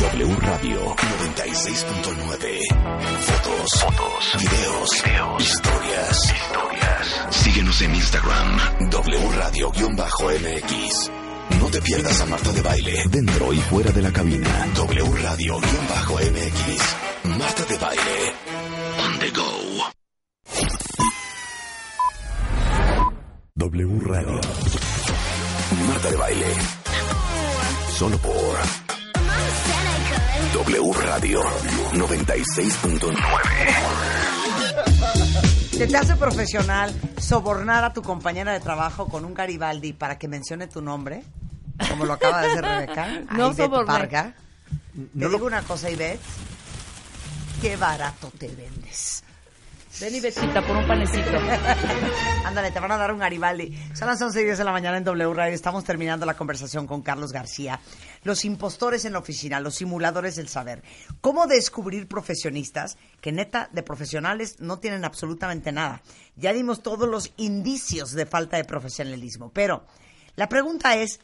W 0.00 0.36
Radio 0.40 0.94
96.9. 0.96 2.58
Fotos, 3.20 3.70
fotos, 3.80 4.32
videos, 4.40 4.90
historias, 5.40 6.18
historias. 6.24 7.26
Síguenos 7.30 7.82
en 7.82 7.94
Instagram, 7.94 8.58
W 8.90 9.30
Radio-MX. 9.32 11.10
No 11.60 11.68
te 11.70 11.80
pierdas 11.82 12.20
a 12.20 12.26
Marta 12.26 12.52
de 12.52 12.62
Baile, 12.62 13.04
dentro 13.10 13.52
y 13.52 13.58
fuera 13.58 13.90
de 13.90 14.02
la 14.02 14.12
cabina. 14.12 14.66
W 14.74 15.04
Radio-MX. 15.22 16.80
Marta 17.38 17.64
de 17.64 17.78
Baile. 17.78 18.32
On 19.04 19.18
the 19.18 19.30
go. 19.30 19.50
W 23.56 24.00
Radio. 24.06 24.40
Marta 25.88 26.10
de 26.10 26.16
Baile. 26.16 26.46
Solo 27.96 28.18
por 28.18 28.56
W 30.54 30.92
Radio 30.92 31.40
96.9. 31.94 34.23
¿Se 35.76 35.88
te 35.88 35.96
hace 35.96 36.14
profesional 36.14 36.94
sobornar 37.18 37.82
a 37.82 37.92
tu 37.92 38.00
compañera 38.00 38.52
de 38.52 38.60
trabajo 38.60 39.08
con 39.08 39.24
un 39.24 39.34
Garibaldi 39.34 39.92
para 39.92 40.16
que 40.18 40.28
mencione 40.28 40.68
tu 40.68 40.80
nombre? 40.80 41.24
Como 41.90 42.04
lo 42.04 42.12
acaba 42.12 42.42
de 42.42 42.52
hacer 42.52 42.64
Rebeca. 42.64 43.22
No. 43.32 43.52
Parga. 43.84 44.34
Te 45.18 45.28
digo 45.28 45.46
una 45.46 45.62
cosa, 45.62 45.90
Ivette. 45.90 46.20
Qué 47.60 47.76
barato 47.76 48.30
te 48.38 48.46
vendes. 48.46 49.23
Ven 50.00 50.12
y 50.12 50.20
besita 50.20 50.60
por 50.66 50.76
un 50.76 50.86
panecito. 50.88 51.30
Ándale, 52.44 52.72
te 52.72 52.80
van 52.80 52.90
a 52.90 52.96
dar 52.96 53.12
un 53.12 53.20
Garibaldi. 53.20 53.72
Son 53.94 54.08
las 54.08 54.20
11 54.20 54.40
y 54.40 54.44
10 54.44 54.58
de 54.58 54.64
la 54.64 54.72
mañana 54.72 54.98
en 54.98 55.04
W 55.04 55.32
Radio. 55.32 55.54
Estamos 55.54 55.84
terminando 55.84 56.26
la 56.26 56.36
conversación 56.36 56.88
con 56.88 57.00
Carlos 57.00 57.30
García. 57.30 57.78
Los 58.24 58.44
impostores 58.44 59.04
en 59.04 59.12
la 59.12 59.20
oficina, 59.20 59.60
los 59.60 59.76
simuladores 59.76 60.34
del 60.34 60.48
saber. 60.48 60.82
¿Cómo 61.20 61.46
descubrir 61.46 62.08
profesionistas 62.08 62.98
que 63.20 63.30
neta 63.30 63.70
de 63.72 63.84
profesionales 63.84 64.56
no 64.58 64.80
tienen 64.80 65.04
absolutamente 65.04 65.70
nada? 65.70 66.02
Ya 66.34 66.52
dimos 66.52 66.82
todos 66.82 67.08
los 67.08 67.32
indicios 67.36 68.10
de 68.12 68.26
falta 68.26 68.56
de 68.56 68.64
profesionalismo. 68.64 69.52
Pero 69.52 69.84
la 70.34 70.48
pregunta 70.48 70.96
es, 70.96 71.20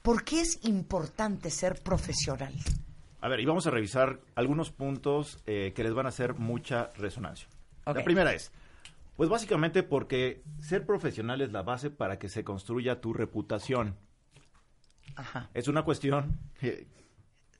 ¿por 0.00 0.24
qué 0.24 0.40
es 0.40 0.58
importante 0.62 1.50
ser 1.50 1.82
profesional? 1.82 2.54
A 3.20 3.28
ver, 3.28 3.40
y 3.40 3.44
vamos 3.44 3.66
a 3.66 3.70
revisar 3.70 4.20
algunos 4.34 4.70
puntos 4.70 5.38
eh, 5.46 5.74
que 5.76 5.84
les 5.84 5.92
van 5.92 6.06
a 6.06 6.08
hacer 6.08 6.32
mucha 6.34 6.90
resonancia. 6.96 7.46
La 7.86 8.04
primera 8.04 8.32
es, 8.32 8.52
pues 9.16 9.28
básicamente 9.28 9.82
porque 9.82 10.42
ser 10.60 10.86
profesional 10.86 11.40
es 11.40 11.52
la 11.52 11.62
base 11.62 11.90
para 11.90 12.18
que 12.18 12.28
se 12.28 12.44
construya 12.44 13.00
tu 13.00 13.12
reputación. 13.12 13.96
Ajá. 15.16 15.50
Es 15.54 15.68
una 15.68 15.82
cuestión 15.82 16.38
que... 16.58 16.86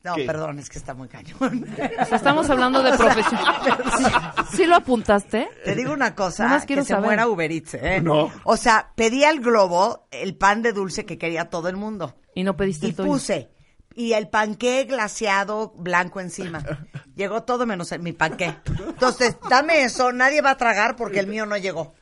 No, 0.02 0.14
¿Qué? 0.14 0.24
perdón, 0.24 0.58
es 0.58 0.70
que 0.70 0.78
está 0.78 0.94
muy 0.94 1.08
cañón. 1.08 1.66
O 2.00 2.04
sea, 2.06 2.16
estamos 2.16 2.48
hablando 2.48 2.82
de 2.82 2.90
profesión. 2.96 3.38
¿Sí, 3.98 4.56
sí 4.56 4.64
lo 4.66 4.76
apuntaste? 4.76 5.50
Te 5.62 5.74
digo 5.74 5.92
una 5.92 6.14
cosa, 6.14 6.44
Nada 6.44 6.54
más 6.56 6.62
que 6.62 6.68
quiero 6.68 6.82
se 6.84 6.88
saber. 6.94 7.04
muera 7.04 7.28
Uber 7.28 7.52
Eats, 7.52 7.74
¿eh? 7.74 8.00
No. 8.00 8.30
O 8.44 8.56
sea, 8.56 8.92
pedí 8.96 9.24
al 9.24 9.40
globo 9.40 10.06
el 10.10 10.36
pan 10.36 10.62
de 10.62 10.72
dulce 10.72 11.04
que 11.04 11.18
quería 11.18 11.50
todo 11.50 11.68
el 11.68 11.76
mundo. 11.76 12.14
Y 12.34 12.44
no 12.44 12.56
pediste 12.56 12.86
Y 12.86 12.90
el 12.90 12.96
tuyo. 12.96 13.08
puse, 13.10 13.50
y 13.95 14.12
el 14.12 14.28
panqué 14.28 14.84
glaseado 14.84 15.72
blanco 15.76 16.20
encima. 16.20 16.62
Llegó 17.16 17.43
todo 17.43 17.66
menos 17.66 17.93
el- 17.93 18.01
mi 18.01 18.12
panqué. 18.12 18.57
Entonces, 18.88 19.36
dame 19.49 19.82
eso, 19.82 20.12
nadie 20.12 20.41
va 20.41 20.51
a 20.51 20.57
tragar 20.57 20.97
porque 20.97 21.20
el 21.20 21.26
mío 21.26 21.45
no 21.47 21.57
llegó. 21.57 21.95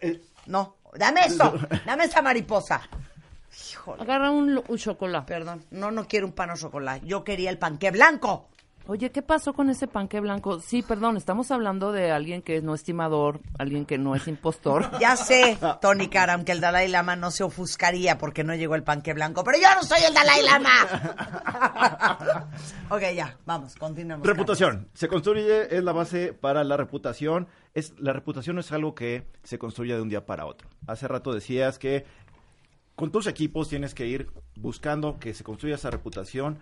No, 0.46 0.76
dame 0.94 1.26
eso, 1.26 1.54
dame 1.86 2.04
esa 2.04 2.22
mariposa. 2.22 2.80
Híjole, 3.72 4.02
Agarra 4.02 4.30
un, 4.30 4.62
un 4.66 4.78
chocolate. 4.78 5.26
perdón, 5.26 5.64
no, 5.70 5.90
no 5.90 6.06
quiero 6.06 6.26
un 6.26 6.32
pan 6.32 6.50
o 6.50 6.56
chocolate, 6.56 7.06
yo 7.06 7.24
quería 7.24 7.50
el 7.50 7.58
panqué 7.58 7.90
blanco. 7.90 8.48
Oye, 8.90 9.10
¿qué 9.10 9.20
pasó 9.20 9.52
con 9.52 9.68
ese 9.68 9.86
panque 9.86 10.18
blanco? 10.18 10.60
Sí, 10.60 10.80
perdón, 10.80 11.18
estamos 11.18 11.50
hablando 11.50 11.92
de 11.92 12.10
alguien 12.10 12.40
que 12.40 12.62
no 12.62 12.72
es 12.72 12.80
estimador, 12.80 13.42
alguien 13.58 13.84
que 13.84 13.98
no 13.98 14.14
es 14.14 14.26
impostor. 14.26 14.90
Ya 14.98 15.14
sé, 15.14 15.58
Tony 15.82 16.08
Karam, 16.08 16.42
que 16.42 16.52
el 16.52 16.60
Dalai 16.62 16.88
Lama 16.88 17.14
no 17.14 17.30
se 17.30 17.44
ofuscaría 17.44 18.16
porque 18.16 18.44
no 18.44 18.54
llegó 18.54 18.76
el 18.76 18.82
panque 18.84 19.12
blanco, 19.12 19.44
pero 19.44 19.58
yo 19.58 19.66
no 19.74 19.82
soy 19.82 19.98
el 20.08 20.14
Dalai 20.14 20.42
Lama. 20.42 20.70
ok, 22.88 23.02
ya, 23.14 23.36
vamos, 23.44 23.76
continuemos. 23.76 24.26
Reputación. 24.26 24.88
Se 24.94 25.06
construye, 25.06 25.76
es 25.76 25.84
la 25.84 25.92
base 25.92 26.32
para 26.32 26.64
la 26.64 26.78
reputación. 26.78 27.46
Es, 27.74 27.92
la 27.98 28.14
reputación 28.14 28.56
no 28.56 28.60
es 28.60 28.72
algo 28.72 28.94
que 28.94 29.26
se 29.42 29.58
construye 29.58 29.94
de 29.96 30.00
un 30.00 30.08
día 30.08 30.24
para 30.24 30.46
otro. 30.46 30.66
Hace 30.86 31.06
rato 31.08 31.34
decías 31.34 31.78
que 31.78 32.06
con 32.94 33.12
tus 33.12 33.26
equipos 33.26 33.68
tienes 33.68 33.92
que 33.92 34.06
ir 34.06 34.30
buscando 34.56 35.18
que 35.18 35.34
se 35.34 35.44
construya 35.44 35.74
esa 35.74 35.90
reputación 35.90 36.60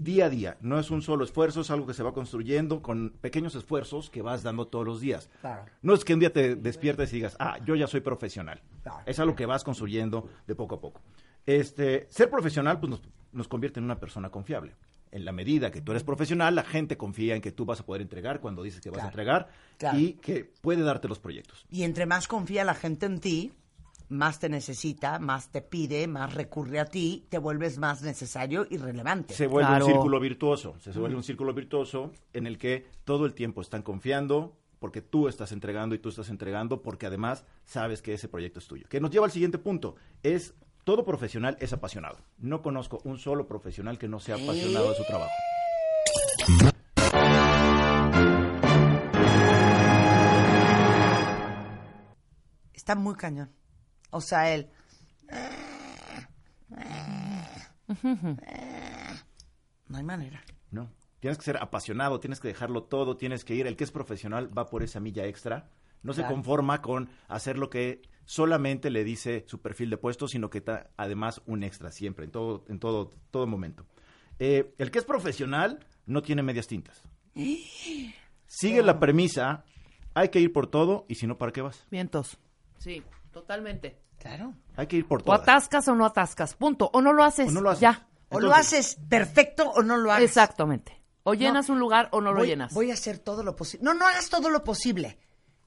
día 0.00 0.26
a 0.26 0.30
día. 0.30 0.56
No 0.60 0.78
es 0.78 0.90
un 0.90 1.02
solo 1.02 1.24
esfuerzo, 1.24 1.60
es 1.60 1.70
algo 1.70 1.86
que 1.86 1.94
se 1.94 2.02
va 2.02 2.12
construyendo 2.12 2.82
con 2.82 3.10
pequeños 3.20 3.54
esfuerzos 3.54 4.10
que 4.10 4.22
vas 4.22 4.42
dando 4.42 4.66
todos 4.66 4.86
los 4.86 5.00
días. 5.00 5.28
Claro. 5.40 5.66
No 5.82 5.94
es 5.94 6.04
que 6.04 6.14
un 6.14 6.20
día 6.20 6.32
te 6.32 6.56
despiertes 6.56 7.12
y 7.12 7.16
digas, 7.16 7.36
ah, 7.38 7.58
yo 7.64 7.74
ya 7.76 7.86
soy 7.86 8.00
profesional. 8.00 8.62
Claro. 8.82 9.02
Es 9.06 9.18
algo 9.18 9.36
que 9.36 9.46
vas 9.46 9.62
construyendo 9.62 10.28
de 10.46 10.54
poco 10.54 10.76
a 10.76 10.80
poco. 10.80 11.02
Este, 11.46 12.06
ser 12.10 12.30
profesional 12.30 12.80
pues 12.80 12.90
nos, 12.90 13.02
nos 13.32 13.48
convierte 13.48 13.78
en 13.78 13.84
una 13.84 13.98
persona 13.98 14.30
confiable. 14.30 14.74
En 15.12 15.24
la 15.24 15.32
medida 15.32 15.72
que 15.72 15.80
tú 15.80 15.90
eres 15.90 16.04
profesional, 16.04 16.54
la 16.54 16.62
gente 16.62 16.96
confía 16.96 17.34
en 17.34 17.42
que 17.42 17.50
tú 17.50 17.64
vas 17.64 17.80
a 17.80 17.86
poder 17.86 18.00
entregar 18.00 18.40
cuando 18.40 18.62
dices 18.62 18.80
que 18.80 18.90
vas 18.90 19.02
a 19.02 19.06
entregar 19.06 19.48
y 19.94 20.12
que 20.14 20.44
puede 20.44 20.82
darte 20.82 21.08
los 21.08 21.18
proyectos. 21.18 21.66
Y 21.68 21.82
entre 21.82 22.06
más 22.06 22.28
confía 22.28 22.62
la 22.62 22.74
gente 22.74 23.06
en 23.06 23.18
ti, 23.18 23.52
más 24.10 24.38
te 24.40 24.48
necesita, 24.48 25.18
más 25.18 25.50
te 25.50 25.62
pide, 25.62 26.06
más 26.06 26.34
recurre 26.34 26.80
a 26.80 26.84
ti, 26.84 27.26
te 27.30 27.38
vuelves 27.38 27.78
más 27.78 28.02
necesario 28.02 28.66
y 28.68 28.76
relevante. 28.76 29.34
Se 29.34 29.46
vuelve 29.46 29.68
Claro. 29.68 29.86
un 29.86 29.92
círculo 29.92 30.20
virtuoso. 30.20 30.74
Se 30.80 30.90
vuelve 30.90 31.16
un 31.16 31.22
círculo 31.22 31.54
virtuoso 31.54 32.12
en 32.32 32.46
el 32.46 32.58
que 32.58 32.86
todo 33.04 33.24
el 33.24 33.32
tiempo 33.34 33.60
están 33.62 33.82
confiando 33.82 34.56
porque 34.80 35.00
tú 35.00 35.28
estás 35.28 35.52
entregando 35.52 35.94
y 35.94 35.98
tú 35.98 36.08
estás 36.08 36.28
entregando 36.28 36.82
porque 36.82 37.06
además 37.06 37.44
sabes 37.64 38.02
que 38.02 38.14
ese 38.14 38.28
proyecto 38.28 38.58
es 38.58 38.66
tuyo. 38.66 38.86
Que 38.88 39.00
nos 39.00 39.10
lleva 39.10 39.26
al 39.26 39.32
siguiente 39.32 39.58
punto. 39.58 39.94
Es 40.22 40.54
todo 40.84 41.04
profesional 41.04 41.56
es 41.60 41.72
apasionado. 41.72 42.18
No 42.38 42.62
conozco 42.62 43.00
un 43.04 43.18
solo 43.18 43.46
profesional 43.46 43.98
que 43.98 44.08
no 44.08 44.18
sea 44.18 44.36
apasionado 44.36 44.90
de 44.90 44.96
su 44.96 45.04
trabajo. 45.04 45.30
Está 52.72 52.94
muy 52.94 53.14
cañón. 53.14 53.50
O 54.10 54.20
sea, 54.20 54.54
él... 54.54 54.70
No 59.88 59.96
hay 59.96 60.04
manera. 60.04 60.42
No. 60.70 60.90
Tienes 61.20 61.36
que 61.38 61.44
ser 61.44 61.56
apasionado, 61.58 62.20
tienes 62.20 62.40
que 62.40 62.48
dejarlo 62.48 62.84
todo, 62.84 63.16
tienes 63.16 63.44
que 63.44 63.54
ir. 63.54 63.66
El 63.66 63.76
que 63.76 63.84
es 63.84 63.90
profesional 63.90 64.56
va 64.56 64.70
por 64.70 64.82
esa 64.82 65.00
milla 65.00 65.26
extra. 65.26 65.68
No 66.02 66.14
se 66.14 66.24
conforma 66.24 66.80
con 66.80 67.10
hacer 67.28 67.58
lo 67.58 67.68
que 67.68 68.00
solamente 68.24 68.88
le 68.88 69.04
dice 69.04 69.44
su 69.46 69.60
perfil 69.60 69.90
de 69.90 69.98
puesto, 69.98 70.28
sino 70.28 70.48
que 70.48 70.58
está 70.58 70.90
además 70.96 71.42
un 71.44 71.62
extra 71.62 71.92
siempre, 71.92 72.24
en 72.24 72.30
todo, 72.30 72.64
en 72.68 72.78
todo, 72.78 73.10
todo 73.30 73.46
momento. 73.46 73.84
Eh, 74.38 74.72
el 74.78 74.90
que 74.90 74.98
es 75.00 75.04
profesional 75.04 75.84
no 76.06 76.22
tiene 76.22 76.42
medias 76.42 76.66
tintas. 76.66 77.02
sigue 78.46 78.82
la 78.82 78.98
premisa, 78.98 79.64
hay 80.14 80.30
que 80.30 80.40
ir 80.40 80.52
por 80.52 80.68
todo 80.68 81.04
y 81.08 81.16
si 81.16 81.26
no, 81.26 81.36
¿para 81.36 81.52
qué 81.52 81.60
vas? 81.60 81.86
Vientos. 81.90 82.38
Sí, 82.78 83.02
totalmente. 83.32 84.00
Claro. 84.18 84.54
Hay 84.76 84.86
que 84.86 84.96
ir 84.96 85.08
por 85.08 85.20
O 85.20 85.24
todo. 85.24 85.34
atascas 85.34 85.88
o 85.88 85.94
no 85.94 86.04
atascas. 86.04 86.54
Punto. 86.54 86.90
O 86.92 87.00
no 87.00 87.12
lo 87.12 87.24
haces. 87.24 87.48
O 87.48 87.52
no 87.52 87.60
lo 87.60 87.70
haces. 87.70 87.80
Ya. 87.80 88.06
O 88.28 88.38
lo 88.40 88.54
haces 88.54 88.96
perfecto 89.08 89.70
o 89.70 89.82
no 89.82 89.96
lo 89.96 90.12
haces. 90.12 90.24
Exactamente. 90.24 91.00
O 91.22 91.34
llenas 91.34 91.68
un 91.68 91.78
lugar 91.78 92.08
o 92.12 92.20
no 92.20 92.32
lo 92.32 92.44
llenas. 92.44 92.72
Voy 92.74 92.90
a 92.90 92.94
hacer 92.94 93.18
todo 93.18 93.42
lo 93.42 93.56
posible. 93.56 93.84
No, 93.84 93.94
no 93.94 94.06
hagas 94.06 94.28
todo 94.30 94.50
lo 94.50 94.62
posible. 94.62 95.18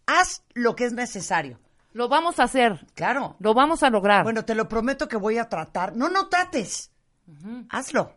Haz 0.05 0.43
lo 0.53 0.75
que 0.75 0.85
es 0.85 0.93
necesario. 0.93 1.59
Lo 1.93 2.09
vamos 2.09 2.39
a 2.39 2.43
hacer. 2.43 2.85
Claro. 2.95 3.35
Lo 3.39 3.53
vamos 3.53 3.83
a 3.83 3.89
lograr. 3.89 4.23
Bueno, 4.23 4.45
te 4.45 4.55
lo 4.55 4.67
prometo 4.67 5.07
que 5.07 5.17
voy 5.17 5.37
a 5.37 5.49
tratar. 5.49 5.95
No, 5.95 6.09
no 6.09 6.27
trates. 6.29 6.91
Hazlo. 7.69 8.15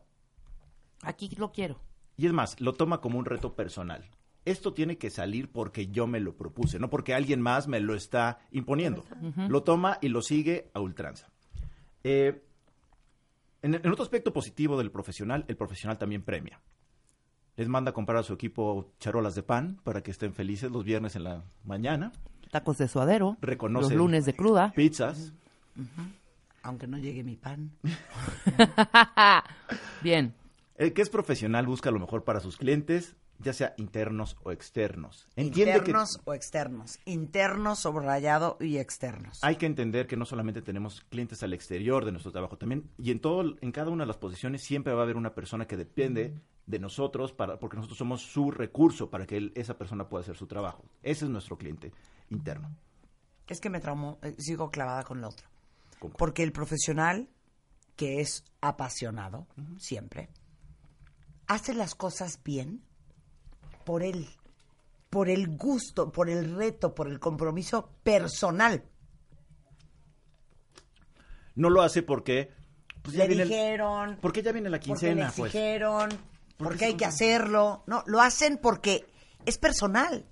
Aquí 1.03 1.29
lo 1.37 1.53
quiero. 1.53 1.81
Y 2.17 2.27
es 2.27 2.33
más, 2.33 2.61
lo 2.61 2.73
toma 2.75 3.01
como 3.01 3.19
un 3.19 3.25
reto 3.27 3.55
personal. 3.55 4.09
Esto 4.47 4.73
tiene 4.73 4.97
que 4.97 5.11
salir 5.11 5.51
porque 5.51 5.89
yo 5.89 6.07
me 6.07 6.21
lo 6.21 6.37
propuse, 6.37 6.79
no 6.79 6.89
porque 6.89 7.15
alguien 7.15 7.43
más 7.43 7.69
me 7.69 7.81
lo 7.81 7.95
está 7.95 8.39
imponiendo. 8.53 9.05
Lo 9.49 9.63
toma 9.63 9.99
y 10.01 10.09
lo 10.09 10.23
sigue 10.23 10.71
a 10.73 10.81
ultranza. 10.81 11.29
Eh, 12.05 12.43
en, 13.61 13.75
en 13.75 13.91
otro 13.91 14.05
aspecto 14.05 14.33
positivo 14.33 14.79
del 14.79 14.91
profesional, 14.91 15.45
el 15.49 15.57
profesional 15.57 15.99
también 15.99 16.23
premia. 16.23 16.61
Les 17.57 17.69
manda 17.69 17.91
a 17.91 17.95
comprar 17.95 18.19
a 18.19 18.23
su 18.23 18.35
equipo 18.35 18.93
charolas 19.01 19.35
de 19.35 19.43
pan 19.43 19.81
para 19.83 20.03
que 20.03 20.13
estén 20.13 20.33
felices 20.33 20.71
los 20.71 20.85
viernes 20.85 21.17
en 21.17 21.25
la 21.25 21.43
mañana. 21.65 22.13
Tacos 22.51 22.79
de 22.79 22.87
suadero. 22.87 23.37
Reconoce 23.41 23.91
Los 23.91 23.99
lunes 23.99 24.27
de 24.27 24.35
cruda. 24.35 24.73
Pizzas. 24.77 25.33
Aunque 26.63 26.87
no 26.87 26.99
llegue 26.99 27.25
mi 27.25 27.37
pan. 27.37 27.73
Bien. 30.03 30.35
El 30.77 30.93
que 30.93 31.03
es 31.03 31.11
profesional 31.11 31.67
busca 31.67 31.91
lo 31.91 31.99
mejor 31.99 32.25
para 32.25 32.41
sus 32.41 32.57
clientes, 32.57 33.17
ya 33.39 33.53
sea 33.53 33.75
internos 33.77 34.37
o 34.43 34.51
externos. 34.53 35.29
Entiende 35.37 35.73
que 35.73 35.79
Internos 35.79 36.21
o 36.25 36.35
externos. 36.35 36.99
Internos, 37.05 37.81
subrayado 37.81 38.57
y 38.61 38.79
externos. 38.79 39.39
hay 39.43 39.57
que 39.57 39.67
entender 39.67 40.07
que 40.07 40.17
no 40.17 40.25
solamente 40.25 40.63
tenemos 40.63 41.03
clientes 41.11 41.43
al 41.43 41.53
exterior 41.53 42.05
de 42.05 42.13
nuestro 42.13 42.33
trabajo, 42.33 42.57
también 42.59 42.91
y 42.99 43.11
en 43.11 43.21
todo 43.21 43.57
en 43.61 43.73
cada 43.73 43.91
una 43.91 44.05
de 44.05 44.09
las 44.09 44.17
posiciones 44.17 44.63
siempre 44.63 44.93
va 44.95 45.01
a 45.01 45.03
haber 45.05 45.17
una 45.17 45.35
persona 45.35 45.67
que 45.67 45.77
depende 45.77 46.35
de 46.67 46.79
nosotros 46.79 47.33
para 47.33 47.59
porque 47.59 47.77
nosotros 47.77 47.99
somos 47.99 48.23
su 48.23 48.51
recurso 48.51 49.09
para 49.11 49.27
que 49.27 49.37
él- 49.37 49.53
esa 49.55 49.79
persona 49.79 50.09
pueda 50.09 50.23
hacer 50.23 50.37
su 50.37 50.47
trabajo. 50.47 50.85
Ese 51.03 51.27
es 51.27 51.31
nuestro 51.31 51.57
cliente 51.59 51.93
interno. 52.31 52.75
Es 53.47 53.61
que 53.61 53.71
me 53.71 53.79
traumó. 53.81 54.19
eh, 54.23 54.35
sigo 54.39 54.71
clavada 54.71 55.05
con 55.05 55.21
lo 55.21 55.29
otro. 55.29 55.47
Porque 56.19 56.43
el 56.43 56.53
profesional, 56.53 57.29
que 57.95 58.21
es 58.21 58.45
apasionado, 58.61 59.47
siempre, 59.79 60.29
hace 61.47 61.73
las 61.75 61.95
cosas 61.95 62.41
bien 62.45 62.83
por 63.87 64.03
él. 64.03 64.29
Por 65.09 65.31
el 65.31 65.57
gusto, 65.57 66.13
por 66.13 66.29
el 66.29 66.55
reto, 66.57 66.95
por 66.95 67.09
el 67.09 67.19
compromiso 67.19 67.89
personal. 68.03 68.85
No 71.55 71.71
lo 71.71 71.81
hace 71.83 72.03
porque 72.03 72.53
pues, 73.03 73.17
ya 73.17 73.23
le 73.25 73.29
viene 73.29 73.43
el- 73.45 73.49
dijeron, 73.49 74.19
porque 74.21 74.43
ya 74.43 74.53
viene 74.53 74.69
la 74.69 74.77
porque 74.79 74.89
le 74.91 74.95
quincena, 74.95 75.33
pues. 75.35 75.55
exigieron, 75.55 76.09
Porque 76.11 76.25
porque 76.59 76.85
hay 76.87 76.95
que 76.95 77.05
hacerlo. 77.07 77.85
No, 77.87 78.03
lo 78.07 78.21
hacen 78.21 78.59
porque 78.61 79.07
es 79.47 79.57
personal. 79.59 80.27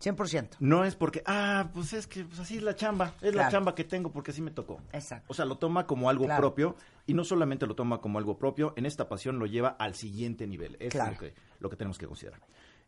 100%. 0.00 0.50
No 0.60 0.84
es 0.84 0.94
porque, 0.94 1.24
ah, 1.26 1.70
pues 1.74 1.92
es 1.92 2.06
que 2.06 2.24
pues, 2.24 2.38
así 2.38 2.58
es 2.58 2.62
la 2.62 2.76
chamba, 2.76 3.14
es 3.20 3.34
la 3.34 3.48
chamba 3.50 3.74
que 3.74 3.82
tengo 3.82 4.12
porque 4.12 4.30
así 4.30 4.40
me 4.40 4.52
tocó. 4.52 4.80
Exacto. 4.92 5.26
O 5.28 5.34
sea, 5.34 5.44
lo 5.44 5.58
toma 5.58 5.88
como 5.88 6.08
algo 6.08 6.24
Claro. 6.26 6.40
propio 6.40 6.76
y 7.04 7.14
no 7.14 7.24
solamente 7.24 7.66
lo 7.66 7.74
toma 7.74 8.00
como 8.00 8.18
algo 8.18 8.38
propio, 8.38 8.74
en 8.76 8.86
esta 8.86 9.08
pasión 9.08 9.40
lo 9.40 9.46
lleva 9.46 9.70
al 9.70 9.96
siguiente 9.96 10.46
nivel. 10.46 10.76
Claro. 10.88 11.10
es 11.10 11.20
lo 11.20 11.26
que, 11.26 11.34
lo 11.58 11.68
que 11.68 11.76
tenemos 11.76 11.98
que 11.98 12.06
considerar. 12.06 12.40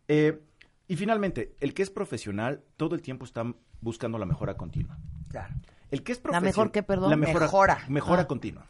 Eh, 0.09 0.40
y 0.88 0.96
finalmente, 0.96 1.55
el 1.61 1.72
que 1.74 1.82
es 1.82 1.90
profesional 1.90 2.62
todo 2.76 2.94
el 2.94 3.03
tiempo 3.03 3.24
está 3.24 3.44
buscando 3.80 4.18
la 4.18 4.26
mejora 4.26 4.57
continua. 4.57 4.98
Claro. 5.28 5.55
El 5.90 6.03
que 6.03 6.12
es 6.12 6.18
¿La 6.18 6.22
profesional... 6.22 6.44
mejor 6.51 6.72
qué, 6.72 6.82
perdón? 6.82 7.11
La 7.11 7.16
mejora, 7.16 7.46
Mejora. 7.46 7.84
mejora 7.88 8.22
Ah. 8.22 8.26
continua. 8.26 8.66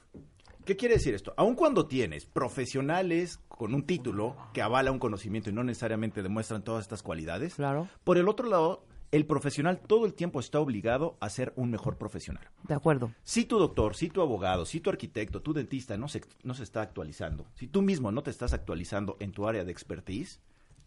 ¿Qué 0.65 0.77
quiere 0.77 0.95
decir 0.95 1.15
esto? 1.15 1.33
Aun 1.37 1.55
cuando 1.55 1.87
tienes 1.87 2.27
profesionales 2.27 3.41
con 3.49 3.75
un 3.75 3.83
título 3.85 4.37
que 4.53 4.63
avala 4.63 4.93
un 4.93 4.99
conocimiento 4.99 5.51
y 5.51 5.53
no 5.53 5.65
necesariamente 5.65 6.23
demuestran 6.23 6.63
todas 6.63 6.83
estas 6.83 7.03
cualidades, 7.03 7.55
Claro. 7.55 7.89
por 8.05 8.19
el 8.19 8.29
otro 8.29 8.47
lado, 8.49 8.85
el 9.11 9.27
profesional 9.27 9.81
todo 9.81 10.07
el 10.07 10.15
tiempo 10.15 10.39
está 10.39 10.61
obligado 10.61 11.17
a 11.21 11.29
ser 11.31 11.53
un 11.57 11.71
mejor 11.71 11.97
profesional. 11.97 12.45
De 12.69 12.75
acuerdo. 12.75 13.11
Si 13.25 13.45
tu 13.47 13.59
doctor, 13.59 13.97
si 13.97 14.09
tu 14.11 14.21
abogado, 14.21 14.65
si 14.67 14.81
tu 14.81 14.91
arquitecto, 14.91 15.43
tu 15.43 15.53
dentista 15.53 15.97
no 15.97 16.07
se, 16.09 16.21
no 16.45 16.55
se 16.55 16.63
está 16.63 16.83
actualizando, 16.83 17.47
si 17.55 17.67
tú 17.67 17.83
mismo 17.83 18.13
no 18.13 18.23
te 18.23 18.31
estás 18.31 18.53
actualizando 18.53 19.17
en 19.19 19.33
tu 19.33 19.49
área 19.49 19.65
de 19.65 19.73
expertise, 19.73 20.41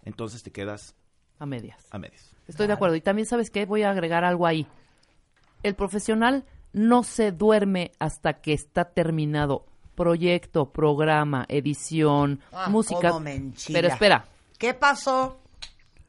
entonces 0.06 0.44
te 0.44 0.52
quedas 0.52 0.96
A 1.40 1.46
medias. 1.46 1.86
a 1.92 1.98
medias. 1.98 2.32
Estoy 2.48 2.68
de 2.68 2.74
acuerdo. 2.74 2.96
Y 2.96 3.02
también, 3.02 3.26
¿sabes 3.26 3.50
qué? 3.50 3.66
Voy 3.66 3.84
a 3.84 3.90
agregar 3.92 4.24
algo 4.24 4.46
ahí. 4.48 4.68
El 5.64 5.76
profesional 5.76 6.44
no 6.74 7.04
se 7.04 7.32
duerme 7.32 7.92
hasta 8.00 8.34
que 8.42 8.54
está 8.54 8.86
terminado 8.86 9.66
proyecto, 9.96 10.72
programa, 10.72 11.46
edición, 11.48 12.42
Ah, 12.52 12.68
música. 12.70 13.12
cómo. 13.12 13.26
Pero 13.72 13.88
espera, 13.88 14.26
¿Qué 14.58 14.74
pasó? 14.74 15.40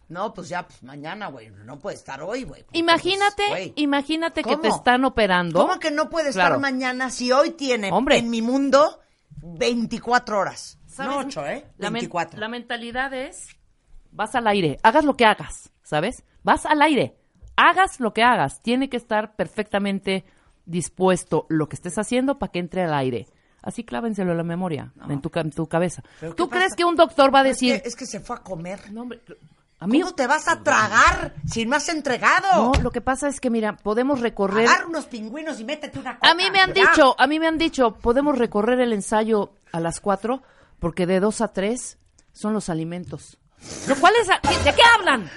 No, 0.08 0.32
pues 0.34 0.48
ya, 0.48 0.66
pues 0.66 0.82
mañana, 0.82 1.28
güey. 1.28 1.50
No 1.64 1.78
puede 1.78 1.96
estar 1.96 2.22
hoy, 2.22 2.44
güey. 2.44 2.64
imagínate, 2.72 3.42
pues, 3.48 3.72
imagínate 3.76 4.42
que 4.44 4.56
te 4.58 4.68
están 4.68 5.04
operando. 5.04 5.60
¿Cómo 5.60 5.78
que 5.80 5.90
no 5.90 6.08
puede 6.10 6.28
estar 6.30 6.46
Claro. 6.48 6.60
mañana 6.60 7.10
si 7.10 7.32
hoy 7.32 7.52
tiene 7.52 7.90
Hombre. 7.90 8.18
en 8.18 8.28
mi 8.30 8.42
mundo 8.42 9.00
24 9.58 10.38
horas? 10.38 10.78
¿Sabes? 10.86 11.12
No 11.12 11.18
8, 11.20 11.46
¿eh? 11.46 11.64
La, 11.78 11.88
men- 11.90 11.94
24. 12.02 12.38
la 12.38 12.48
mentalidad 12.48 13.12
es, 13.14 13.48
vas 14.14 14.34
al 14.34 14.46
aire, 14.46 14.78
hagas 14.82 15.04
lo 15.04 15.16
que 15.16 15.24
hagas, 15.26 15.70
¿sabes? 15.82 16.22
Vas 16.42 16.64
al 16.66 16.80
aire, 16.82 17.16
hagas 17.56 18.00
lo 18.00 18.12
que 18.14 18.22
hagas, 18.22 18.60
tiene 18.62 18.88
que 18.88 18.96
estar 18.96 19.34
perfectamente 19.36 20.24
dispuesto 20.66 21.46
lo 21.48 21.68
que 21.68 21.76
estés 21.76 21.98
haciendo 21.98 22.38
para 22.38 22.52
que 22.52 22.58
entre 22.58 22.82
al 22.84 22.94
aire. 22.94 23.26
Así 23.62 23.82
clávenselo 23.82 24.32
en 24.32 24.36
la 24.38 24.44
memoria, 24.44 24.92
en, 25.08 25.20
tu, 25.22 25.30
en 25.34 25.50
tu 25.50 25.66
cabeza. 25.66 26.02
¿Pero 26.20 26.34
¿Tú 26.34 26.48
crees 26.50 26.66
pasa? 26.66 26.76
que 26.76 26.84
un 26.84 26.96
doctor 26.96 27.34
va 27.34 27.40
a 27.40 27.48
Es 27.48 27.58
que- 27.58 27.66
decir, 27.66 27.82
Es 27.86 27.96
que, 27.96 28.06
se 28.06 28.20
fue 28.20 28.36
a 28.36 28.40
comer. 28.40 28.92
no, 28.92 29.02
hombre, 29.02 29.20
a 29.80 29.86
mí, 29.86 30.00
¿Cómo 30.00 30.14
te 30.14 30.26
vas 30.26 30.48
a 30.48 30.62
tragar 30.62 31.34
si 31.46 31.64
no 31.64 31.76
has 31.76 31.88
entregado? 31.88 32.72
no, 32.74 32.82
lo 32.82 32.90
que 32.90 33.00
pasa 33.00 33.26
es 33.28 33.40
que, 33.40 33.48
mira, 33.50 33.76
podemos 33.76 34.20
recorrer... 34.20 34.68
Agarra 34.68 34.86
unos 34.86 35.06
pingüinos 35.06 35.60
y 35.60 35.64
métete 35.64 35.98
una 35.98 36.14
coca. 36.16 36.30
A 36.30 36.34
mí 36.34 36.44
me 36.52 36.60
han 36.60 36.72
dicho, 36.74 37.14
a 37.18 37.26
mí 37.26 37.38
me 37.40 37.46
han 37.48 37.56
dicho, 37.58 37.94
podemos 37.94 38.36
recorrer 38.38 38.80
el 38.80 38.92
ensayo 38.92 39.52
a 39.72 39.80
las 39.80 40.00
4 40.00 40.42
porque 40.78 41.06
de 41.06 41.20
2 41.20 41.40
a 41.40 41.48
3 41.48 41.98
son 42.32 42.52
los 42.52 42.68
alimentos. 42.68 43.38
Lo 43.88 43.96
cual 43.96 44.12
es, 44.20 44.28
¿de 44.64 44.72
qué 44.74 44.82
hablan? 44.98 45.30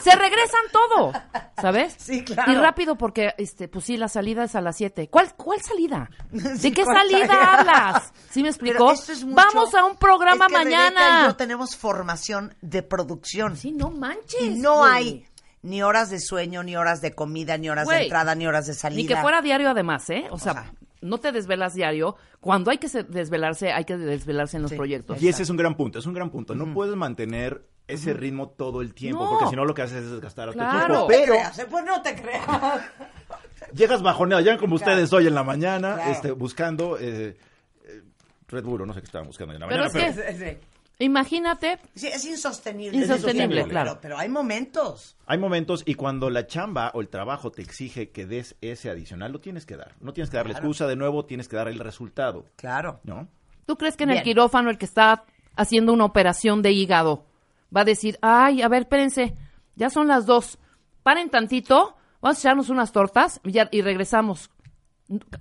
Se 0.00 0.14
regresan 0.14 0.60
todo, 0.70 1.12
¿sabes? 1.60 1.94
Sí, 1.98 2.22
claro. 2.24 2.52
Y 2.52 2.54
rápido 2.56 2.96
porque, 2.96 3.34
este, 3.38 3.68
pues 3.68 3.84
sí, 3.84 3.96
la 3.96 4.08
salida 4.08 4.44
es 4.44 4.54
a 4.54 4.60
las 4.60 4.76
7. 4.76 5.08
¿Cuál, 5.10 5.34
cuál 5.34 5.60
salida? 5.62 6.10
¿De 6.30 6.56
Sí, 6.58 6.72
qué 6.72 6.84
¿cuál 6.84 6.96
salida 6.98 7.26
salida? 7.26 7.54
hablas? 7.54 8.12
¿Sí 8.30 8.42
me 8.42 8.48
explicó? 8.48 8.92
es 8.92 9.24
mucho- 9.24 9.34
Vamos 9.36 9.74
a 9.74 9.84
un 9.84 9.96
programa 9.96 10.46
es 10.46 10.52
que 10.52 10.58
Rebeca 10.58 10.70
y 10.88 10.90
mañana. 10.92 11.26
yo 11.28 11.36
tenemos 11.36 11.76
formación 11.76 12.54
de 12.60 12.82
producción. 12.82 13.56
Sí, 13.56 13.72
no 13.72 13.90
manches. 13.90 14.40
Y 14.40 14.50
no 14.50 14.78
güey. 14.78 14.92
hay 14.92 15.26
ni 15.62 15.82
horas 15.82 16.10
de 16.10 16.18
sueño, 16.20 16.62
ni 16.62 16.76
horas 16.76 17.00
de 17.00 17.14
comida, 17.14 17.56
ni 17.56 17.70
horas 17.70 17.86
de 17.88 18.02
entrada, 18.02 18.34
ni 18.34 18.46
horas 18.46 18.66
de 18.66 18.74
salida. 18.74 19.00
Ni 19.02 19.06
que 19.06 19.16
fuera 19.16 19.40
diario 19.42 19.70
además, 19.70 20.08
¿eh? 20.10 20.24
O 20.30 20.38
sea, 20.38 20.52
sea. 20.54 20.72
No 21.02 21.18
te 21.18 21.32
desvelas 21.32 21.74
diario. 21.74 22.16
Cuando 22.40 22.70
hay 22.70 22.78
que 22.78 22.88
se- 22.88 23.02
desvelarse, 23.04 23.72
hay 23.72 23.84
que 23.84 23.96
desvelarse 23.96 24.56
en 24.56 24.62
los 24.62 24.70
Sí. 24.70 24.76
proyectos. 24.76 25.22
Y 25.22 25.28
ese 25.28 25.42
es 25.42 25.50
un 25.50 25.56
gran 25.56 25.76
punto, 25.76 25.98
es 25.98 26.06
un 26.06 26.14
gran 26.14 26.30
punto. 26.30 26.54
No 26.54 26.72
puedes 26.72 26.96
mantener 26.96 27.66
ese 27.88 28.14
ritmo 28.14 28.48
todo 28.48 28.80
el 28.80 28.94
tiempo, 28.94 29.24
No. 29.24 29.30
porque 29.30 29.48
si 29.48 29.56
no 29.56 29.64
lo 29.64 29.74
que 29.74 29.82
haces 29.82 30.04
es 30.04 30.10
desgastar 30.12 30.48
a 30.48 30.52
tu 30.52 30.58
Claro. 30.58 30.78
equipo. 30.80 30.94
No 31.00 31.06
te 31.08 31.14
Pero 31.18 31.32
creas, 31.34 31.58
¿eh? 31.58 31.66
pues 31.70 31.84
no 31.84 32.00
te 32.02 32.14
creas. 32.14 32.46
llegas 33.74 34.02
bajoneado, 34.02 34.40
llegan 34.42 34.58
como 34.58 34.76
Claro. 34.76 34.92
ustedes 34.92 35.12
hoy 35.12 35.26
en 35.26 35.34
la 35.34 35.42
mañana, 35.44 35.94
Claro. 35.96 36.10
este, 36.12 36.32
buscando 36.32 36.96
eh, 36.98 37.36
eh, 37.84 38.02
Red 38.48 38.64
Bull, 38.64 38.86
no 38.86 38.94
sé 38.94 39.00
qué 39.00 39.06
estaban 39.06 39.26
buscando 39.26 39.52
en 39.54 39.60
la 39.60 39.68
Pero 39.68 39.84
mañana. 39.84 40.08
es 40.08 40.14
pero- 40.16 40.38
que, 40.38 40.60
imagínate, 41.04 41.78
Sí, 41.94 42.06
es 42.08 42.24
insostenible. 42.24 42.98
Insostenible, 42.98 43.64
claro. 43.64 43.98
Pero, 44.00 44.18
hay 44.18 44.28
momentos. 44.28 45.16
Hay 45.26 45.38
momentos 45.38 45.82
y 45.86 45.94
cuando 45.94 46.30
la 46.30 46.46
chamba 46.46 46.90
o 46.94 47.00
el 47.00 47.08
trabajo 47.08 47.50
te 47.52 47.62
exige 47.62 48.10
que 48.10 48.26
des 48.26 48.56
ese 48.60 48.90
adicional, 48.90 49.32
lo 49.32 49.40
tienes 49.40 49.66
que 49.66 49.76
dar. 49.76 49.94
No 50.00 50.12
tienes 50.12 50.30
que 50.30 50.36
dar 50.36 50.46
la 50.46 50.52
Claro. 50.54 50.66
excusa 50.66 50.86
de 50.86 50.96
nuevo, 50.96 51.24
tienes 51.24 51.48
que 51.48 51.56
dar 51.56 51.68
el 51.68 51.78
resultado, 51.78 52.46
Claro. 52.56 53.00
¿no? 53.04 53.28
¿tú 53.66 53.76
crees 53.76 53.96
que 53.96 54.04
en 54.04 54.10
el 54.10 54.22
quirófano 54.22 54.70
el 54.70 54.76
que 54.78 54.84
está 54.84 55.24
haciendo 55.56 55.92
una 55.92 56.04
operación 56.04 56.62
de 56.62 56.72
hígado 56.72 57.26
va 57.74 57.82
a 57.82 57.84
decir, 57.84 58.18
ay, 58.20 58.60
a 58.60 58.68
ver, 58.68 58.82
espérense, 58.82 59.34
ya 59.76 59.88
son 59.88 60.08
las 60.08 60.26
dos, 60.26 60.58
paren 61.02 61.30
tantito, 61.30 61.96
vamos 62.20 62.38
a 62.38 62.40
echarnos 62.40 62.68
unas 62.70 62.92
tortas 62.92 63.40
y, 63.44 63.52
ya- 63.52 63.68
y 63.70 63.80
regresamos? 63.82 64.50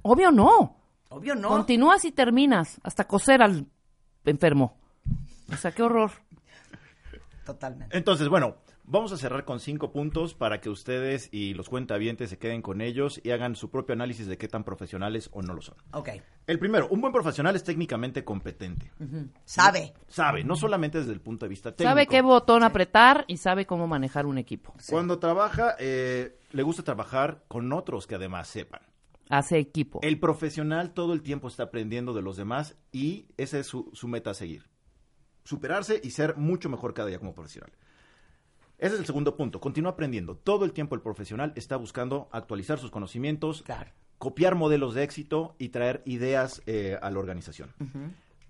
Obvio 0.04 0.32
no. 0.32 0.78
Obvio 1.10 1.36
no. 1.36 1.50
Continúas 1.50 2.06
y 2.06 2.12
terminas 2.12 2.80
hasta 2.84 3.06
coser 3.08 3.42
al 3.42 3.66
enfermo. 4.24 4.78
O 5.52 5.58
sea, 5.58 5.72
qué 5.72 5.84
horror. 5.84 6.12
Totalmente. 7.46 7.98
Entonces, 7.98 8.30
bueno, 8.30 8.58
Vamos 8.92 9.14
a 9.14 9.18
cerrar 9.18 9.46
con 9.46 9.62
cinco 9.62 9.94
puntos 9.94 10.34
para 10.34 10.60
que 10.60 10.70
ustedes 10.70 11.30
y 11.32 11.54
los 11.54 11.70
cuentavientes 11.70 12.30
se 12.30 12.38
queden 12.38 12.62
con 12.62 12.82
ellos 12.82 13.22
y 13.24 13.32
hagan 13.32 13.56
su 13.56 13.70
propio 13.70 13.94
análisis 13.94 14.28
de 14.28 14.38
qué 14.38 14.50
tan 14.50 14.66
profesionales 14.66 15.30
o 15.32 15.42
no 15.42 15.54
lo 15.54 15.62
son. 15.62 15.76
Ok. 15.94 16.10
El 16.46 16.60
primero, 16.60 16.90
un 16.90 17.00
buen 17.00 17.14
profesional 17.14 17.56
es 17.56 17.64
técnicamente 17.64 18.26
competente. 18.26 18.92
Sabe. 19.46 19.94
Sabe, 20.10 20.44
no 20.44 20.58
solamente 20.58 20.98
desde 20.98 21.14
el 21.14 21.22
punto 21.22 21.46
de 21.46 21.50
vista 21.52 21.72
técnico. 21.72 21.90
Sabe 21.90 22.08
qué 22.08 22.22
botón 22.22 22.64
apretar 22.64 23.24
y 23.28 23.38
sabe 23.38 23.66
cómo 23.66 23.88
manejar 23.88 24.26
un 24.26 24.38
equipo. 24.38 24.74
Cuando 24.90 25.20
trabaja, 25.20 25.76
eh, 25.80 26.38
le 26.52 26.64
gusta 26.64 26.84
trabajar 26.84 27.44
con 27.48 27.72
otros 27.72 28.08
que 28.08 28.16
además 28.16 28.50
sepan. 28.50 28.82
Hace 29.30 29.58
equipo. 29.58 30.00
El 30.04 30.20
profesional 30.20 30.92
todo 30.92 31.14
el 31.14 31.22
tiempo 31.22 31.48
está 31.48 31.64
aprendiendo 31.64 32.14
de 32.14 32.24
los 32.24 32.36
demás 32.36 32.76
y 32.92 33.28
esa 33.38 33.58
es 33.58 33.68
su, 33.68 33.90
su 33.94 34.10
meta 34.10 34.32
a 34.32 34.34
seguir. 34.34 34.71
Superarse 35.44 36.00
y 36.04 36.12
ser 36.12 36.38
mucho 36.38 36.70
mejor 36.70 36.94
cada 36.94 37.08
día 37.10 37.20
como 37.20 37.34
profesional. 37.34 37.72
Ese 38.78 38.96
es 38.96 39.00
el 39.00 39.06
segundo 39.06 39.36
punto. 39.36 39.60
Continúa 39.60 39.92
aprendiendo. 39.92 40.36
Todo 40.36 40.66
el 40.66 40.74
tiempo 40.74 40.96
el 40.96 41.02
profesional 41.02 41.54
está 41.56 41.76
buscando 41.78 42.30
actualizar 42.32 42.80
sus 42.80 42.90
conocimientos, 42.92 43.64
copiar 44.18 44.56
modelos 44.56 44.94
de 44.96 45.04
éxito 45.04 45.56
y 45.60 45.70
traer 45.70 46.02
ideas 46.06 46.62
eh, 46.66 46.98
a 47.02 47.10
la 47.12 47.20
organización. 47.20 47.74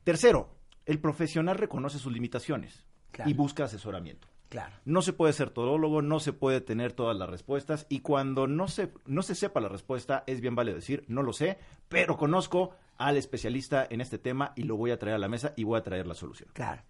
Tercero, 0.04 0.50
el 0.86 1.00
profesional 1.00 1.58
reconoce 1.58 2.00
sus 2.00 2.12
limitaciones 2.14 2.86
Claro. 3.12 3.30
y 3.30 3.34
busca 3.34 3.66
asesoramiento. 3.66 4.30
Claro. 4.48 4.74
No 4.86 5.02
se 5.02 5.12
puede 5.14 5.34
ser 5.34 5.50
todólogo, 5.50 6.02
no 6.02 6.20
se 6.22 6.32
puede 6.34 6.60
tener 6.62 6.92
todas 6.94 7.16
las 7.18 7.30
respuestas 7.30 7.86
y 7.90 8.00
cuando 8.00 8.48
no 8.48 8.68
se, 8.70 8.92
no 9.06 9.22
se 9.22 9.36
sepa 9.36 9.60
la 9.62 9.68
respuesta 9.70 10.24
es 10.28 10.40
bien 10.42 10.56
vale 10.56 10.74
decir, 10.74 11.04
no 11.08 11.24
lo 11.24 11.32
sé, 11.34 11.58
pero 11.90 12.18
conozco 12.18 12.72
al 13.08 13.18
especialista 13.18 13.88
en 13.90 14.02
este 14.02 14.18
tema 14.18 14.54
y 14.56 14.64
lo 14.64 14.78
voy 14.78 14.92
a 14.92 15.00
traer 15.00 15.16
a 15.16 15.20
la 15.20 15.28
mesa 15.28 15.54
y 15.56 15.64
voy 15.64 15.80
a 15.80 15.84
traer 15.84 16.08
la 16.08 16.14
solución. 16.14 16.50
Claro. 16.54 16.84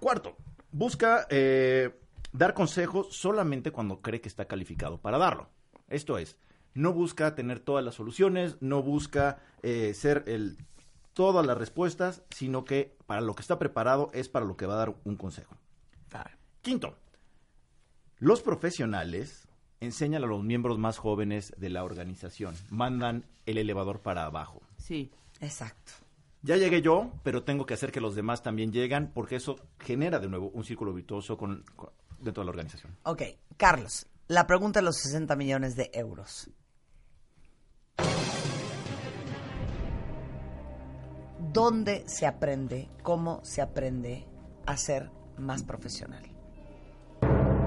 Cuarto, 0.00 0.36
busca 0.72 1.26
eh, 1.30 1.98
dar 2.32 2.54
consejos 2.54 3.08
solamente 3.10 3.70
cuando 3.70 4.00
cree 4.00 4.20
que 4.20 4.28
está 4.28 4.46
calificado 4.46 4.98
para 4.98 5.18
darlo. 5.18 5.48
Esto 5.88 6.18
es, 6.18 6.36
no 6.74 6.92
busca 6.92 7.34
tener 7.34 7.60
todas 7.60 7.84
las 7.84 7.94
soluciones, 7.94 8.56
no 8.60 8.82
busca 8.82 9.38
eh, 9.62 9.94
ser 9.94 10.24
el 10.26 10.58
todas 11.12 11.46
las 11.46 11.56
respuestas, 11.56 12.22
sino 12.28 12.66
que 12.66 12.94
para 13.06 13.22
lo 13.22 13.34
que 13.34 13.40
está 13.40 13.58
preparado 13.58 14.10
es 14.12 14.28
para 14.28 14.44
lo 14.44 14.58
que 14.58 14.66
va 14.66 14.74
a 14.74 14.78
dar 14.78 14.94
un 15.04 15.16
consejo. 15.16 15.56
Quinto, 16.60 16.96
los 18.18 18.42
profesionales 18.42 19.45
enseñan 19.80 20.24
a 20.24 20.26
los 20.26 20.42
miembros 20.42 20.78
más 20.78 20.98
jóvenes 20.98 21.52
de 21.56 21.70
la 21.70 21.84
organización, 21.84 22.54
mandan 22.70 23.24
el 23.46 23.58
elevador 23.58 24.00
para 24.00 24.24
abajo. 24.24 24.60
Sí. 24.78 25.10
Exacto. 25.40 25.92
Ya 26.42 26.56
llegué 26.56 26.80
yo, 26.80 27.10
pero 27.22 27.42
tengo 27.42 27.66
que 27.66 27.74
hacer 27.74 27.90
que 27.92 28.00
los 28.00 28.14
demás 28.14 28.42
también 28.42 28.72
lleguen, 28.72 29.10
porque 29.12 29.36
eso 29.36 29.56
genera 29.80 30.18
de 30.18 30.28
nuevo 30.28 30.48
un 30.50 30.64
círculo 30.64 30.92
virtuoso 30.94 31.36
con, 31.36 31.64
con- 31.74 31.90
dentro 32.20 32.42
de 32.42 32.44
la 32.46 32.50
organización. 32.50 32.96
Ok, 33.02 33.22
Carlos, 33.56 34.06
la 34.28 34.46
pregunta 34.46 34.80
de 34.80 34.84
los 34.84 34.96
60 34.96 35.34
millones 35.36 35.74
de 35.76 35.90
euros. 35.92 36.48
¿Dónde 41.52 42.04
se 42.06 42.26
aprende, 42.26 42.88
cómo 43.02 43.40
se 43.44 43.60
aprende 43.62 44.26
a 44.66 44.76
ser 44.76 45.10
más 45.38 45.62
profesional? 45.64 46.22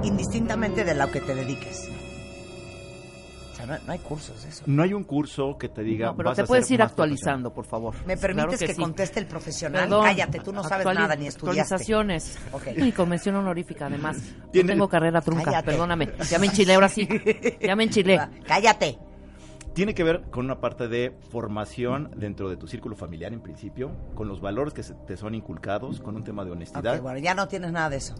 Indistintamente 0.04 0.84
de 0.84 0.96
lo 0.96 1.12
que 1.12 1.22
te 1.22 1.36
dediques. 1.36 1.88
Sea, 3.60 3.66
no, 3.78 3.86
no 3.86 3.92
hay 3.92 4.00
cursos 4.00 4.42
de 4.44 4.50
eso. 4.50 4.64
No 4.68 4.84
hay 4.84 4.94
un 4.94 5.04
curso 5.04 5.58
que 5.58 5.68
te 5.70 5.84
diga. 5.84 6.08
No, 6.08 6.16
pero 6.16 6.30
vas 6.30 6.38
te 6.38 6.44
puedes 6.46 6.70
ir 6.72 6.82
actualizando, 6.82 7.54
por 7.54 7.66
favor. 7.66 7.94
¿Me 8.06 8.16
permites 8.18 8.58
Claro 8.58 8.58
que, 8.68 8.74
sí. 8.74 8.82
conteste 8.82 9.20
el 9.20 9.26
profesional? 9.28 9.82
Perdón. 9.84 10.04
Cállate, 10.06 10.40
tú 10.40 10.54
no 10.54 10.64
sabes 10.64 10.86
nada 10.86 11.16
ni 11.16 11.28
estudiaste. 11.28 11.62
Actualizaciones. 11.76 12.38
Ok. 12.54 12.68
Y 12.78 12.92
convención 12.94 13.36
honorífica, 13.36 13.88
además. 13.88 14.18
No 14.54 14.66
tengo 14.66 14.88
carrera 14.88 15.22
trunca, 15.22 15.44
Cállate. 15.46 15.66
perdóname. 15.72 16.10
Ya 16.30 16.40
me 16.40 16.46
enchilé, 16.48 16.74
ahora 16.76 16.90
sí. 16.90 17.08
Ya 17.62 17.76
me 17.76 17.84
enchilé. 17.84 18.20
Cállate. 18.48 18.98
Tiene 19.74 19.94
que 19.94 20.04
ver 20.04 20.24
con 20.32 20.46
una 20.46 20.60
parte 20.60 20.88
de 20.88 21.16
formación 21.30 22.12
dentro 22.16 22.50
de 22.50 22.58
tu 22.58 22.68
círculo 22.68 22.96
familiar, 22.96 23.32
en 23.34 23.42
principio, 23.42 23.92
con 24.16 24.28
los 24.28 24.42
valores 24.42 24.74
que 24.74 24.84
se- 24.84 24.94
te 24.96 25.16
son 25.16 25.36
inculcados, 25.36 26.02
con 26.02 26.16
un 26.16 26.24
tema 26.24 26.44
de 26.44 26.52
honestidad. 26.52 27.00
Bueno, 27.02 27.20
ya 27.20 27.34
no 27.36 27.48
tienes 27.48 27.72
nada 27.72 27.90
de 27.90 27.98
eso. 27.98 28.16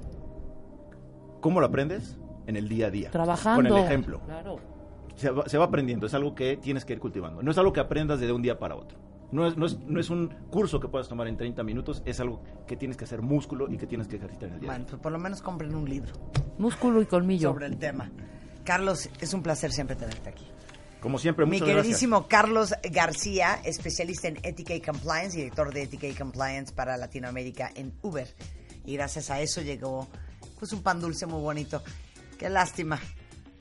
¿Cómo 1.42 1.60
lo 1.60 1.66
aprendes? 1.68 2.18
En 2.48 2.56
el 2.56 2.68
día 2.68 2.88
a 2.88 2.90
día. 2.90 3.12
Trabajando. 3.12 3.70
Con 3.70 3.78
el 3.80 3.86
ejemplo. 3.86 4.22
Claro. 4.26 4.60
Se 5.20 5.30
va, 5.32 5.48
se 5.50 5.58
va 5.58 5.66
aprendiendo, 5.66 6.08
es 6.08 6.14
algo 6.14 6.34
que 6.34 6.56
tienes 6.56 6.86
que 6.86 6.94
ir 6.94 7.00
cultivando. 7.00 7.44
No 7.44 7.52
es 7.52 7.58
algo 7.58 7.74
que 7.74 7.82
aprendas 7.82 8.22
de 8.22 8.32
un 8.32 8.42
día 8.42 8.58
para 8.58 8.76
otro. 8.76 8.98
No 9.32 9.46
es, 9.46 9.58
no, 9.58 9.66
es, 9.66 9.78
no 9.80 10.00
es 10.00 10.10
un 10.10 10.30
curso 10.50 10.80
que 10.80 10.88
puedas 10.88 11.08
tomar 11.08 11.28
en 11.28 11.38
30 11.38 11.62
minutos, 11.64 12.02
es 12.06 12.20
algo 12.20 12.42
que 12.66 12.76
tienes 12.76 12.98
que 12.98 13.04
hacer 13.04 13.22
músculo 13.22 13.70
y 13.70 13.78
que 13.78 13.86
tienes 13.86 14.08
que 14.08 14.16
ejercitar 14.16 14.48
en 14.50 14.56
el 14.56 14.60
día. 14.62 14.70
a 14.72 14.74
día. 14.74 14.80
Bueno, 14.80 14.90
pues 14.90 15.02
por 15.02 15.12
lo 15.12 15.20
menos 15.20 15.42
compren 15.42 15.76
un 15.76 15.88
libro 15.88 16.14
Músculo 16.58 17.02
y 17.02 17.06
colmillo. 17.06 17.50
sobre 17.50 17.68
el 17.68 17.78
tema. 17.78 18.10
Carlos, 18.64 19.10
es 19.20 19.34
un 19.34 19.44
placer 19.44 19.72
siempre 19.72 19.96
tenerte 19.96 20.30
aquí. 20.30 20.46
Como 21.02 21.20
siempre, 21.20 21.46
Mi 21.46 21.52
muchas 21.52 21.68
gracias. 21.68 21.84
queridísimo 21.84 22.28
Carlos 22.28 22.74
García, 22.92 23.60
especialista 23.64 24.28
en 24.30 24.38
ética 24.44 24.74
y 24.74 24.82
compliance, 24.82 25.38
director 25.38 25.74
de 25.74 25.84
ética 25.84 26.08
y 26.08 26.14
compliance 26.14 26.74
para 26.74 26.98
Latinoamérica 26.98 27.72
en 27.76 27.94
Uber. 28.02 28.28
Y 28.86 28.96
gracias 28.96 29.30
a 29.30 29.42
eso 29.42 29.62
llegó 29.62 30.08
pues 30.58 30.74
un 30.74 30.82
pan 30.82 31.00
dulce 31.00 31.26
muy 31.26 31.40
bonito. 31.42 31.82
Qué 32.38 32.50
lástima 32.50 33.00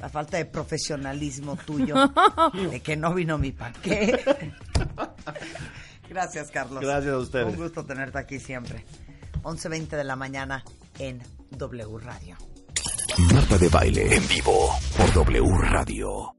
la 0.00 0.08
falta 0.08 0.36
de 0.36 0.44
profesionalismo 0.46 1.56
tuyo, 1.56 1.94
de 2.70 2.80
que 2.80 2.96
no 2.96 3.14
vino 3.14 3.38
mi 3.38 3.52
paquete. 3.52 4.54
Gracias, 6.08 6.50
Carlos. 6.50 6.82
Gracias 6.82 7.12
a 7.12 7.18
ustedes. 7.18 7.46
Un 7.46 7.56
gusto 7.56 7.84
tenerte 7.84 8.18
aquí 8.18 8.38
siempre. 8.38 8.84
11.20 9.42 9.88
de 9.88 10.04
la 10.04 10.16
mañana 10.16 10.64
en 10.98 11.22
W 11.50 11.98
Radio. 11.98 12.36
Marta 13.34 13.58
de 13.58 13.68
Baile 13.68 14.14
en 14.14 14.28
vivo 14.28 14.70
por 14.96 15.12
W 15.12 15.44
Radio. 15.62 16.38